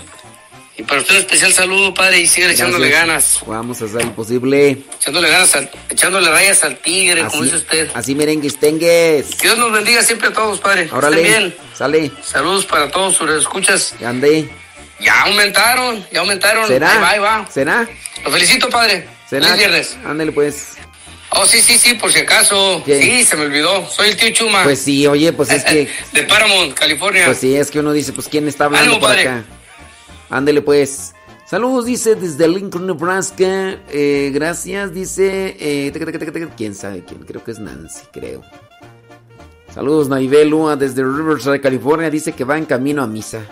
[0.82, 3.38] Y para usted un especial saludo, padre, y sigan echándole ganas.
[3.46, 4.78] Vamos a hacer lo posible.
[4.98, 7.88] Echándole ganas, al- echándole rayas al tigre, como dice usted.
[7.94, 9.38] así merengues tengues.
[9.38, 10.90] Dios nos bendiga siempre a todos, padre.
[10.92, 11.54] Estén bien.
[11.72, 12.10] Sale.
[12.24, 13.94] Saludos para todos sus radioescuchas.
[14.04, 14.50] Ande.
[14.98, 16.66] Ya aumentaron, ya aumentaron.
[16.66, 16.90] ¿Será?
[16.94, 17.48] Ahí va, ahí va.
[17.48, 17.88] ¿Será?
[18.24, 19.06] Lo felicito, padre.
[19.30, 19.46] ¿Será?
[19.46, 19.96] Feliz viernes.
[20.04, 20.70] Ándele pues.
[21.30, 22.82] Oh, sí, sí, sí, por si acaso.
[22.84, 23.00] ¿Qué?
[23.00, 23.88] Sí, se me olvidó.
[23.88, 24.64] Soy el tío Chuma.
[24.64, 25.88] Pues sí, oye, pues es que.
[26.12, 27.26] De Paramount, California.
[27.26, 29.28] Pues sí, es que uno dice, pues quién está hablando Ánimo, por padre.
[29.28, 29.44] acá.
[30.32, 31.14] Ándele pues.
[31.44, 33.78] Saludos, dice desde Lincoln, Nebraska.
[33.90, 35.54] Eh, gracias, dice.
[35.60, 35.92] eh,
[36.56, 37.20] quién sabe quién.
[37.24, 38.40] Creo que es Nancy, creo.
[39.74, 42.08] Saludos, Naibel Lua desde Riverside, California.
[42.08, 43.42] Dice que va en camino a misa.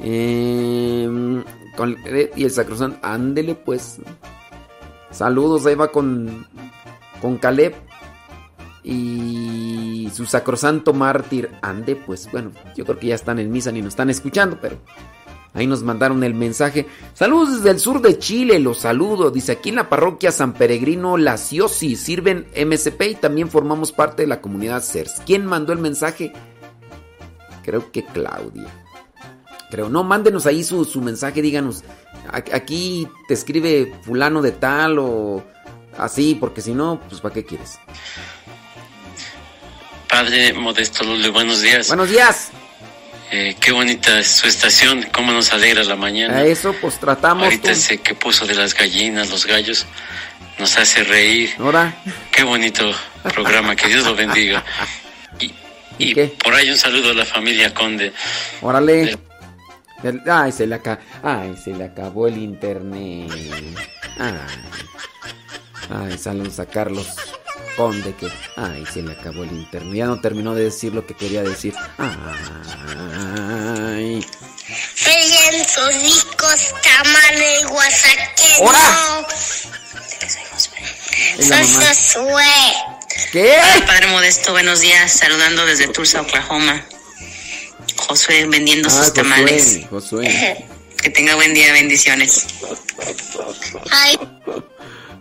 [0.00, 1.42] Em,
[2.36, 3.96] y el sacrosanto, ándele pues.
[5.10, 6.46] Saludos, ahí va con,
[7.22, 7.74] con Caleb.
[8.84, 12.30] Y su sacrosanto mártir, ande pues.
[12.30, 14.76] Bueno, yo creo que ya están en misa ni nos están escuchando, pero
[15.56, 16.86] ahí nos mandaron el mensaje.
[17.14, 19.30] Saludos desde el sur de Chile, los saludo.
[19.30, 24.22] Dice aquí en la parroquia San Peregrino La Ciosi sirven MSP y también formamos parte
[24.22, 25.22] de la comunidad CERS.
[25.24, 26.32] ¿Quién mandó el mensaje?
[27.64, 28.68] Creo que Claudia.
[29.70, 31.82] Creo, no, mándenos ahí su, su mensaje, díganos.
[32.30, 35.42] Aquí te escribe fulano de tal o
[35.98, 37.78] así, porque si no, pues ¿para qué quieres?
[40.08, 41.88] Padre Modesto Lule, buenos días.
[41.88, 42.50] Buenos días.
[43.30, 46.38] Eh, qué bonita es su estación, cómo nos alegra la mañana.
[46.38, 47.44] A eso pues tratamos.
[47.44, 47.70] Ahorita tú.
[47.70, 49.86] ese que puso de las gallinas, los gallos,
[50.58, 51.54] nos hace reír.
[51.58, 51.96] Ahora.
[52.30, 52.92] Qué bonito
[53.22, 54.64] programa, que Dios lo bendiga.
[55.98, 58.12] Y, y por ahí un saludo a la familia Conde.
[58.60, 59.18] Órale.
[60.26, 61.00] Ay, se le acabó.
[61.22, 63.30] Ay, se le acabó el internet.
[64.18, 64.34] Ay.
[65.88, 67.06] Ay, saludos a Carlos
[67.76, 68.28] Conde que.
[68.56, 69.94] Ay, se le acabó el internet.
[69.94, 71.74] Ya no terminó de decir lo que quería decir.
[71.98, 72.14] Ay.
[75.04, 78.60] Pellen sus ricos tamales oaxaqueños.
[78.60, 79.26] ¡Hora!
[83.32, 83.58] ¿Qué?
[83.86, 85.12] Padre Modesto, buenos días.
[85.12, 86.84] Saludando desde Tulsa, Oklahoma.
[87.96, 89.80] Josué vendiendo Ah, sus tamales.
[89.90, 90.66] Josué, Josué.
[91.02, 92.46] Que tenga buen día, bendiciones.
[93.90, 94.18] Ay,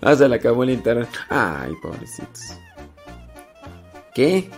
[0.02, 1.10] Ah, se le acabó el internet.
[1.30, 2.58] Ay, pobrecitos.
[4.14, 4.50] ¿Qué?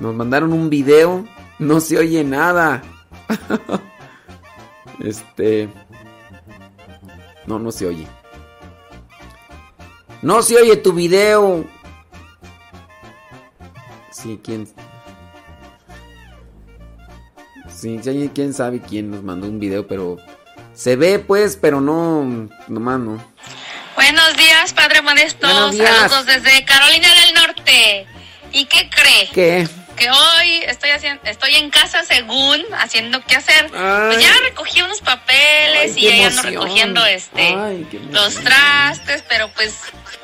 [0.00, 1.26] Nos mandaron un video.
[1.58, 2.82] No se oye nada.
[5.00, 5.68] este.
[7.46, 8.06] No, no se oye.
[10.22, 11.64] No se oye tu video.
[14.10, 14.68] Sí, ¿quién?
[17.68, 17.98] Sí,
[18.34, 20.18] quién sabe quién nos mandó un video, pero
[20.74, 23.24] se ve pues, pero no, nomás no.
[23.94, 25.46] Buenos días, Padre Modesto.
[25.46, 25.90] Buenos días.
[25.90, 28.06] Saludos desde Carolina del Norte.
[28.52, 29.28] ¿Y qué cree?
[29.32, 29.68] ¿Qué?
[29.96, 33.66] Que hoy estoy haciendo, estoy en casa según haciendo qué hacer.
[33.70, 39.50] Pues ya recogí unos papeles Ay, y ya ando recogiendo este Ay, los trastes, pero
[39.52, 39.74] pues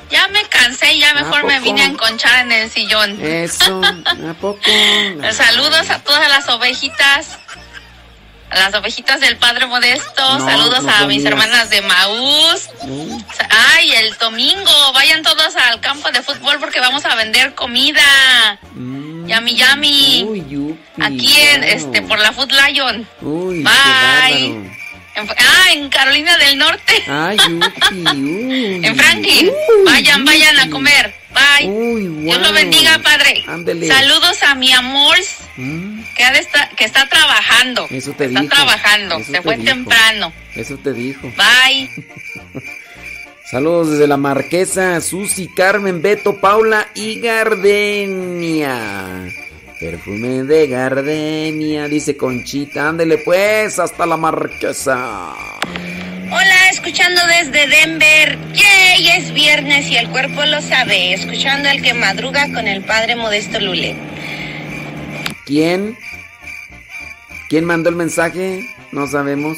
[0.09, 3.23] ya me cansé y ya mejor me vine a enconchar en el sillón.
[3.23, 4.59] Eso, ¿a poco?
[5.31, 7.37] Saludos a todas las ovejitas.
[8.51, 10.39] Las ovejitas del Padre Modesto.
[10.39, 11.25] No, Saludos no a mis mías.
[11.31, 12.69] hermanas de Maús.
[12.83, 13.17] Mm.
[13.75, 14.93] Ay, el domingo.
[14.93, 18.01] Vayan todos al campo de fútbol porque vamos a vender comida.
[19.25, 20.23] Yami Yami.
[20.23, 20.27] Mm.
[20.29, 23.07] Uy, yupi, Aquí en, este, por la Food Lion.
[23.21, 24.45] Uy, Bye.
[25.15, 27.03] En- ah, en Carolina del Norte.
[27.07, 28.79] Ay, yupi, uy.
[28.85, 29.51] En Franklin.
[29.85, 31.13] Vayan, vayan a comer.
[31.37, 31.67] Bye.
[32.23, 33.43] Dios lo bendiga, Padre.
[33.87, 35.15] Saludos a mi amor
[35.59, 37.87] Mm, que, ha está trabajando.
[37.89, 38.53] Eso te está dijo.
[38.53, 39.15] trabajando.
[39.17, 39.65] Eso Se te fue dijo.
[39.69, 40.31] temprano.
[40.55, 41.31] Eso te dijo.
[41.35, 41.89] Bye.
[43.49, 48.75] Saludos desde la Marquesa, Susi, Carmen, Beto, Paula y Gardenia.
[49.79, 52.89] Perfume de Gardenia, dice Conchita.
[52.89, 55.33] Ándele pues, hasta la Marquesa.
[56.29, 58.37] Hola, escuchando desde Denver.
[58.53, 61.13] Yay, es viernes y el cuerpo lo sabe.
[61.13, 63.95] Escuchando al que madruga con el padre Modesto Lule.
[65.45, 65.97] ¿Quién?
[67.49, 68.69] ¿Quién mandó el mensaje?
[68.91, 69.57] No sabemos.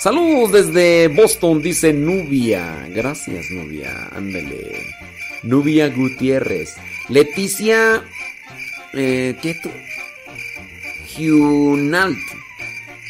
[0.00, 2.84] Saludos desde Boston, dice Nubia.
[2.90, 4.08] Gracias, Nubia.
[4.16, 4.72] Ándele.
[5.44, 6.74] Nubia Gutiérrez.
[7.08, 8.02] Leticia.
[8.92, 9.70] Eh, ¿Qué tú?
[11.16, 12.18] Hunalt.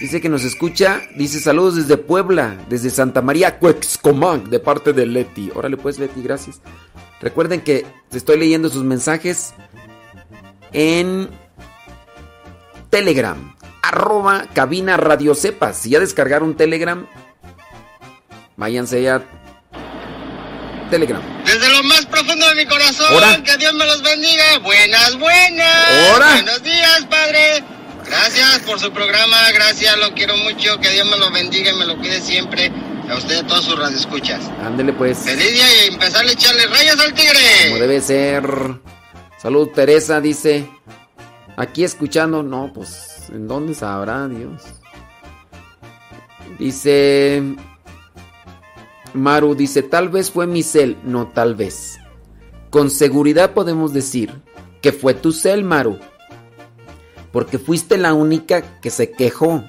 [0.05, 1.01] Dice que nos escucha.
[1.17, 5.51] Dice saludos desde Puebla, desde Santa María Cuexcomán, de parte de Leti.
[5.55, 6.61] Órale, pues, Leti, gracias.
[7.23, 9.55] Recuerden que estoy leyendo sus mensajes
[10.75, 11.31] en
[12.91, 15.79] Telegram, arroba cabina radio cepas.
[15.79, 17.07] Si ya descargaron Telegram,
[18.59, 19.23] váyanse a
[20.91, 21.23] Telegram.
[21.47, 23.43] Desde lo más profundo de mi corazón, Ora.
[23.43, 24.59] que Dios me los bendiga.
[24.59, 26.15] Buenas, buenas.
[26.15, 26.33] Ora.
[26.35, 27.65] Buenos días, Padre.
[28.17, 30.79] Gracias por su programa, gracias, lo quiero mucho.
[30.81, 32.71] Que Dios me lo bendiga y me lo cuide siempre.
[33.11, 34.49] A usted a todos sus radioescuchas.
[34.63, 37.39] Ándele pues, Feliz día y empezar a echarle rayas al tigre.
[37.71, 38.45] como debe ser.
[39.37, 40.71] Salud Teresa, dice.
[41.57, 44.63] Aquí escuchando, no, pues, ¿en dónde sabrá Dios?
[46.59, 47.43] Dice...
[49.13, 51.99] Maru dice, tal vez fue mi cel, no tal vez.
[52.71, 54.33] Con seguridad podemos decir
[54.81, 55.99] que fue tu cel, Maru.
[57.35, 59.65] Porque fuiste la única que se quejó.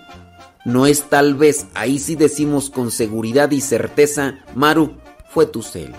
[0.65, 4.93] No es tal vez, ahí sí decimos con seguridad y certeza, Maru,
[5.29, 5.93] fue tu cel.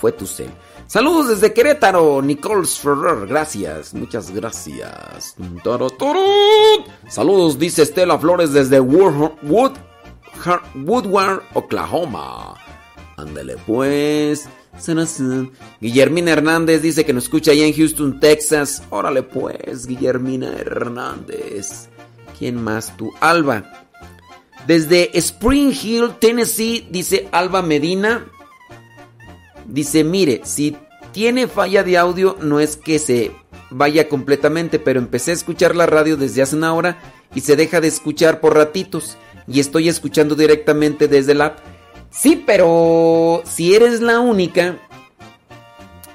[0.00, 0.50] Fue tu cel.
[0.86, 5.34] Saludos desde Querétaro, Nicole Ferrer, gracias, muchas gracias.
[7.08, 9.72] Saludos, dice Estela Flores desde Wood, Wood,
[10.76, 12.54] Woodward, Oklahoma.
[13.16, 14.48] Ándale pues.
[15.80, 18.82] Guillermina Hernández dice que nos escucha allá en Houston, Texas.
[18.90, 21.88] Órale pues, Guillermina Hernández.
[22.38, 23.12] ¿Quién más tú?
[23.20, 23.86] Alba.
[24.66, 28.26] Desde Spring Hill, Tennessee, dice Alba Medina.
[29.66, 30.76] Dice, mire, si
[31.12, 33.32] tiene falla de audio, no es que se
[33.70, 36.98] vaya completamente, pero empecé a escuchar la radio desde hace una hora
[37.34, 39.16] y se deja de escuchar por ratitos.
[39.48, 41.58] Y estoy escuchando directamente desde la app.
[42.16, 44.78] Sí, pero si eres la única,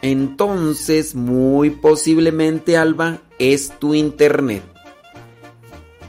[0.02, 4.64] entonces muy posiblemente, Alba, es tu internet.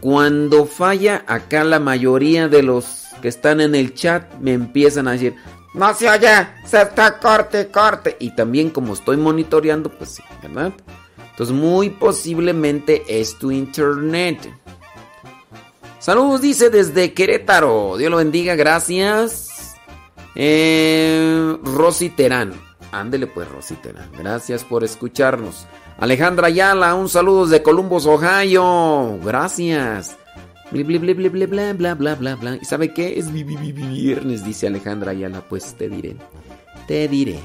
[0.00, 5.12] Cuando falla, acá la mayoría de los que están en el chat me empiezan a
[5.12, 5.36] decir,
[5.74, 8.16] no se oye, se está corte, corte.
[8.18, 10.72] Y también como estoy monitoreando, pues sí, ¿verdad?
[11.30, 14.50] Entonces muy posiblemente es tu internet.
[15.98, 17.96] Saludos, dice desde Querétaro.
[17.96, 19.51] Dios lo bendiga, gracias.
[20.34, 22.52] Eh, Rosy Terán.
[22.90, 24.10] Ándele pues, Rosy Terán.
[24.18, 25.66] Gracias por escucharnos.
[25.98, 29.18] Alejandra Ayala, un saludo desde Columbus, Ohio.
[29.24, 30.16] Gracias.
[30.70, 32.58] Bla, bla, bla, bla, bla, bla, bla, bla.
[32.60, 33.18] ¿Y sabe qué?
[33.18, 35.42] Es vi- vi- vi- vi- viernes, dice Alejandra Ayala.
[35.48, 36.16] Pues te diré.
[36.88, 37.38] Te diré.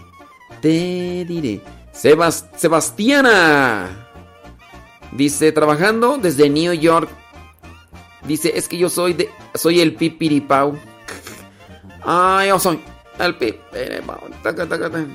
[0.61, 1.61] Te diré.
[1.93, 4.07] Sebas- Sebastiana.
[5.11, 7.09] Dice, trabajando desde New York.
[8.27, 9.29] Dice, es que yo soy de.
[9.55, 10.77] Soy el pipiripau.
[12.03, 12.79] Ah, yo soy
[13.19, 14.29] el pipiripau.
[14.43, 15.05] Taca, taca, taca.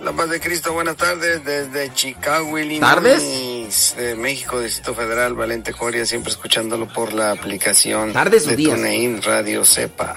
[0.00, 2.80] La paz de Cristo, buenas tardes desde Chicago, Illinois.
[2.80, 3.94] ¿Tardes?
[3.96, 8.74] De México, Distrito Federal, Valente Coria, siempre escuchándolo por la aplicación ¿Tardes de días?
[8.74, 10.16] TuneIn Radio Cepa.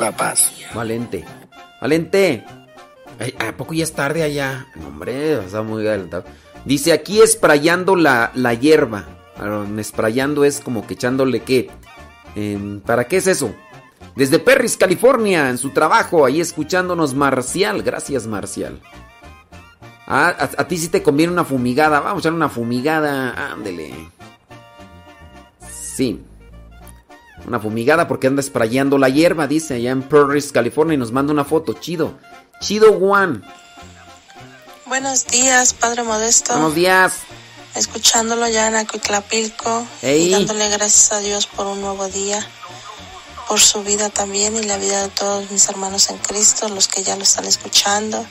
[0.00, 0.50] La Paz.
[0.74, 1.26] Valente.
[1.80, 2.42] Valente.
[3.18, 4.66] Ay, ¿A poco ya es tarde allá?
[4.76, 6.24] No, hombre, está muy adelantado.
[6.64, 9.08] Dice aquí esprayando la, la hierba.
[9.78, 11.70] Esprayando es como que echándole qué.
[12.34, 13.54] Em, ¿Para qué es eso?
[14.18, 17.84] Desde Perris, California, en su trabajo, ahí escuchándonos Marcial.
[17.84, 18.80] Gracias, Marcial.
[20.08, 22.00] Ah, a, a ti sí te conviene una fumigada.
[22.00, 23.52] Vamos a echar una fumigada.
[23.52, 23.94] Ándele.
[25.70, 26.20] Sí.
[27.46, 31.32] Una fumigada porque anda sprayando la hierba, dice, allá en Perris, California, y nos manda
[31.32, 31.74] una foto.
[31.74, 32.18] Chido.
[32.60, 33.44] Chido Juan.
[34.86, 36.54] Buenos días, Padre Modesto.
[36.54, 37.20] Buenos días.
[37.76, 40.26] Escuchándolo ya en Acuitlapilco Ey.
[40.26, 42.44] y dándole gracias a Dios por un nuevo día,
[43.48, 47.02] por su vida también y la vida de todos mis hermanos en Cristo, los que
[47.02, 48.24] ya lo están escuchando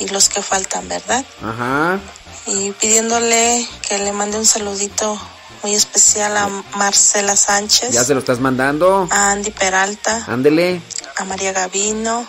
[0.00, 1.24] y los que faltan, ¿verdad?
[1.42, 2.00] Ajá.
[2.46, 5.18] Y pidiéndole que le mande un saludito
[5.62, 9.06] muy especial a Marcela Sánchez, Ya se lo estás mandando.
[9.10, 10.82] a Andy Peralta, Ándele.
[11.16, 12.26] a María Gavino,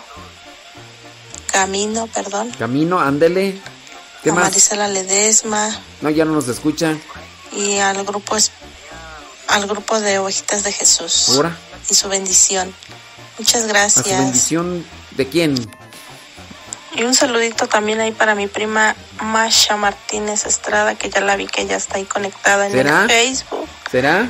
[1.52, 3.60] Camino, perdón, Camino, ándele.
[4.22, 4.44] ¿Qué a más?
[4.44, 5.68] Marisela Ledesma,
[6.00, 6.96] No, ya no nos escucha.
[7.52, 8.36] y al grupo
[9.48, 11.56] al grupo de ovejitas de Jesús Ahora.
[11.88, 12.74] y su bendición.
[13.38, 14.18] Muchas A su gracias.
[14.18, 14.84] bendición.
[15.12, 15.54] ¿De quién?
[16.94, 21.46] Y un saludito también ahí para mi prima Masha Martínez Estrada, que ya la vi
[21.46, 23.02] que ya está ahí conectada en ¿Será?
[23.02, 23.68] el Facebook.
[23.90, 24.28] ¿Será?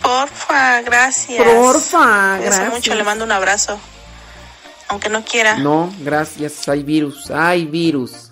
[0.00, 1.42] Porfa, gracias.
[1.42, 2.70] Porfa, gracias.
[2.72, 3.78] mucho, le mando un abrazo.
[4.88, 5.56] Aunque no quiera.
[5.56, 6.68] No, gracias.
[6.68, 7.30] Hay virus.
[7.30, 8.23] Hay virus.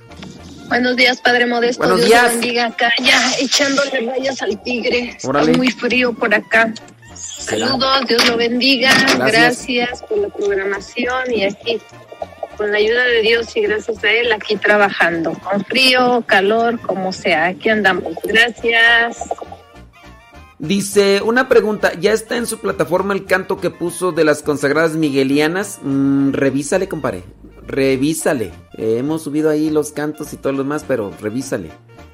[0.72, 1.82] Buenos días, Padre Modesto.
[1.82, 2.22] Buenos Dios días.
[2.22, 5.18] te bendiga acá, ya echándole rayas al tigre.
[5.22, 5.50] Órale.
[5.50, 6.72] Está muy frío por acá.
[7.14, 8.90] Saludos, Dios lo bendiga.
[9.18, 9.66] Gracias.
[9.66, 10.02] Gracias.
[10.04, 11.78] por la programación y aquí,
[12.56, 15.34] con la ayuda de Dios y gracias a Él, aquí trabajando.
[15.34, 17.48] Con frío, calor, como sea.
[17.48, 18.14] Aquí andamos.
[18.24, 19.18] Gracias.
[20.62, 24.94] Dice, una pregunta, ¿ya está en su plataforma el canto que puso de las consagradas
[24.94, 25.80] miguelianas?
[25.82, 27.24] Mm, revísale, compadre.
[27.66, 28.52] Revísale.
[28.78, 31.72] Eh, hemos subido ahí los cantos y todo lo demás, pero revísale.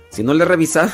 [0.08, 0.90] Si no le he revisado,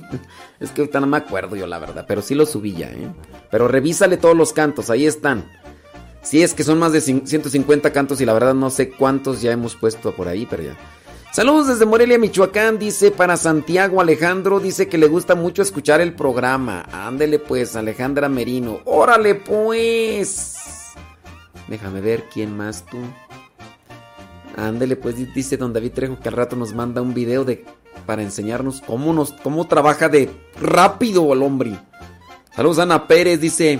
[0.60, 3.10] es que ahorita no me acuerdo yo la verdad, pero sí lo subí ya, ¿eh?
[3.50, 5.50] Pero revísale todos los cantos, ahí están.
[6.20, 9.40] Sí, es que son más de cin- 150 cantos y la verdad no sé cuántos
[9.40, 10.76] ya hemos puesto por ahí, pero ya.
[11.32, 16.14] Saludos desde Morelia, Michoacán, dice para Santiago Alejandro, dice que le gusta mucho escuchar el
[16.14, 16.84] programa.
[16.92, 18.80] Ándele pues, Alejandra Merino.
[18.84, 20.56] Órale pues.
[21.68, 22.98] Déjame ver quién más tú.
[24.56, 27.64] Ándele pues, di- dice don David Trejo que al rato nos manda un video de
[28.06, 30.30] para enseñarnos cómo nos cómo trabaja de
[30.60, 31.78] rápido el hombre.
[32.56, 33.78] Saludos Ana Pérez, dice.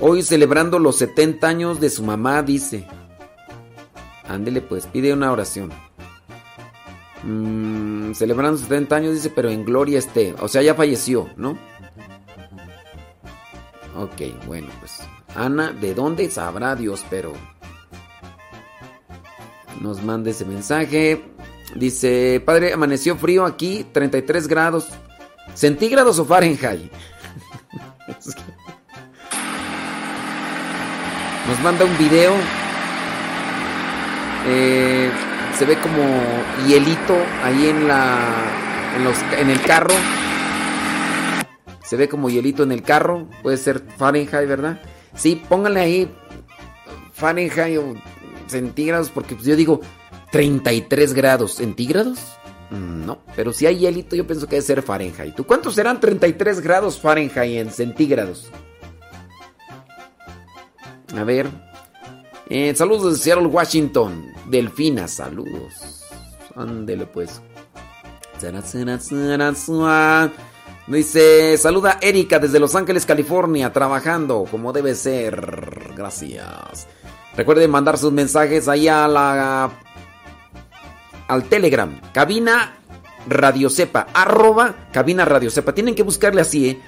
[0.00, 2.84] Hoy celebrando los 70 años de su mamá, dice.
[4.28, 5.72] Ándele pues, pide una oración.
[7.24, 10.34] Mm, celebrando 70 años, dice, pero en gloria esté.
[10.40, 11.58] O sea, ya falleció, ¿no?
[13.96, 15.00] Ok, bueno, pues.
[15.34, 17.04] Ana, ¿de dónde sabrá Dios?
[17.10, 17.32] Pero.
[19.80, 21.24] nos manda ese mensaje.
[21.74, 24.88] Dice, padre, amaneció frío aquí, 33 grados.
[25.54, 26.90] ¿Centígrados o Fahrenheit?
[31.48, 32.34] Nos manda un video.
[34.50, 35.10] Eh,
[35.58, 36.02] se ve como
[36.66, 37.14] hielito
[37.44, 38.18] ahí en la.
[38.96, 39.94] En, los, en el carro.
[41.84, 43.28] Se ve como hielito en el carro.
[43.42, 44.80] Puede ser Fahrenheit, ¿verdad?
[45.14, 46.14] Sí, pónganle ahí
[47.12, 47.94] Fahrenheit o
[48.46, 49.80] centígrados, porque pues, yo digo
[50.32, 51.54] 33 grados.
[51.56, 52.18] ¿Centígrados?
[52.70, 55.34] Mm, No, pero si hay hielito, yo pienso que debe ser Fahrenheit.
[55.34, 58.50] ¿Tú cuántos serán 33 grados Fahrenheit en centígrados?
[61.16, 61.48] A ver.
[62.50, 64.32] Eh, saludos de Seattle, Washington.
[64.46, 66.04] Delfina, saludos.
[66.56, 67.40] Ándele pues.
[70.86, 75.92] Dice, saluda Erika desde Los Ángeles, California, trabajando como debe ser.
[75.96, 76.86] Gracias.
[77.36, 79.70] Recuerden mandar sus mensajes ahí a la
[81.28, 82.78] al Telegram, cabina
[83.28, 85.74] Radio Cepa, arroba cabina Radio Cepa.
[85.74, 86.80] Tienen que buscarle así, ¿eh?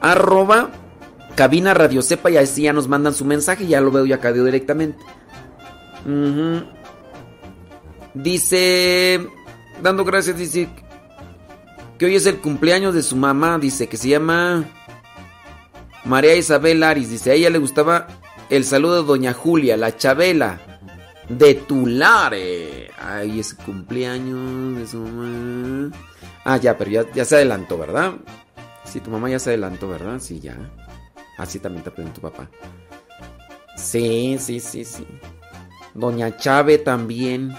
[0.00, 0.70] Arroba
[1.38, 4.16] cabina Radio Cepa y así ya nos mandan su mensaje y ya lo veo ya
[4.16, 4.98] acá directamente.
[8.12, 9.24] Dice,
[9.80, 10.68] dando gracias, dice
[11.96, 14.64] que hoy es el cumpleaños de su mamá, dice que se llama
[16.04, 18.08] María Isabel Aris, dice, a ella le gustaba
[18.50, 20.58] el saludo de Doña Julia, la Chabela
[21.28, 22.90] de Tulare.
[23.00, 25.96] Ay, es cumpleaños de su mamá.
[26.44, 28.14] Ah, ya, pero ya, ya se adelantó, ¿verdad?
[28.84, 30.18] Sí, tu mamá ya se adelantó, ¿verdad?
[30.18, 30.56] Sí, ya.
[31.38, 32.50] Así también te preguntó tu papá.
[33.76, 35.06] Sí, sí, sí, sí.
[35.94, 37.54] Doña Chave también.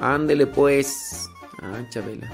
[0.00, 1.28] Ándele pues.
[1.60, 2.30] Ah, Chabela.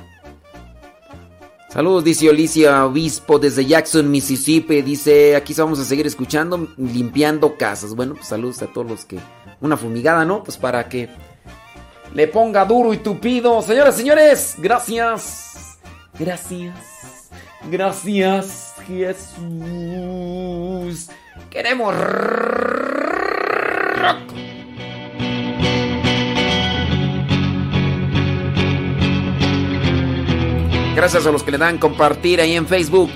[1.71, 4.83] Saludos, dice Olicia Obispo desde Jackson, Mississippi.
[4.83, 7.95] Dice, aquí vamos a seguir escuchando, limpiando casas.
[7.95, 9.19] Bueno, pues saludos a todos los que...
[9.61, 10.43] Una fumigada, ¿no?
[10.43, 11.09] Pues para que
[12.13, 13.63] le ponga duro y tupido.
[13.63, 15.79] Señoras, señores, gracias.
[16.19, 17.20] Gracias.
[17.69, 19.41] Gracias, Jesús.
[21.51, 22.11] Queremos rock.
[30.95, 33.11] Gracias a los que le dan compartir ahí en Facebook.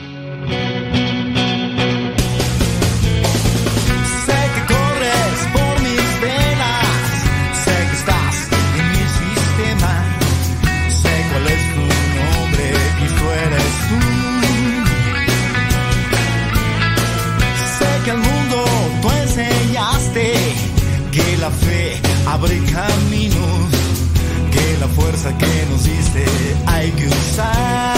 [25.25, 26.25] Fuerza que nos diste
[26.67, 27.94] hay que usar.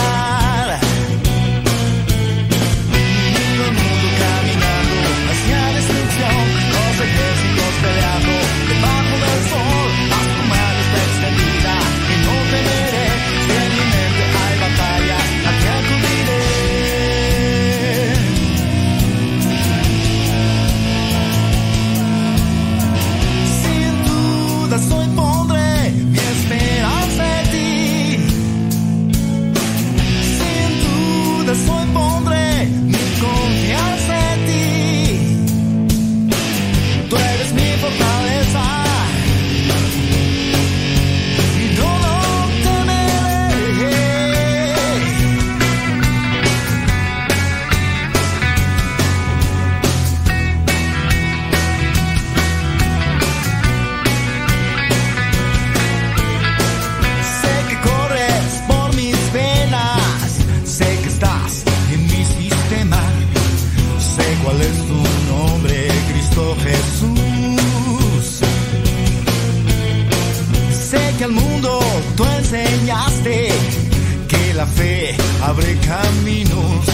[74.67, 76.87] La fe abre caminos,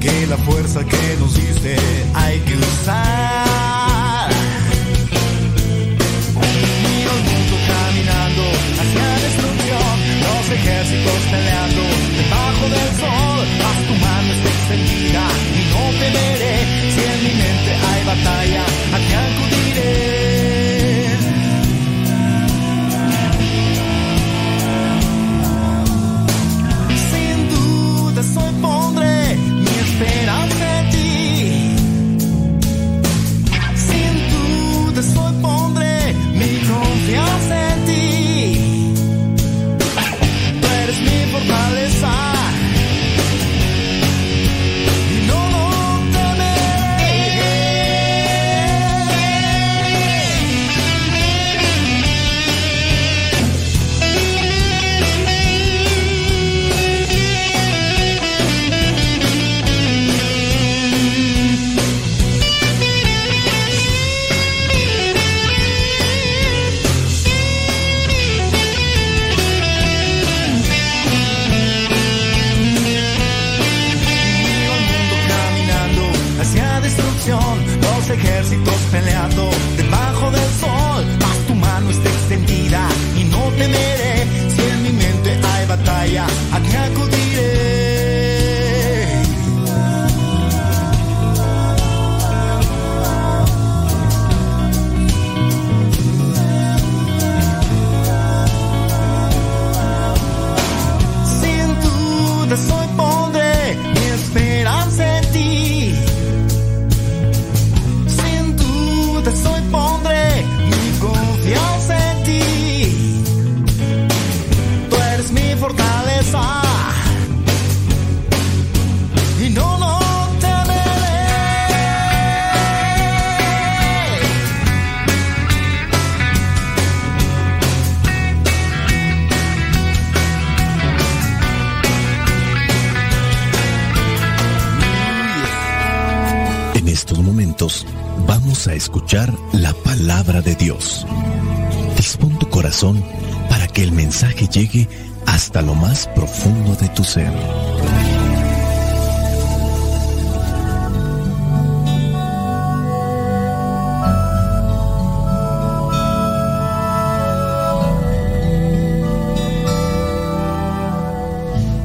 [0.00, 1.76] que la fuerza que nos diste
[2.14, 4.28] hay que usar.
[6.84, 8.42] Miro el mundo caminando
[8.80, 9.94] hacia destrucción,
[10.26, 11.82] los ejércitos peleando
[12.20, 13.46] debajo del sol.
[13.66, 15.24] Haz tu mano está extendida
[15.58, 16.56] y no temeré.
[16.92, 18.61] Si en mi mente hay batalla,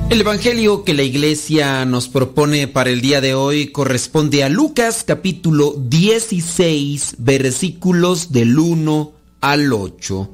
[0.09, 5.03] El Evangelio que la iglesia nos propone para el día de hoy corresponde a Lucas
[5.05, 9.11] capítulo 16 versículos del 1
[9.41, 10.34] al 8.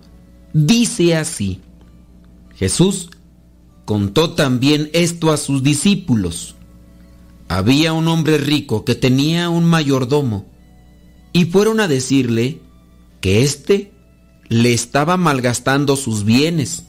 [0.54, 1.60] Dice así,
[2.56, 3.10] Jesús
[3.86, 6.56] contó también esto a sus discípulos.
[7.48, 10.46] Había un hombre rico que tenía un mayordomo
[11.34, 12.62] y fueron a decirle
[13.22, 13.92] que éste
[14.50, 16.84] le estaba malgastando sus bienes.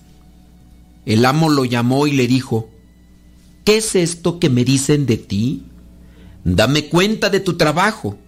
[1.07, 2.71] El amo lo llamó y le dijo,
[3.65, 5.65] ¿qué es esto que me dicen de ti?
[6.45, 8.19] Dame cuenta de tu trabajo,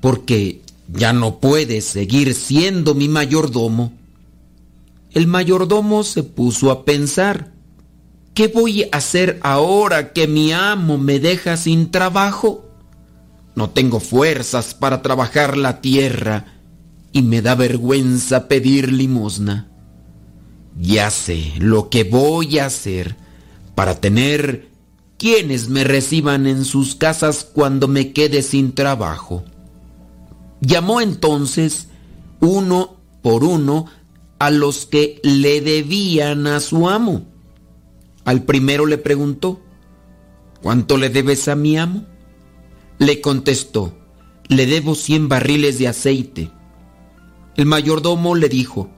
[0.00, 0.62] porque
[0.92, 3.92] ya no puedes seguir siendo mi mayordomo.
[5.12, 7.52] El mayordomo se puso a pensar,
[8.38, 12.70] ¿qué voy a hacer ahora que mi amo me deja sin trabajo?
[13.56, 16.44] No tengo fuerzas para trabajar la tierra
[17.10, 19.66] y me da vergüenza pedir limosna.
[20.80, 23.16] Ya sé lo que voy a hacer
[23.74, 24.68] para tener
[25.16, 29.42] quienes me reciban en sus casas cuando me quede sin trabajo.
[30.60, 31.88] Llamó entonces
[32.38, 33.86] uno por uno
[34.38, 37.26] a los que le debían a su amo.
[38.28, 39.58] Al primero le preguntó,
[40.60, 42.04] ¿cuánto le debes a mi amo?
[42.98, 43.96] Le contestó,
[44.48, 46.50] le debo cien barriles de aceite.
[47.56, 48.90] El mayordomo le dijo,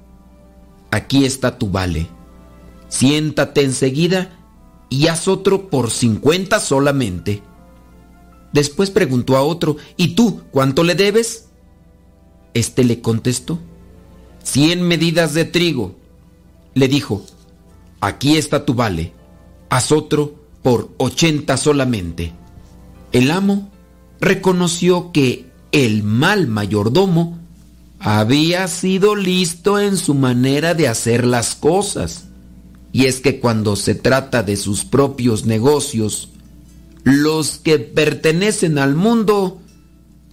[0.91, 2.09] aquí está tu vale.
[2.89, 4.37] Siéntate enseguida
[4.89, 7.41] y haz otro por cincuenta solamente.
[8.53, 11.51] Después preguntó a otro, ¿y tú cuánto le debes?
[12.53, 13.61] Este le contestó,
[14.43, 15.95] cien medidas de trigo.
[16.75, 17.25] Le dijo,
[18.01, 19.20] aquí está tu vale,
[19.71, 22.33] haz otro por ochenta solamente.
[23.13, 23.71] El amo
[24.21, 27.39] reconoció que el mal mayordomo
[27.99, 32.27] había sido listo en su manera de hacer las cosas.
[32.93, 36.31] Y es que cuando se trata de sus propios negocios,
[37.05, 39.61] los que pertenecen al mundo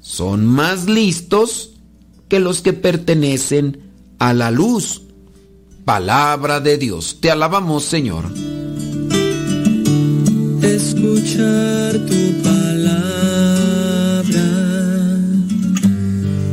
[0.02, 1.72] son más listos
[2.28, 5.04] que los que pertenecen a la luz.
[5.86, 7.20] Palabra de Dios.
[7.22, 8.26] Te alabamos, Señor.
[10.62, 12.78] Escuchar tu palabra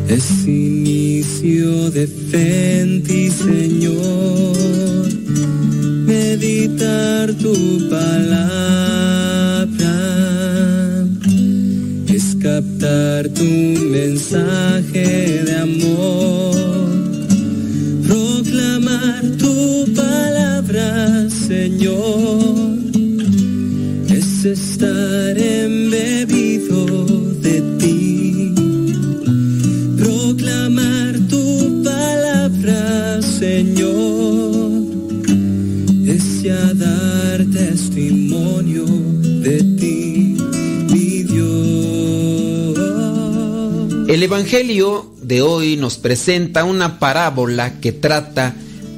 [0.09, 2.64] es inicio de fe
[3.06, 4.56] ti, Señor.
[6.06, 8.35] Meditar tu palabra
[12.09, 16.55] es captar tu mensaje de amor.
[18.06, 22.84] Proclamar tu palabra, Señor,
[24.45, 26.85] es estar embebido
[27.41, 28.53] de ti.
[29.97, 34.85] Proclamar tu palabra, Señor,
[36.07, 40.37] es ya dar testimonio de ti,
[40.91, 42.79] mi Dios.
[44.09, 48.55] El Evangelio de hoy nos presenta una parábola que trata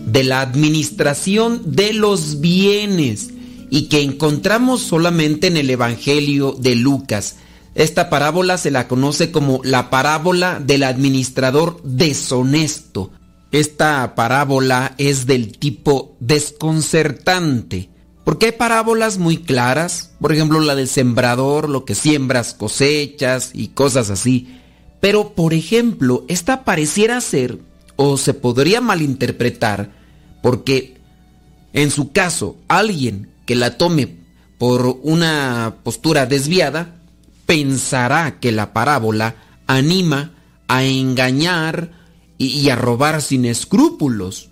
[0.06, 3.35] de la administración de los bienes
[3.70, 7.36] y que encontramos solamente en el Evangelio de Lucas.
[7.74, 13.10] Esta parábola se la conoce como la parábola del administrador deshonesto.
[13.52, 17.90] Esta parábola es del tipo desconcertante,
[18.24, 23.68] porque hay parábolas muy claras, por ejemplo la del sembrador, lo que siembras cosechas y
[23.68, 24.58] cosas así.
[25.00, 27.58] Pero, por ejemplo, esta pareciera ser,
[27.96, 29.92] o se podría malinterpretar,
[30.42, 30.96] porque
[31.76, 34.18] en su caso, alguien que la tome
[34.58, 37.00] por una postura desviada,
[37.46, 39.36] pensará que la parábola
[39.66, 40.32] anima
[40.68, 41.92] a engañar
[42.38, 44.50] y, a robar sin escrúpulos.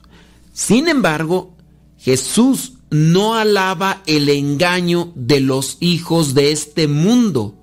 [0.52, 1.54] Sin embargo,
[1.98, 7.56] Jesús no alaba el engaño de los hijos de este mundo,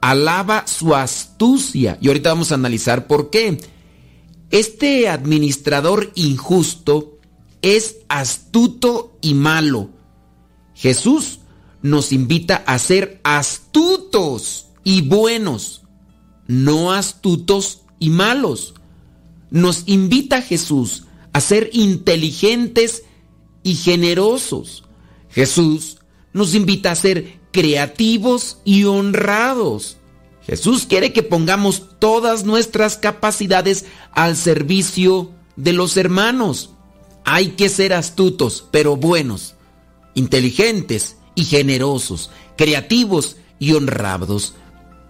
[0.00, 1.98] alaba su astucia.
[2.00, 3.60] Y ahorita vamos a analizar por qué.
[4.50, 7.18] Este administrador injusto
[7.62, 9.90] es astuto y malo.
[10.74, 11.40] Jesús
[11.82, 15.82] nos invita a ser astutos y buenos,
[16.46, 18.74] no astutos y malos.
[19.50, 23.04] Nos invita Jesús a ser inteligentes
[23.62, 24.84] y generosos.
[25.30, 25.98] Jesús
[26.32, 29.96] nos invita a ser creativos y honrados.
[30.42, 36.70] Jesús quiere que pongamos todas nuestras capacidades al servicio de los hermanos.
[37.24, 39.53] Hay que ser astutos, pero buenos,
[40.14, 44.54] inteligentes y generosos, creativos y honrados.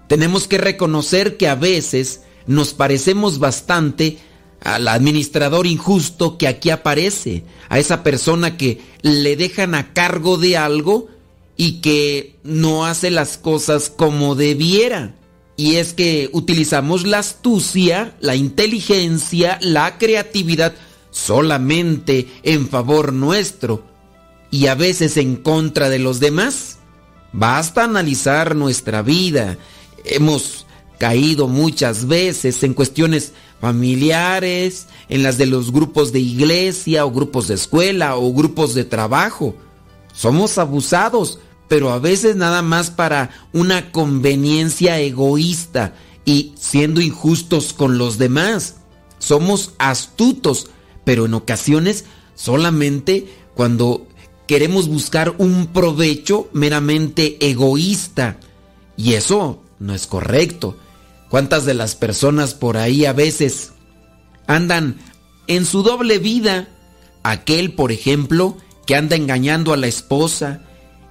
[0.09, 4.19] Tenemos que reconocer que a veces nos parecemos bastante
[4.61, 10.57] al administrador injusto que aquí aparece, a esa persona que le dejan a cargo de
[10.57, 11.09] algo
[11.57, 15.15] y que no hace las cosas como debiera.
[15.57, 20.75] Y es que utilizamos la astucia, la inteligencia, la creatividad
[21.11, 23.94] solamente en favor nuestro
[24.55, 26.79] y a veces en contra de los demás.
[27.33, 29.59] Basta analizar nuestra vida.
[30.05, 30.65] Hemos
[30.97, 37.49] caído muchas veces en cuestiones familiares, en las de los grupos de iglesia o grupos
[37.49, 39.57] de escuela o grupos de trabajo.
[40.13, 45.95] Somos abusados, pero a veces nada más para una conveniencia egoísta
[46.25, 48.77] y siendo injustos con los demás.
[49.19, 50.69] Somos astutos,
[51.03, 52.05] pero en ocasiones
[52.37, 53.27] solamente
[53.57, 54.07] cuando
[54.47, 58.39] queremos buscar un provecho meramente egoísta.
[58.97, 60.77] Y eso no es correcto.
[61.29, 63.73] ¿Cuántas de las personas por ahí a veces
[64.47, 64.99] andan
[65.47, 66.69] en su doble vida?
[67.23, 68.57] Aquel, por ejemplo,
[68.87, 70.63] que anda engañando a la esposa,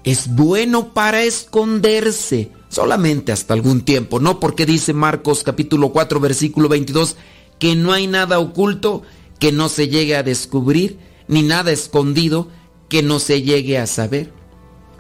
[0.04, 4.40] es bueno para esconderse, solamente hasta algún tiempo, ¿no?
[4.40, 7.16] Porque dice Marcos capítulo 4 versículo 22
[7.58, 9.04] que no hay nada oculto
[9.40, 12.50] que no se llegue a descubrir, ni nada escondido
[12.90, 14.32] que no se llegue a saber.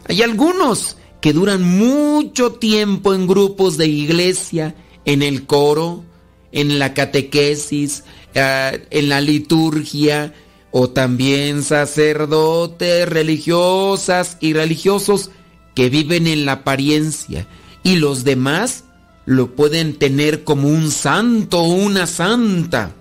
[0.07, 6.03] Hay algunos que duran mucho tiempo en grupos de iglesia, en el coro,
[6.51, 8.03] en la catequesis,
[8.33, 10.33] eh, en la liturgia,
[10.71, 15.29] o también sacerdotes, religiosas y religiosos
[15.75, 17.47] que viven en la apariencia
[17.83, 18.85] y los demás
[19.25, 22.95] lo pueden tener como un santo o una santa.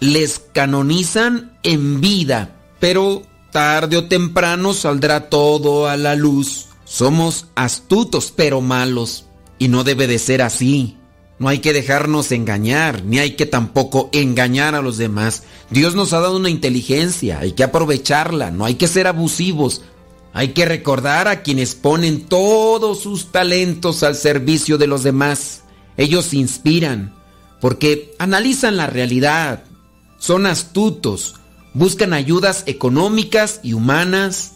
[0.00, 3.22] Les canonizan en vida, pero
[3.54, 6.66] tarde o temprano saldrá todo a la luz.
[6.84, 9.26] Somos astutos pero malos
[9.60, 10.96] y no debe de ser así.
[11.38, 15.44] No hay que dejarnos engañar, ni hay que tampoco engañar a los demás.
[15.70, 19.82] Dios nos ha dado una inteligencia, hay que aprovecharla, no hay que ser abusivos.
[20.32, 25.62] Hay que recordar a quienes ponen todos sus talentos al servicio de los demás.
[25.96, 27.14] Ellos inspiran,
[27.60, 29.62] porque analizan la realidad,
[30.18, 31.36] son astutos,
[31.74, 34.52] buscan ayudas económicas y humanas,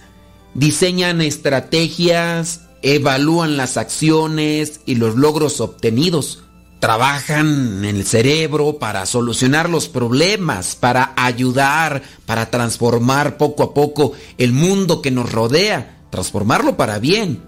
[0.55, 6.45] diseñan estrategias, evalúan las acciones y los logros obtenidos
[6.81, 14.13] trabajan en el cerebro para solucionar los problemas, para ayudar, para transformar poco a poco
[14.39, 17.43] el mundo que nos rodea, transformarlo para bien.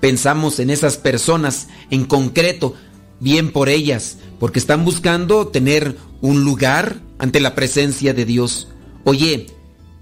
[0.00, 2.74] Pensamos en esas personas en concreto,
[3.20, 8.68] bien por ellas, porque están buscando tener un lugar ante la presencia de Dios.
[9.10, 9.48] Oye,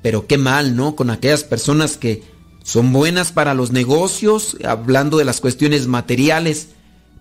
[0.02, 0.94] pero qué mal, ¿no?
[0.94, 2.24] Con aquellas personas que
[2.62, 6.68] son buenas para los negocios, hablando de las cuestiones materiales,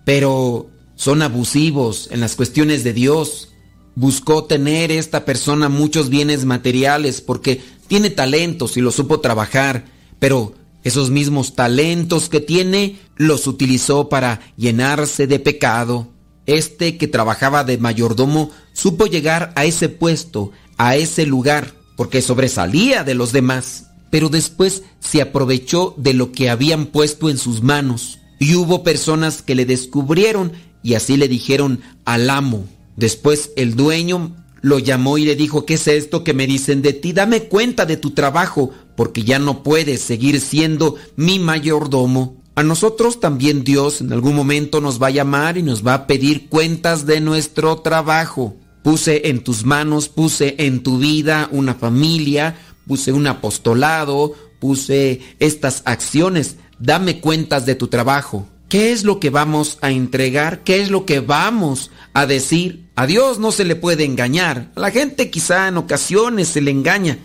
[0.04, 3.54] pero son abusivos en las cuestiones de Dios.
[3.94, 9.86] Buscó tener esta persona muchos bienes materiales porque tiene talentos y los supo trabajar,
[10.18, 10.52] pero
[10.84, 16.08] esos mismos talentos que tiene los utilizó para llenarse de pecado.
[16.44, 23.02] Este que trabajaba de mayordomo supo llegar a ese puesto, a ese lugar, porque sobresalía
[23.02, 28.20] de los demás, pero después se aprovechó de lo que habían puesto en sus manos.
[28.38, 32.64] Y hubo personas que le descubrieron y así le dijeron al amo.
[32.94, 36.92] Después el dueño lo llamó y le dijo, ¿qué es esto que me dicen de
[36.92, 37.12] ti?
[37.12, 42.36] Dame cuenta de tu trabajo, porque ya no puedes seguir siendo mi mayordomo.
[42.54, 46.06] A nosotros también Dios en algún momento nos va a llamar y nos va a
[46.06, 48.54] pedir cuentas de nuestro trabajo.
[48.82, 52.56] Puse en tus manos, puse en tu vida una familia,
[52.86, 56.56] puse un apostolado, puse estas acciones.
[56.78, 58.46] Dame cuentas de tu trabajo.
[58.68, 60.62] ¿Qué es lo que vamos a entregar?
[60.62, 62.90] ¿Qué es lo que vamos a decir?
[62.96, 64.70] A Dios no se le puede engañar.
[64.74, 67.18] A la gente quizá en ocasiones se le engaña,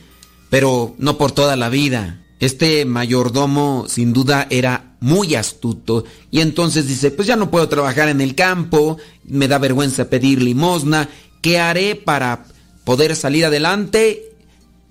[0.49, 2.21] pero no por toda la vida.
[2.39, 8.07] Este mayordomo sin duda era muy astuto y entonces dice, pues ya no puedo trabajar
[8.07, 11.09] en el campo, me da vergüenza pedir limosna,
[11.43, 12.45] ¿qué haré para
[12.85, 14.31] poder salir adelante?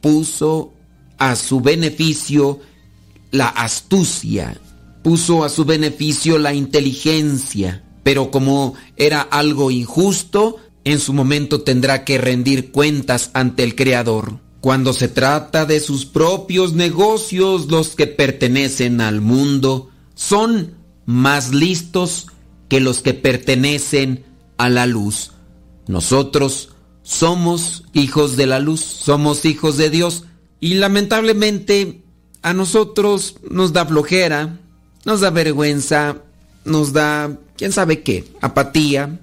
[0.00, 0.72] Puso
[1.18, 2.60] a su beneficio
[3.32, 4.60] la astucia,
[5.02, 12.04] puso a su beneficio la inteligencia, pero como era algo injusto, en su momento tendrá
[12.04, 14.38] que rendir cuentas ante el Creador.
[14.60, 20.74] Cuando se trata de sus propios negocios, los que pertenecen al mundo son
[21.06, 22.26] más listos
[22.68, 24.24] que los que pertenecen
[24.58, 25.32] a la luz.
[25.86, 26.70] Nosotros
[27.02, 30.24] somos hijos de la luz, somos hijos de Dios
[30.60, 32.02] y lamentablemente
[32.42, 34.60] a nosotros nos da flojera,
[35.04, 36.22] nos da vergüenza,
[36.64, 39.20] nos da quién sabe qué, apatía,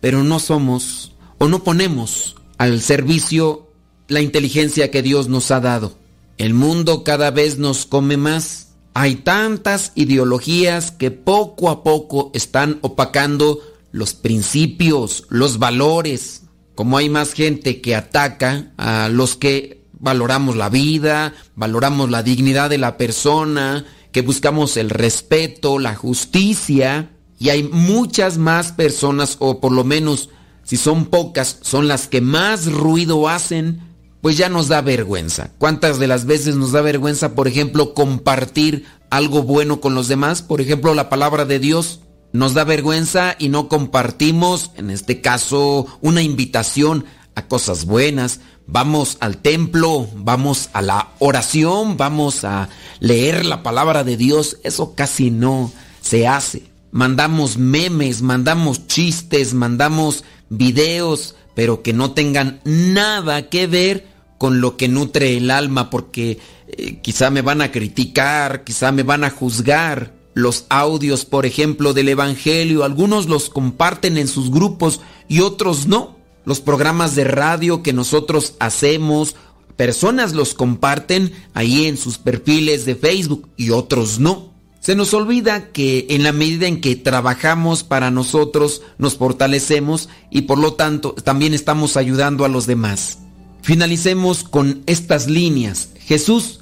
[0.00, 3.66] pero no somos o no ponemos al servicio
[4.08, 5.96] la inteligencia que Dios nos ha dado.
[6.38, 8.68] El mundo cada vez nos come más.
[8.94, 13.60] Hay tantas ideologías que poco a poco están opacando
[13.92, 16.42] los principios, los valores.
[16.74, 22.70] Como hay más gente que ataca a los que valoramos la vida, valoramos la dignidad
[22.70, 29.60] de la persona, que buscamos el respeto, la justicia, y hay muchas más personas, o
[29.60, 30.30] por lo menos
[30.64, 33.80] si son pocas, son las que más ruido hacen,
[34.20, 35.52] pues ya nos da vergüenza.
[35.58, 40.42] ¿Cuántas de las veces nos da vergüenza, por ejemplo, compartir algo bueno con los demás?
[40.42, 42.00] Por ejemplo, la palabra de Dios.
[42.36, 48.40] Nos da vergüenza y no compartimos, en este caso, una invitación a cosas buenas.
[48.66, 52.68] Vamos al templo, vamos a la oración, vamos a
[53.00, 54.58] leer la palabra de Dios.
[54.64, 55.72] Eso casi no
[56.02, 56.64] se hace.
[56.90, 64.76] Mandamos memes, mandamos chistes, mandamos videos, pero que no tengan nada que ver con lo
[64.76, 66.38] que nutre el alma, porque
[66.68, 70.15] eh, quizá me van a criticar, quizá me van a juzgar.
[70.36, 76.18] Los audios, por ejemplo, del Evangelio, algunos los comparten en sus grupos y otros no.
[76.44, 79.34] Los programas de radio que nosotros hacemos,
[79.76, 84.52] personas los comparten ahí en sus perfiles de Facebook y otros no.
[84.78, 90.42] Se nos olvida que en la medida en que trabajamos para nosotros, nos fortalecemos y
[90.42, 93.20] por lo tanto también estamos ayudando a los demás.
[93.62, 95.88] Finalicemos con estas líneas.
[95.98, 96.60] Jesús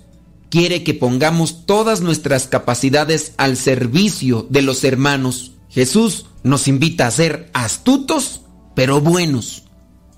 [0.50, 5.52] quiere que pongamos todas nuestras capacidades al servicio de los hermanos.
[5.68, 8.42] Jesús nos invita a ser astutos,
[8.74, 9.64] pero buenos,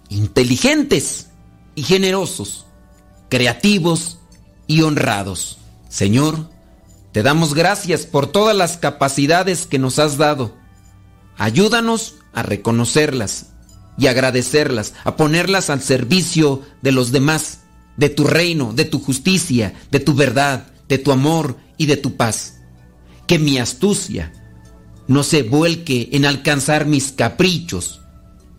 [0.08, 1.28] inteligentes
[1.74, 2.66] y generosos,
[3.28, 4.18] creativos
[4.66, 5.58] y honrados.
[5.88, 6.50] Señor,
[7.12, 10.54] te damos gracias por todas las capacidades que nos has dado.
[11.38, 13.46] Ayúdanos a reconocerlas
[13.98, 17.60] y agradecerlas, a ponerlas al servicio de los demás,
[17.96, 22.16] de tu reino, de tu justicia, de tu verdad, de tu amor y de tu
[22.16, 22.60] paz.
[23.26, 24.32] Que mi astucia
[25.08, 28.00] no se vuelque en alcanzar mis caprichos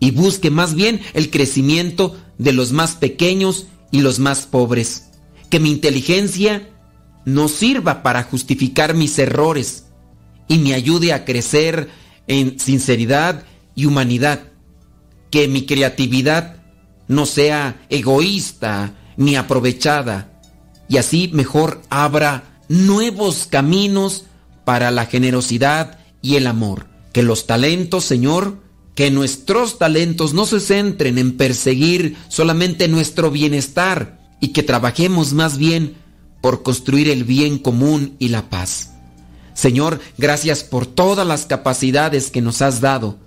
[0.00, 5.04] y busque más bien el crecimiento de los más pequeños y los más pobres.
[5.50, 6.68] Que mi inteligencia
[7.24, 9.86] no sirva para justificar mis errores
[10.46, 11.88] y me ayude a crecer
[12.26, 13.44] en sinceridad
[13.74, 14.44] y humanidad.
[15.30, 16.56] Que mi creatividad
[17.06, 20.40] no sea egoísta ni aprovechada
[20.88, 24.24] y así mejor abra nuevos caminos
[24.64, 26.86] para la generosidad y el amor.
[27.12, 28.58] Que los talentos, Señor,
[28.94, 35.58] que nuestros talentos no se centren en perseguir solamente nuestro bienestar y que trabajemos más
[35.58, 35.96] bien
[36.40, 38.94] por construir el bien común y la paz.
[39.54, 43.18] Señor, gracias por todas las capacidades que nos has dado.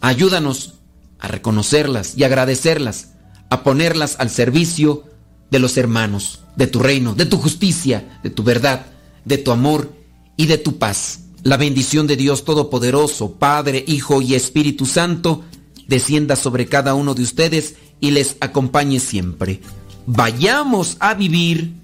[0.00, 0.74] Ayúdanos
[1.18, 3.12] a reconocerlas y agradecerlas,
[3.50, 5.11] a ponerlas al servicio
[5.52, 8.86] de los hermanos, de tu reino, de tu justicia, de tu verdad,
[9.26, 9.92] de tu amor
[10.34, 11.20] y de tu paz.
[11.42, 15.44] La bendición de Dios Todopoderoso, Padre, Hijo y Espíritu Santo,
[15.86, 19.60] descienda sobre cada uno de ustedes y les acompañe siempre.
[20.06, 21.74] Vayamos a vivir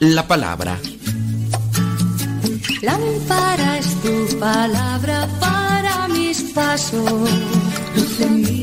[0.00, 0.80] la palabra.
[2.82, 7.30] Lámpara es tu palabra para mis pasos,
[8.30, 8.62] mi.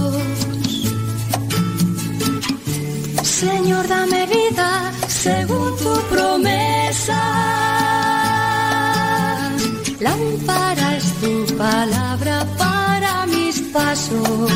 [5.23, 7.21] Según tu promesa.
[9.99, 14.51] Lámpara es tu palabra para mis pasos,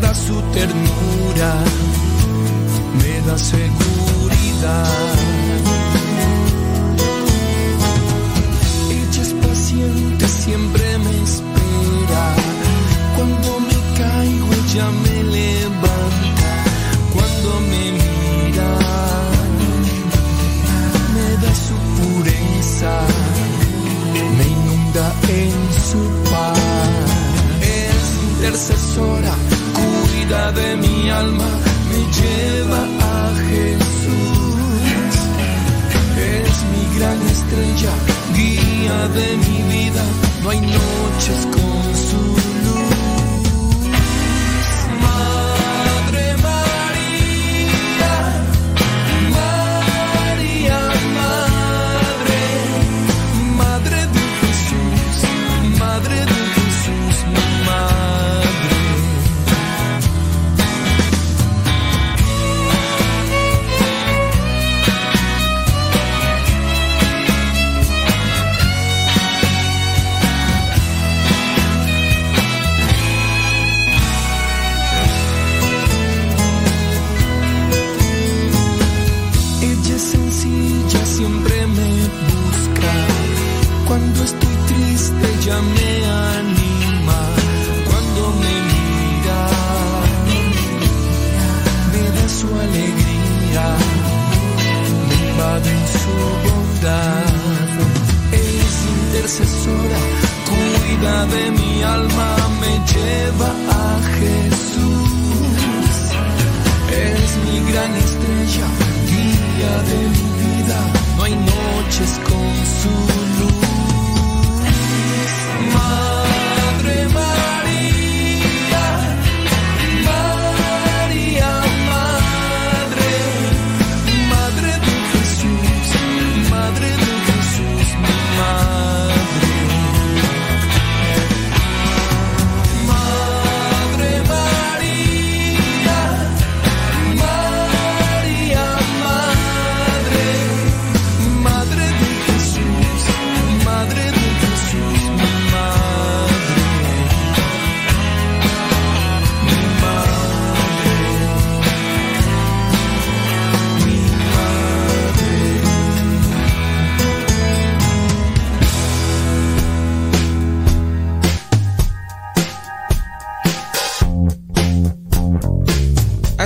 [0.00, 1.54] da su ternura,
[2.98, 4.86] me da seguridad.
[8.90, 12.24] Ella es paciente, siempre me espera.
[13.16, 16.50] Cuando me caigo, ella me levanta.
[17.14, 18.70] Cuando me mira,
[21.14, 22.92] me da su pureza,
[24.36, 25.54] me inunda en
[25.90, 26.58] su paz.
[27.60, 29.34] Es intercesora,
[30.30, 31.48] cuida de mi alma,
[31.90, 34.60] me lleva a Jesús.
[36.16, 37.92] Es mi gran estrella,
[38.36, 40.04] guía de mi vida,
[40.42, 41.79] no hay noches con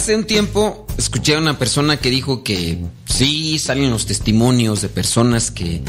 [0.05, 4.91] Hace un tiempo escuché a una persona que dijo que sí salen los testimonios de
[4.91, 5.81] personas que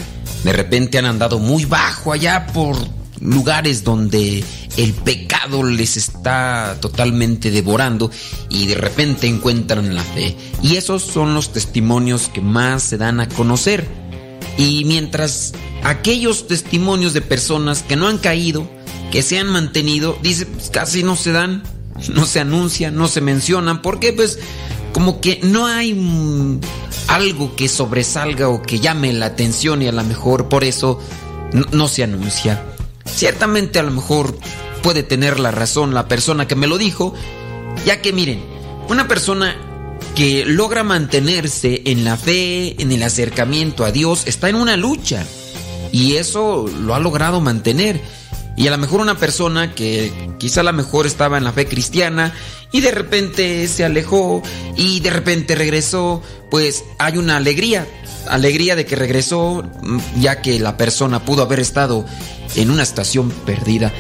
[0.46, 2.78] de repente han andado muy bajo allá por
[3.20, 4.42] lugares donde
[4.78, 8.10] el pecado les está totalmente devorando
[8.50, 10.38] y de repente encuentran la fe.
[10.64, 13.86] Y esos son los testimonios que más se dan a conocer.
[14.58, 15.52] Y mientras
[15.84, 18.66] aquellos testimonios de personas que no han caído,
[19.12, 21.64] que se han mantenido, dice, pues casi no se dan,
[22.10, 24.40] no se anuncian, no se mencionan, porque pues
[24.94, 26.60] como que no hay
[27.08, 31.00] algo que sobresalga o que llame la atención y a lo mejor por eso
[31.54, 32.64] no, no se anuncia.
[33.06, 34.38] Ciertamente a lo mejor
[34.82, 37.14] puede tener la razón la persona que me lo dijo,
[37.86, 38.44] ya que miren,
[38.88, 39.56] una persona
[40.16, 45.26] que logra mantenerse en la fe, en el acercamiento a Dios, está en una lucha.
[45.92, 48.02] Y eso lo ha logrado mantener.
[48.58, 51.68] Y a lo mejor una persona que quizá a lo mejor estaba en la fe
[51.68, 52.34] cristiana
[52.72, 54.42] y de repente se alejó
[54.78, 57.86] y de repente regresó, pues hay una alegría,
[58.28, 62.06] alegría de que regresó mm, ya que la persona pudo haber estado
[62.56, 63.92] en una estación perdida.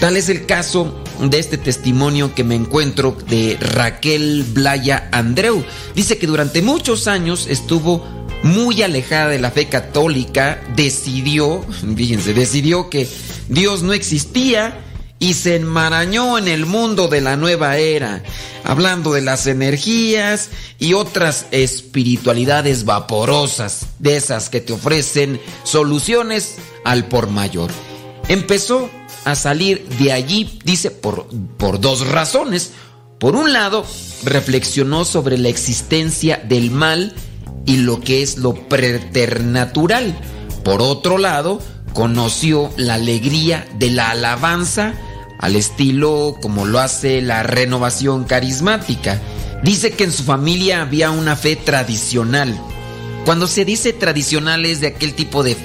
[0.00, 5.64] Tal es el caso de este testimonio que me encuentro de Raquel Blaya Andreu.
[5.94, 8.04] Dice que durante muchos años estuvo
[8.46, 11.64] muy alejada de la fe católica, decidió,
[11.96, 13.08] fíjense, decidió que
[13.48, 14.82] Dios no existía
[15.18, 18.22] y se enmarañó en el mundo de la nueva era,
[18.64, 27.06] hablando de las energías y otras espiritualidades vaporosas, de esas que te ofrecen soluciones al
[27.06, 27.70] por mayor.
[28.28, 28.90] Empezó
[29.24, 32.72] a salir de allí, dice, por, por dos razones.
[33.18, 33.86] Por un lado,
[34.24, 37.14] reflexionó sobre la existencia del mal
[37.66, 40.18] y lo que es lo preternatural.
[40.64, 41.60] Por otro lado,
[41.92, 44.94] conoció la alegría de la alabanza
[45.38, 49.20] al estilo como lo hace la renovación carismática.
[49.62, 52.58] Dice que en su familia había una fe tradicional.
[53.24, 55.56] Cuando se dice tradicional es de aquel tipo de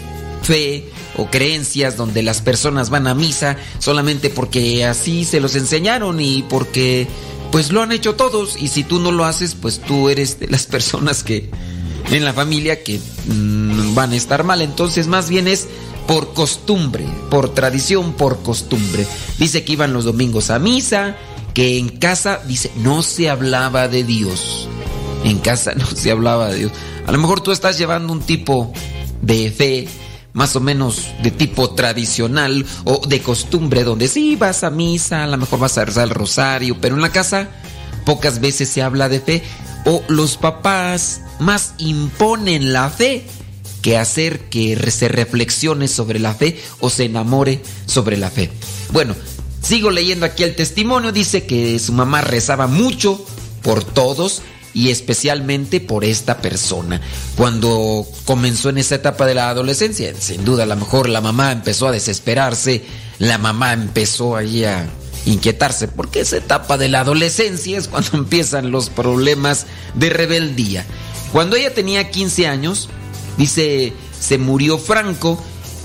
[0.42, 6.20] fe o creencias donde las personas van a misa solamente porque así se los enseñaron
[6.20, 7.08] y porque
[7.52, 10.48] pues lo han hecho todos y si tú no lo haces, pues tú eres de
[10.48, 11.52] las personas que
[12.10, 14.62] en la familia que mm, van a estar mal.
[14.62, 15.68] Entonces más bien es
[16.08, 19.06] por costumbre, por tradición, por costumbre.
[19.38, 21.16] Dice que iban los domingos a misa,
[21.54, 24.68] que en casa, dice, no se hablaba de Dios.
[25.24, 26.72] En casa no se hablaba de Dios.
[27.06, 28.74] A lo mejor tú estás llevando un tipo
[29.22, 29.88] de fe
[30.34, 35.28] más o menos de tipo tradicional o de costumbre, donde sí vas a misa, a
[35.28, 37.50] lo mejor vas a rezar el rosario, pero en la casa
[38.06, 39.44] pocas veces se habla de fe
[39.86, 43.26] o los papás más imponen la fe
[43.82, 48.52] que hacer que se reflexione sobre la fe o se enamore sobre la fe.
[48.92, 49.16] Bueno,
[49.62, 53.24] sigo leyendo aquí el testimonio, dice que su mamá rezaba mucho
[53.64, 54.42] por todos
[54.74, 57.02] y especialmente por esta persona.
[57.36, 61.52] Cuando comenzó en esa etapa de la adolescencia, sin duda a lo mejor la mamá
[61.52, 62.84] empezó a desesperarse,
[63.20, 64.90] la mamá empezó ahí a
[65.26, 69.66] inquietarse, porque esa etapa de la adolescencia es cuando empiezan los problemas
[69.96, 70.86] de rebeldía.
[71.32, 72.90] Cuando ella tenía 15 años,
[73.38, 75.42] dice, se murió Franco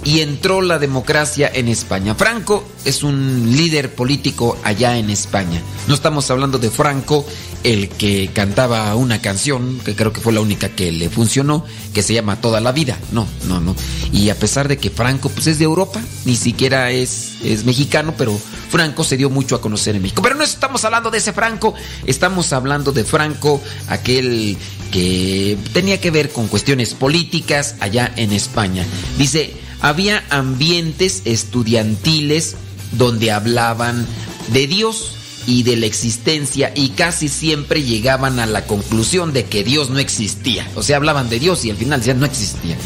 [0.06, 2.14] y entró la democracia en España.
[2.14, 5.60] Franco es un líder político allá en España.
[5.88, 7.26] No estamos hablando de Franco,
[7.64, 12.04] el que cantaba una canción, que creo que fue la única que le funcionó, que
[12.04, 12.96] se llama Toda la vida.
[13.10, 13.74] No, no, no.
[14.12, 18.14] Y a pesar de que Franco pues es de Europa, ni siquiera es, es mexicano,
[18.16, 18.38] pero
[18.70, 20.22] Franco se dio mucho a conocer en México.
[20.22, 21.74] Pero no estamos hablando de ese Franco,
[22.06, 24.56] estamos hablando de Franco, aquel
[24.92, 28.86] que tenía que ver con cuestiones políticas allá en España.
[29.18, 32.56] Dice, había ambientes estudiantiles
[32.92, 34.06] donde hablaban
[34.52, 35.12] de Dios
[35.46, 39.98] y de la existencia y casi siempre llegaban a la conclusión de que Dios no
[39.98, 40.68] existía.
[40.74, 42.76] O sea, hablaban de Dios y al final decían no existía.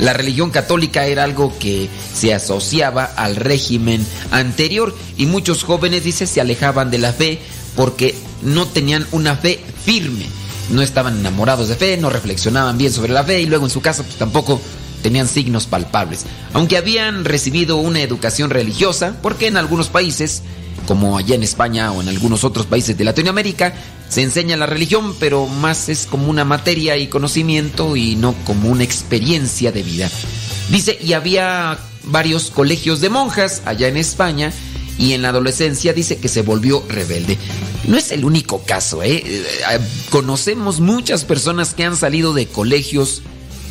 [0.00, 6.26] La religión católica era algo que se asociaba al régimen anterior y muchos jóvenes, dice,
[6.26, 7.40] se alejaban de la fe
[7.74, 10.26] porque no tenían una fe firme.
[10.70, 13.80] No estaban enamorados de fe, no reflexionaban bien sobre la fe y luego en su
[13.80, 14.60] casa pues tampoco
[15.02, 16.24] tenían signos palpables.
[16.52, 20.42] Aunque habían recibido una educación religiosa, porque en algunos países,
[20.86, 23.74] como allá en España o en algunos otros países de Latinoamérica,
[24.08, 28.70] se enseña la religión, pero más es como una materia y conocimiento y no como
[28.70, 30.10] una experiencia de vida.
[30.70, 34.52] Dice, y había varios colegios de monjas allá en España
[34.98, 37.38] y en la adolescencia dice que se volvió rebelde.
[37.86, 39.22] No es el único caso, ¿eh?
[39.24, 39.78] Eh,
[40.10, 43.22] Conocemos muchas personas que han salido de colegios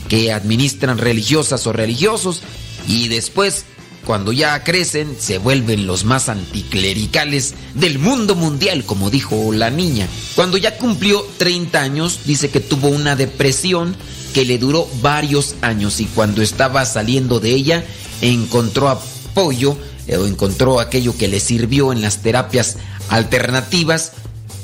[0.07, 2.41] que administran religiosas o religiosos
[2.87, 3.65] y después,
[4.05, 10.07] cuando ya crecen, se vuelven los más anticlericales del mundo mundial, como dijo la niña.
[10.35, 13.95] Cuando ya cumplió 30 años, dice que tuvo una depresión
[14.33, 17.83] que le duró varios años y cuando estaba saliendo de ella,
[18.21, 19.77] encontró apoyo
[20.07, 22.77] eh, o encontró aquello que le sirvió en las terapias
[23.09, 24.13] alternativas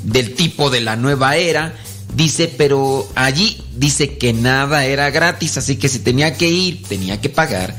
[0.03, 1.75] del tipo de la nueva era.
[2.15, 7.19] Dice, pero allí dice que nada era gratis, así que si tenía que ir, tenía
[7.19, 7.75] que pagar.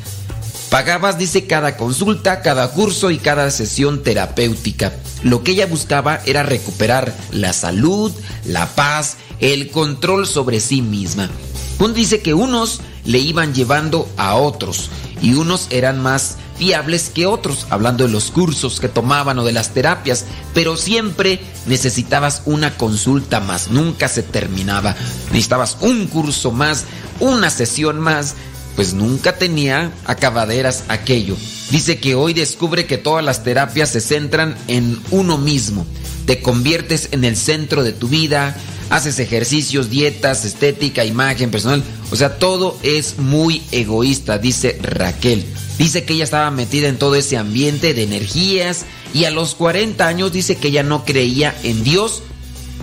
[0.70, 4.92] Pagabas, dice, cada consulta, cada curso y cada sesión terapéutica.
[5.22, 8.12] Lo que ella buscaba era recuperar la salud,
[8.44, 11.30] la paz, el control sobre sí misma.
[11.78, 14.90] Un dice que unos le iban llevando a otros
[15.22, 19.52] y unos eran más fiables que otros, hablando de los cursos que tomaban o de
[19.52, 24.94] las terapias, pero siempre necesitabas una consulta más, nunca se terminaba.
[25.26, 26.84] Necesitabas un curso más,
[27.20, 28.34] una sesión más,
[28.76, 31.36] pues nunca tenía acabaderas aquello.
[31.70, 35.86] Dice que hoy descubre que todas las terapias se centran en uno mismo.
[36.26, 38.56] Te conviertes en el centro de tu vida,
[38.90, 41.82] haces ejercicios, dietas, estética, imagen personal.
[42.10, 45.44] O sea, todo es muy egoísta, dice Raquel.
[45.78, 50.06] Dice que ella estaba metida en todo ese ambiente de energías y a los 40
[50.06, 52.22] años dice que ella no creía en Dios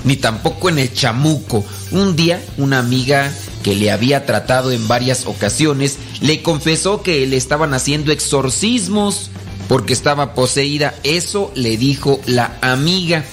[0.03, 1.63] ni tampoco en el chamuco.
[1.91, 3.31] Un día una amiga
[3.63, 9.29] que le había tratado en varias ocasiones le confesó que le estaban haciendo exorcismos
[9.71, 10.93] porque estaba poseída.
[11.05, 13.23] Eso le dijo la amiga.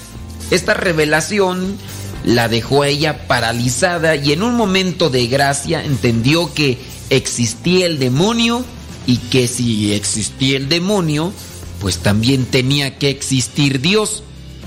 [0.53, 1.77] Esta revelación
[2.25, 6.79] la dejó a ella paralizada y en un momento de gracia entendió que
[7.11, 8.65] existía el demonio
[9.05, 11.33] y que si existía el demonio,
[11.81, 14.23] pues también tenía que existir Dios.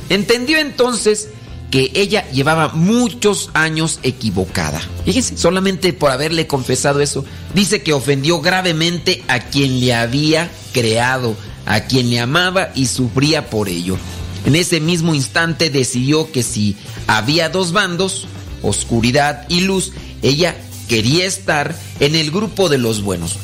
[0.09, 1.29] Entendió entonces
[1.71, 4.81] que ella llevaba muchos años equivocada.
[5.05, 7.23] Fíjense, solamente por haberle confesado eso,
[7.55, 13.49] dice que ofendió gravemente a quien le había creado, a quien le amaba y sufría
[13.49, 13.97] por ello.
[14.45, 16.75] En ese mismo instante decidió que si
[17.07, 18.27] había dos bandos,
[18.61, 20.55] oscuridad y luz, ella
[20.87, 23.37] quería estar en el grupo de los buenos.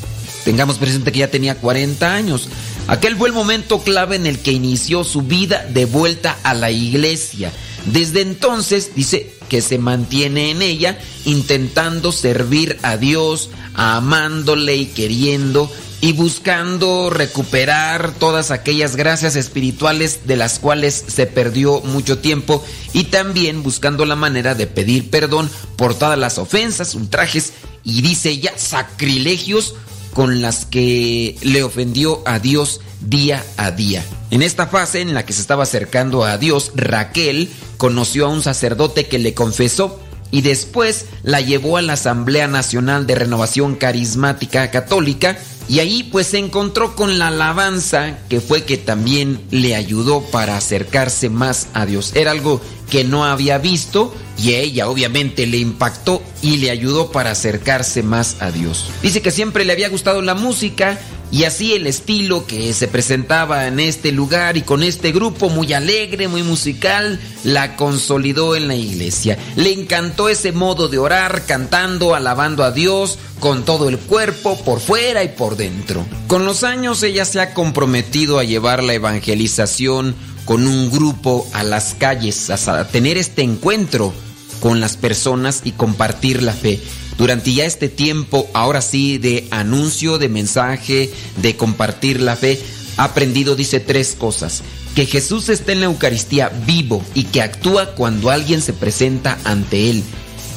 [0.44, 2.48] Tengamos presente que ya tenía 40 años.
[2.86, 6.70] Aquel fue el momento clave en el que inició su vida de vuelta a la
[6.70, 7.52] iglesia.
[7.86, 15.70] Desde entonces dice que se mantiene en ella intentando servir a Dios, amándole y queriendo
[16.00, 23.04] y buscando recuperar todas aquellas gracias espirituales de las cuales se perdió mucho tiempo y
[23.04, 27.52] también buscando la manera de pedir perdón por todas las ofensas, ultrajes
[27.82, 29.74] y dice ella sacrilegios
[30.14, 34.04] con las que le ofendió a Dios día a día.
[34.30, 38.42] En esta fase en la que se estaba acercando a Dios, Raquel conoció a un
[38.42, 40.00] sacerdote que le confesó
[40.30, 45.38] y después la llevó a la Asamblea Nacional de Renovación Carismática Católica
[45.68, 50.56] y ahí pues se encontró con la alabanza que fue que también le ayudó para
[50.56, 52.12] acercarse más a Dios.
[52.14, 57.12] Era algo que no había visto y a ella obviamente le impactó y le ayudó
[57.12, 58.86] para acercarse más a Dios.
[59.02, 60.98] Dice que siempre le había gustado la música
[61.30, 65.72] y así el estilo que se presentaba en este lugar y con este grupo muy
[65.72, 69.38] alegre, muy musical, la consolidó en la iglesia.
[69.56, 74.80] Le encantó ese modo de orar, cantando, alabando a Dios con todo el cuerpo, por
[74.80, 76.06] fuera y por dentro.
[76.28, 80.14] Con los años ella se ha comprometido a llevar la evangelización
[80.44, 84.14] con un grupo a las calles, a tener este encuentro
[84.60, 86.80] con las personas y compartir la fe.
[87.18, 91.10] Durante ya este tiempo, ahora sí, de anuncio, de mensaje,
[91.42, 92.60] de compartir la fe,
[92.96, 94.62] ha aprendido, dice, tres cosas.
[94.94, 99.90] Que Jesús está en la Eucaristía vivo y que actúa cuando alguien se presenta ante
[99.90, 100.04] Él.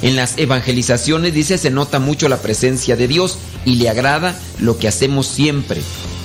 [0.03, 4.77] En las evangelizaciones, dice, se nota mucho la presencia de Dios y le agrada lo
[4.77, 5.81] que hacemos siempre.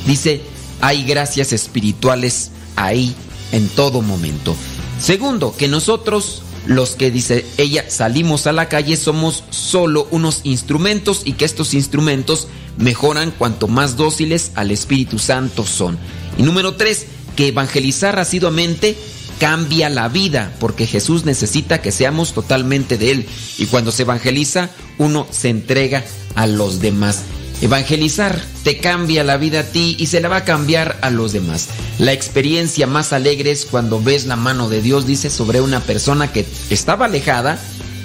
[0.07, 0.43] Dice,
[0.83, 3.15] hay gracias espirituales ahí
[3.53, 4.55] en todo momento.
[5.01, 11.23] Segundo, que nosotros los que dice ella salimos a la calle somos solo unos instrumentos
[11.25, 15.99] y que estos instrumentos mejoran cuanto más dóciles al Espíritu Santo son.
[16.39, 17.07] Y número tres,
[17.37, 18.97] que evangelizar asiduamente
[19.39, 23.27] cambia la vida porque Jesús necesita que seamos totalmente de Él
[23.59, 27.23] y cuando se evangeliza uno se entrega a los demás.
[27.63, 31.33] Evangelizar te cambia la vida a ti y se la va a cambiar a los
[31.33, 31.69] demás.
[31.99, 36.33] La experiencia más alegre es cuando ves la mano de Dios, dice, sobre una persona
[36.33, 37.59] que estaba alejada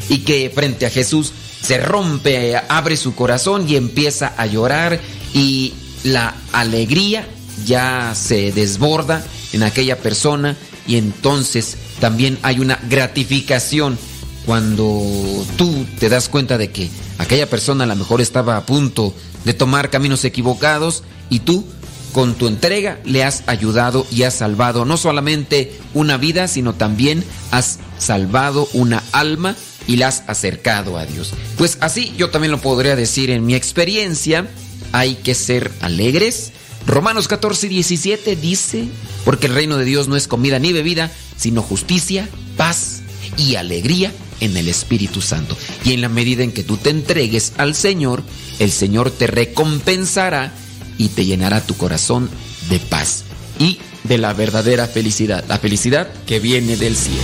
[0.08, 5.00] y que frente a Jesús se rompe, abre su corazón y empieza a llorar
[5.34, 5.74] y
[6.04, 7.28] la alegría
[7.66, 9.24] ya se desborda
[9.54, 10.56] en aquella persona
[10.88, 13.98] y entonces también hay una gratificación
[14.46, 19.14] cuando tú te das cuenta de que aquella persona a lo mejor estaba a punto
[19.14, 21.66] de tomar caminos equivocados y tú
[22.14, 27.24] con tu entrega le has ayudado y has salvado no solamente una vida, sino también
[27.52, 29.56] has salvado una alma
[29.88, 31.34] y la has acercado a Dios.
[31.58, 34.48] Pues así yo también lo podría decir en mi experiencia,
[34.92, 36.52] hay que ser alegres.
[36.86, 38.88] Romanos 14, 17 dice,
[39.24, 42.28] porque el reino de Dios no es comida ni bebida, sino justicia,
[42.58, 43.02] paz
[43.38, 44.12] y alegría
[44.42, 45.58] en el Espíritu Santo.
[45.86, 48.22] Y en la medida en que tú te entregues al Señor,
[48.60, 50.52] el Señor te recompensará
[50.98, 52.30] y te llenará tu corazón
[52.70, 53.24] de paz
[53.60, 57.22] y de la verdadera felicidad, la felicidad que viene del cielo.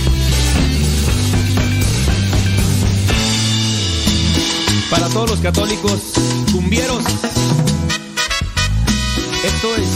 [4.90, 6.00] Para todos los católicos
[6.50, 7.04] cumbieros,
[9.44, 9.88] esto es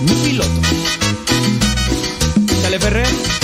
[0.00, 0.60] mi piloto.
[2.62, 3.41] Chale Ferrer.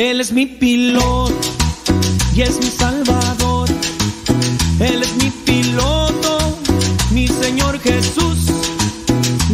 [0.00, 1.34] Él es mi piloto
[2.34, 3.68] y es mi salvador.
[4.80, 6.38] Él es mi piloto,
[7.10, 8.46] mi Señor Jesús.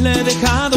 [0.00, 0.75] Le he dejado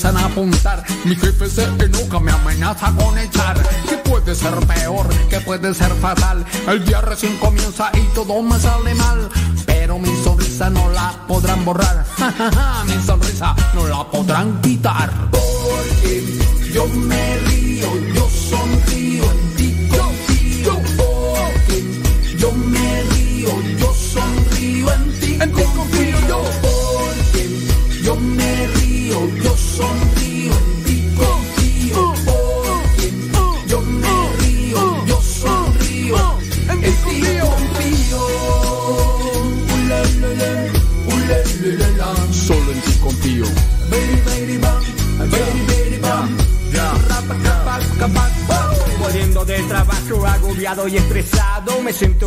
[0.00, 0.84] comienzan a apuntar.
[1.04, 3.56] Mi jefe se enoja, me amenaza con echar.
[3.88, 5.06] ¿Qué puede ser peor?
[5.28, 6.44] ¿Qué puede ser fatal?
[6.68, 9.28] El día recién comienza y todo me sale mal.
[9.66, 12.06] Pero mi sonrisa no la podrán borrar.
[12.86, 15.39] mi sonrisa no la podrán quitar.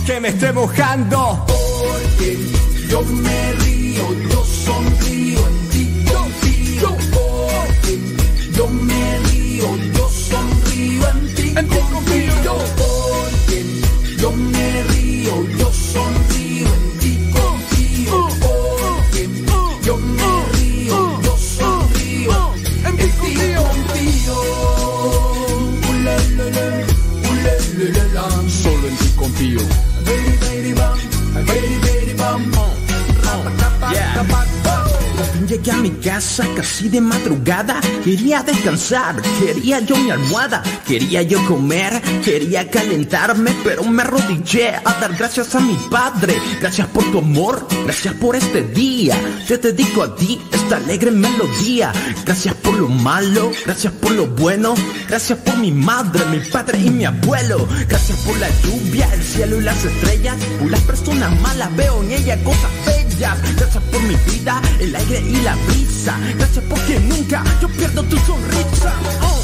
[0.00, 1.44] Aunque me esté mojando.
[1.46, 2.38] Porque
[2.88, 5.09] yo me río, yo sonrío,
[35.70, 37.80] a mi casa casi de madrugada.
[38.04, 44.92] Quería descansar, quería yo mi almohada, quería yo comer, quería calentarme, pero me arrodillé a
[45.00, 46.34] dar gracias a mi padre.
[46.60, 49.16] Gracias por tu amor, gracias por este día.
[49.46, 51.92] Te dedico a ti esta alegre melodía.
[52.24, 54.74] Gracias por lo malo, gracias por lo bueno,
[55.08, 57.66] gracias por mi madre, mi padre y mi abuelo.
[57.88, 60.36] Gracias por la lluvia, el cielo y las estrellas.
[60.58, 62.70] Por las personas malas veo en ella cosas
[63.20, 66.18] Gracias por mi vida, el aire y la brisa.
[66.38, 68.94] Gracias porque nunca yo pierdo tu sonrisa.
[69.20, 69.39] Oh.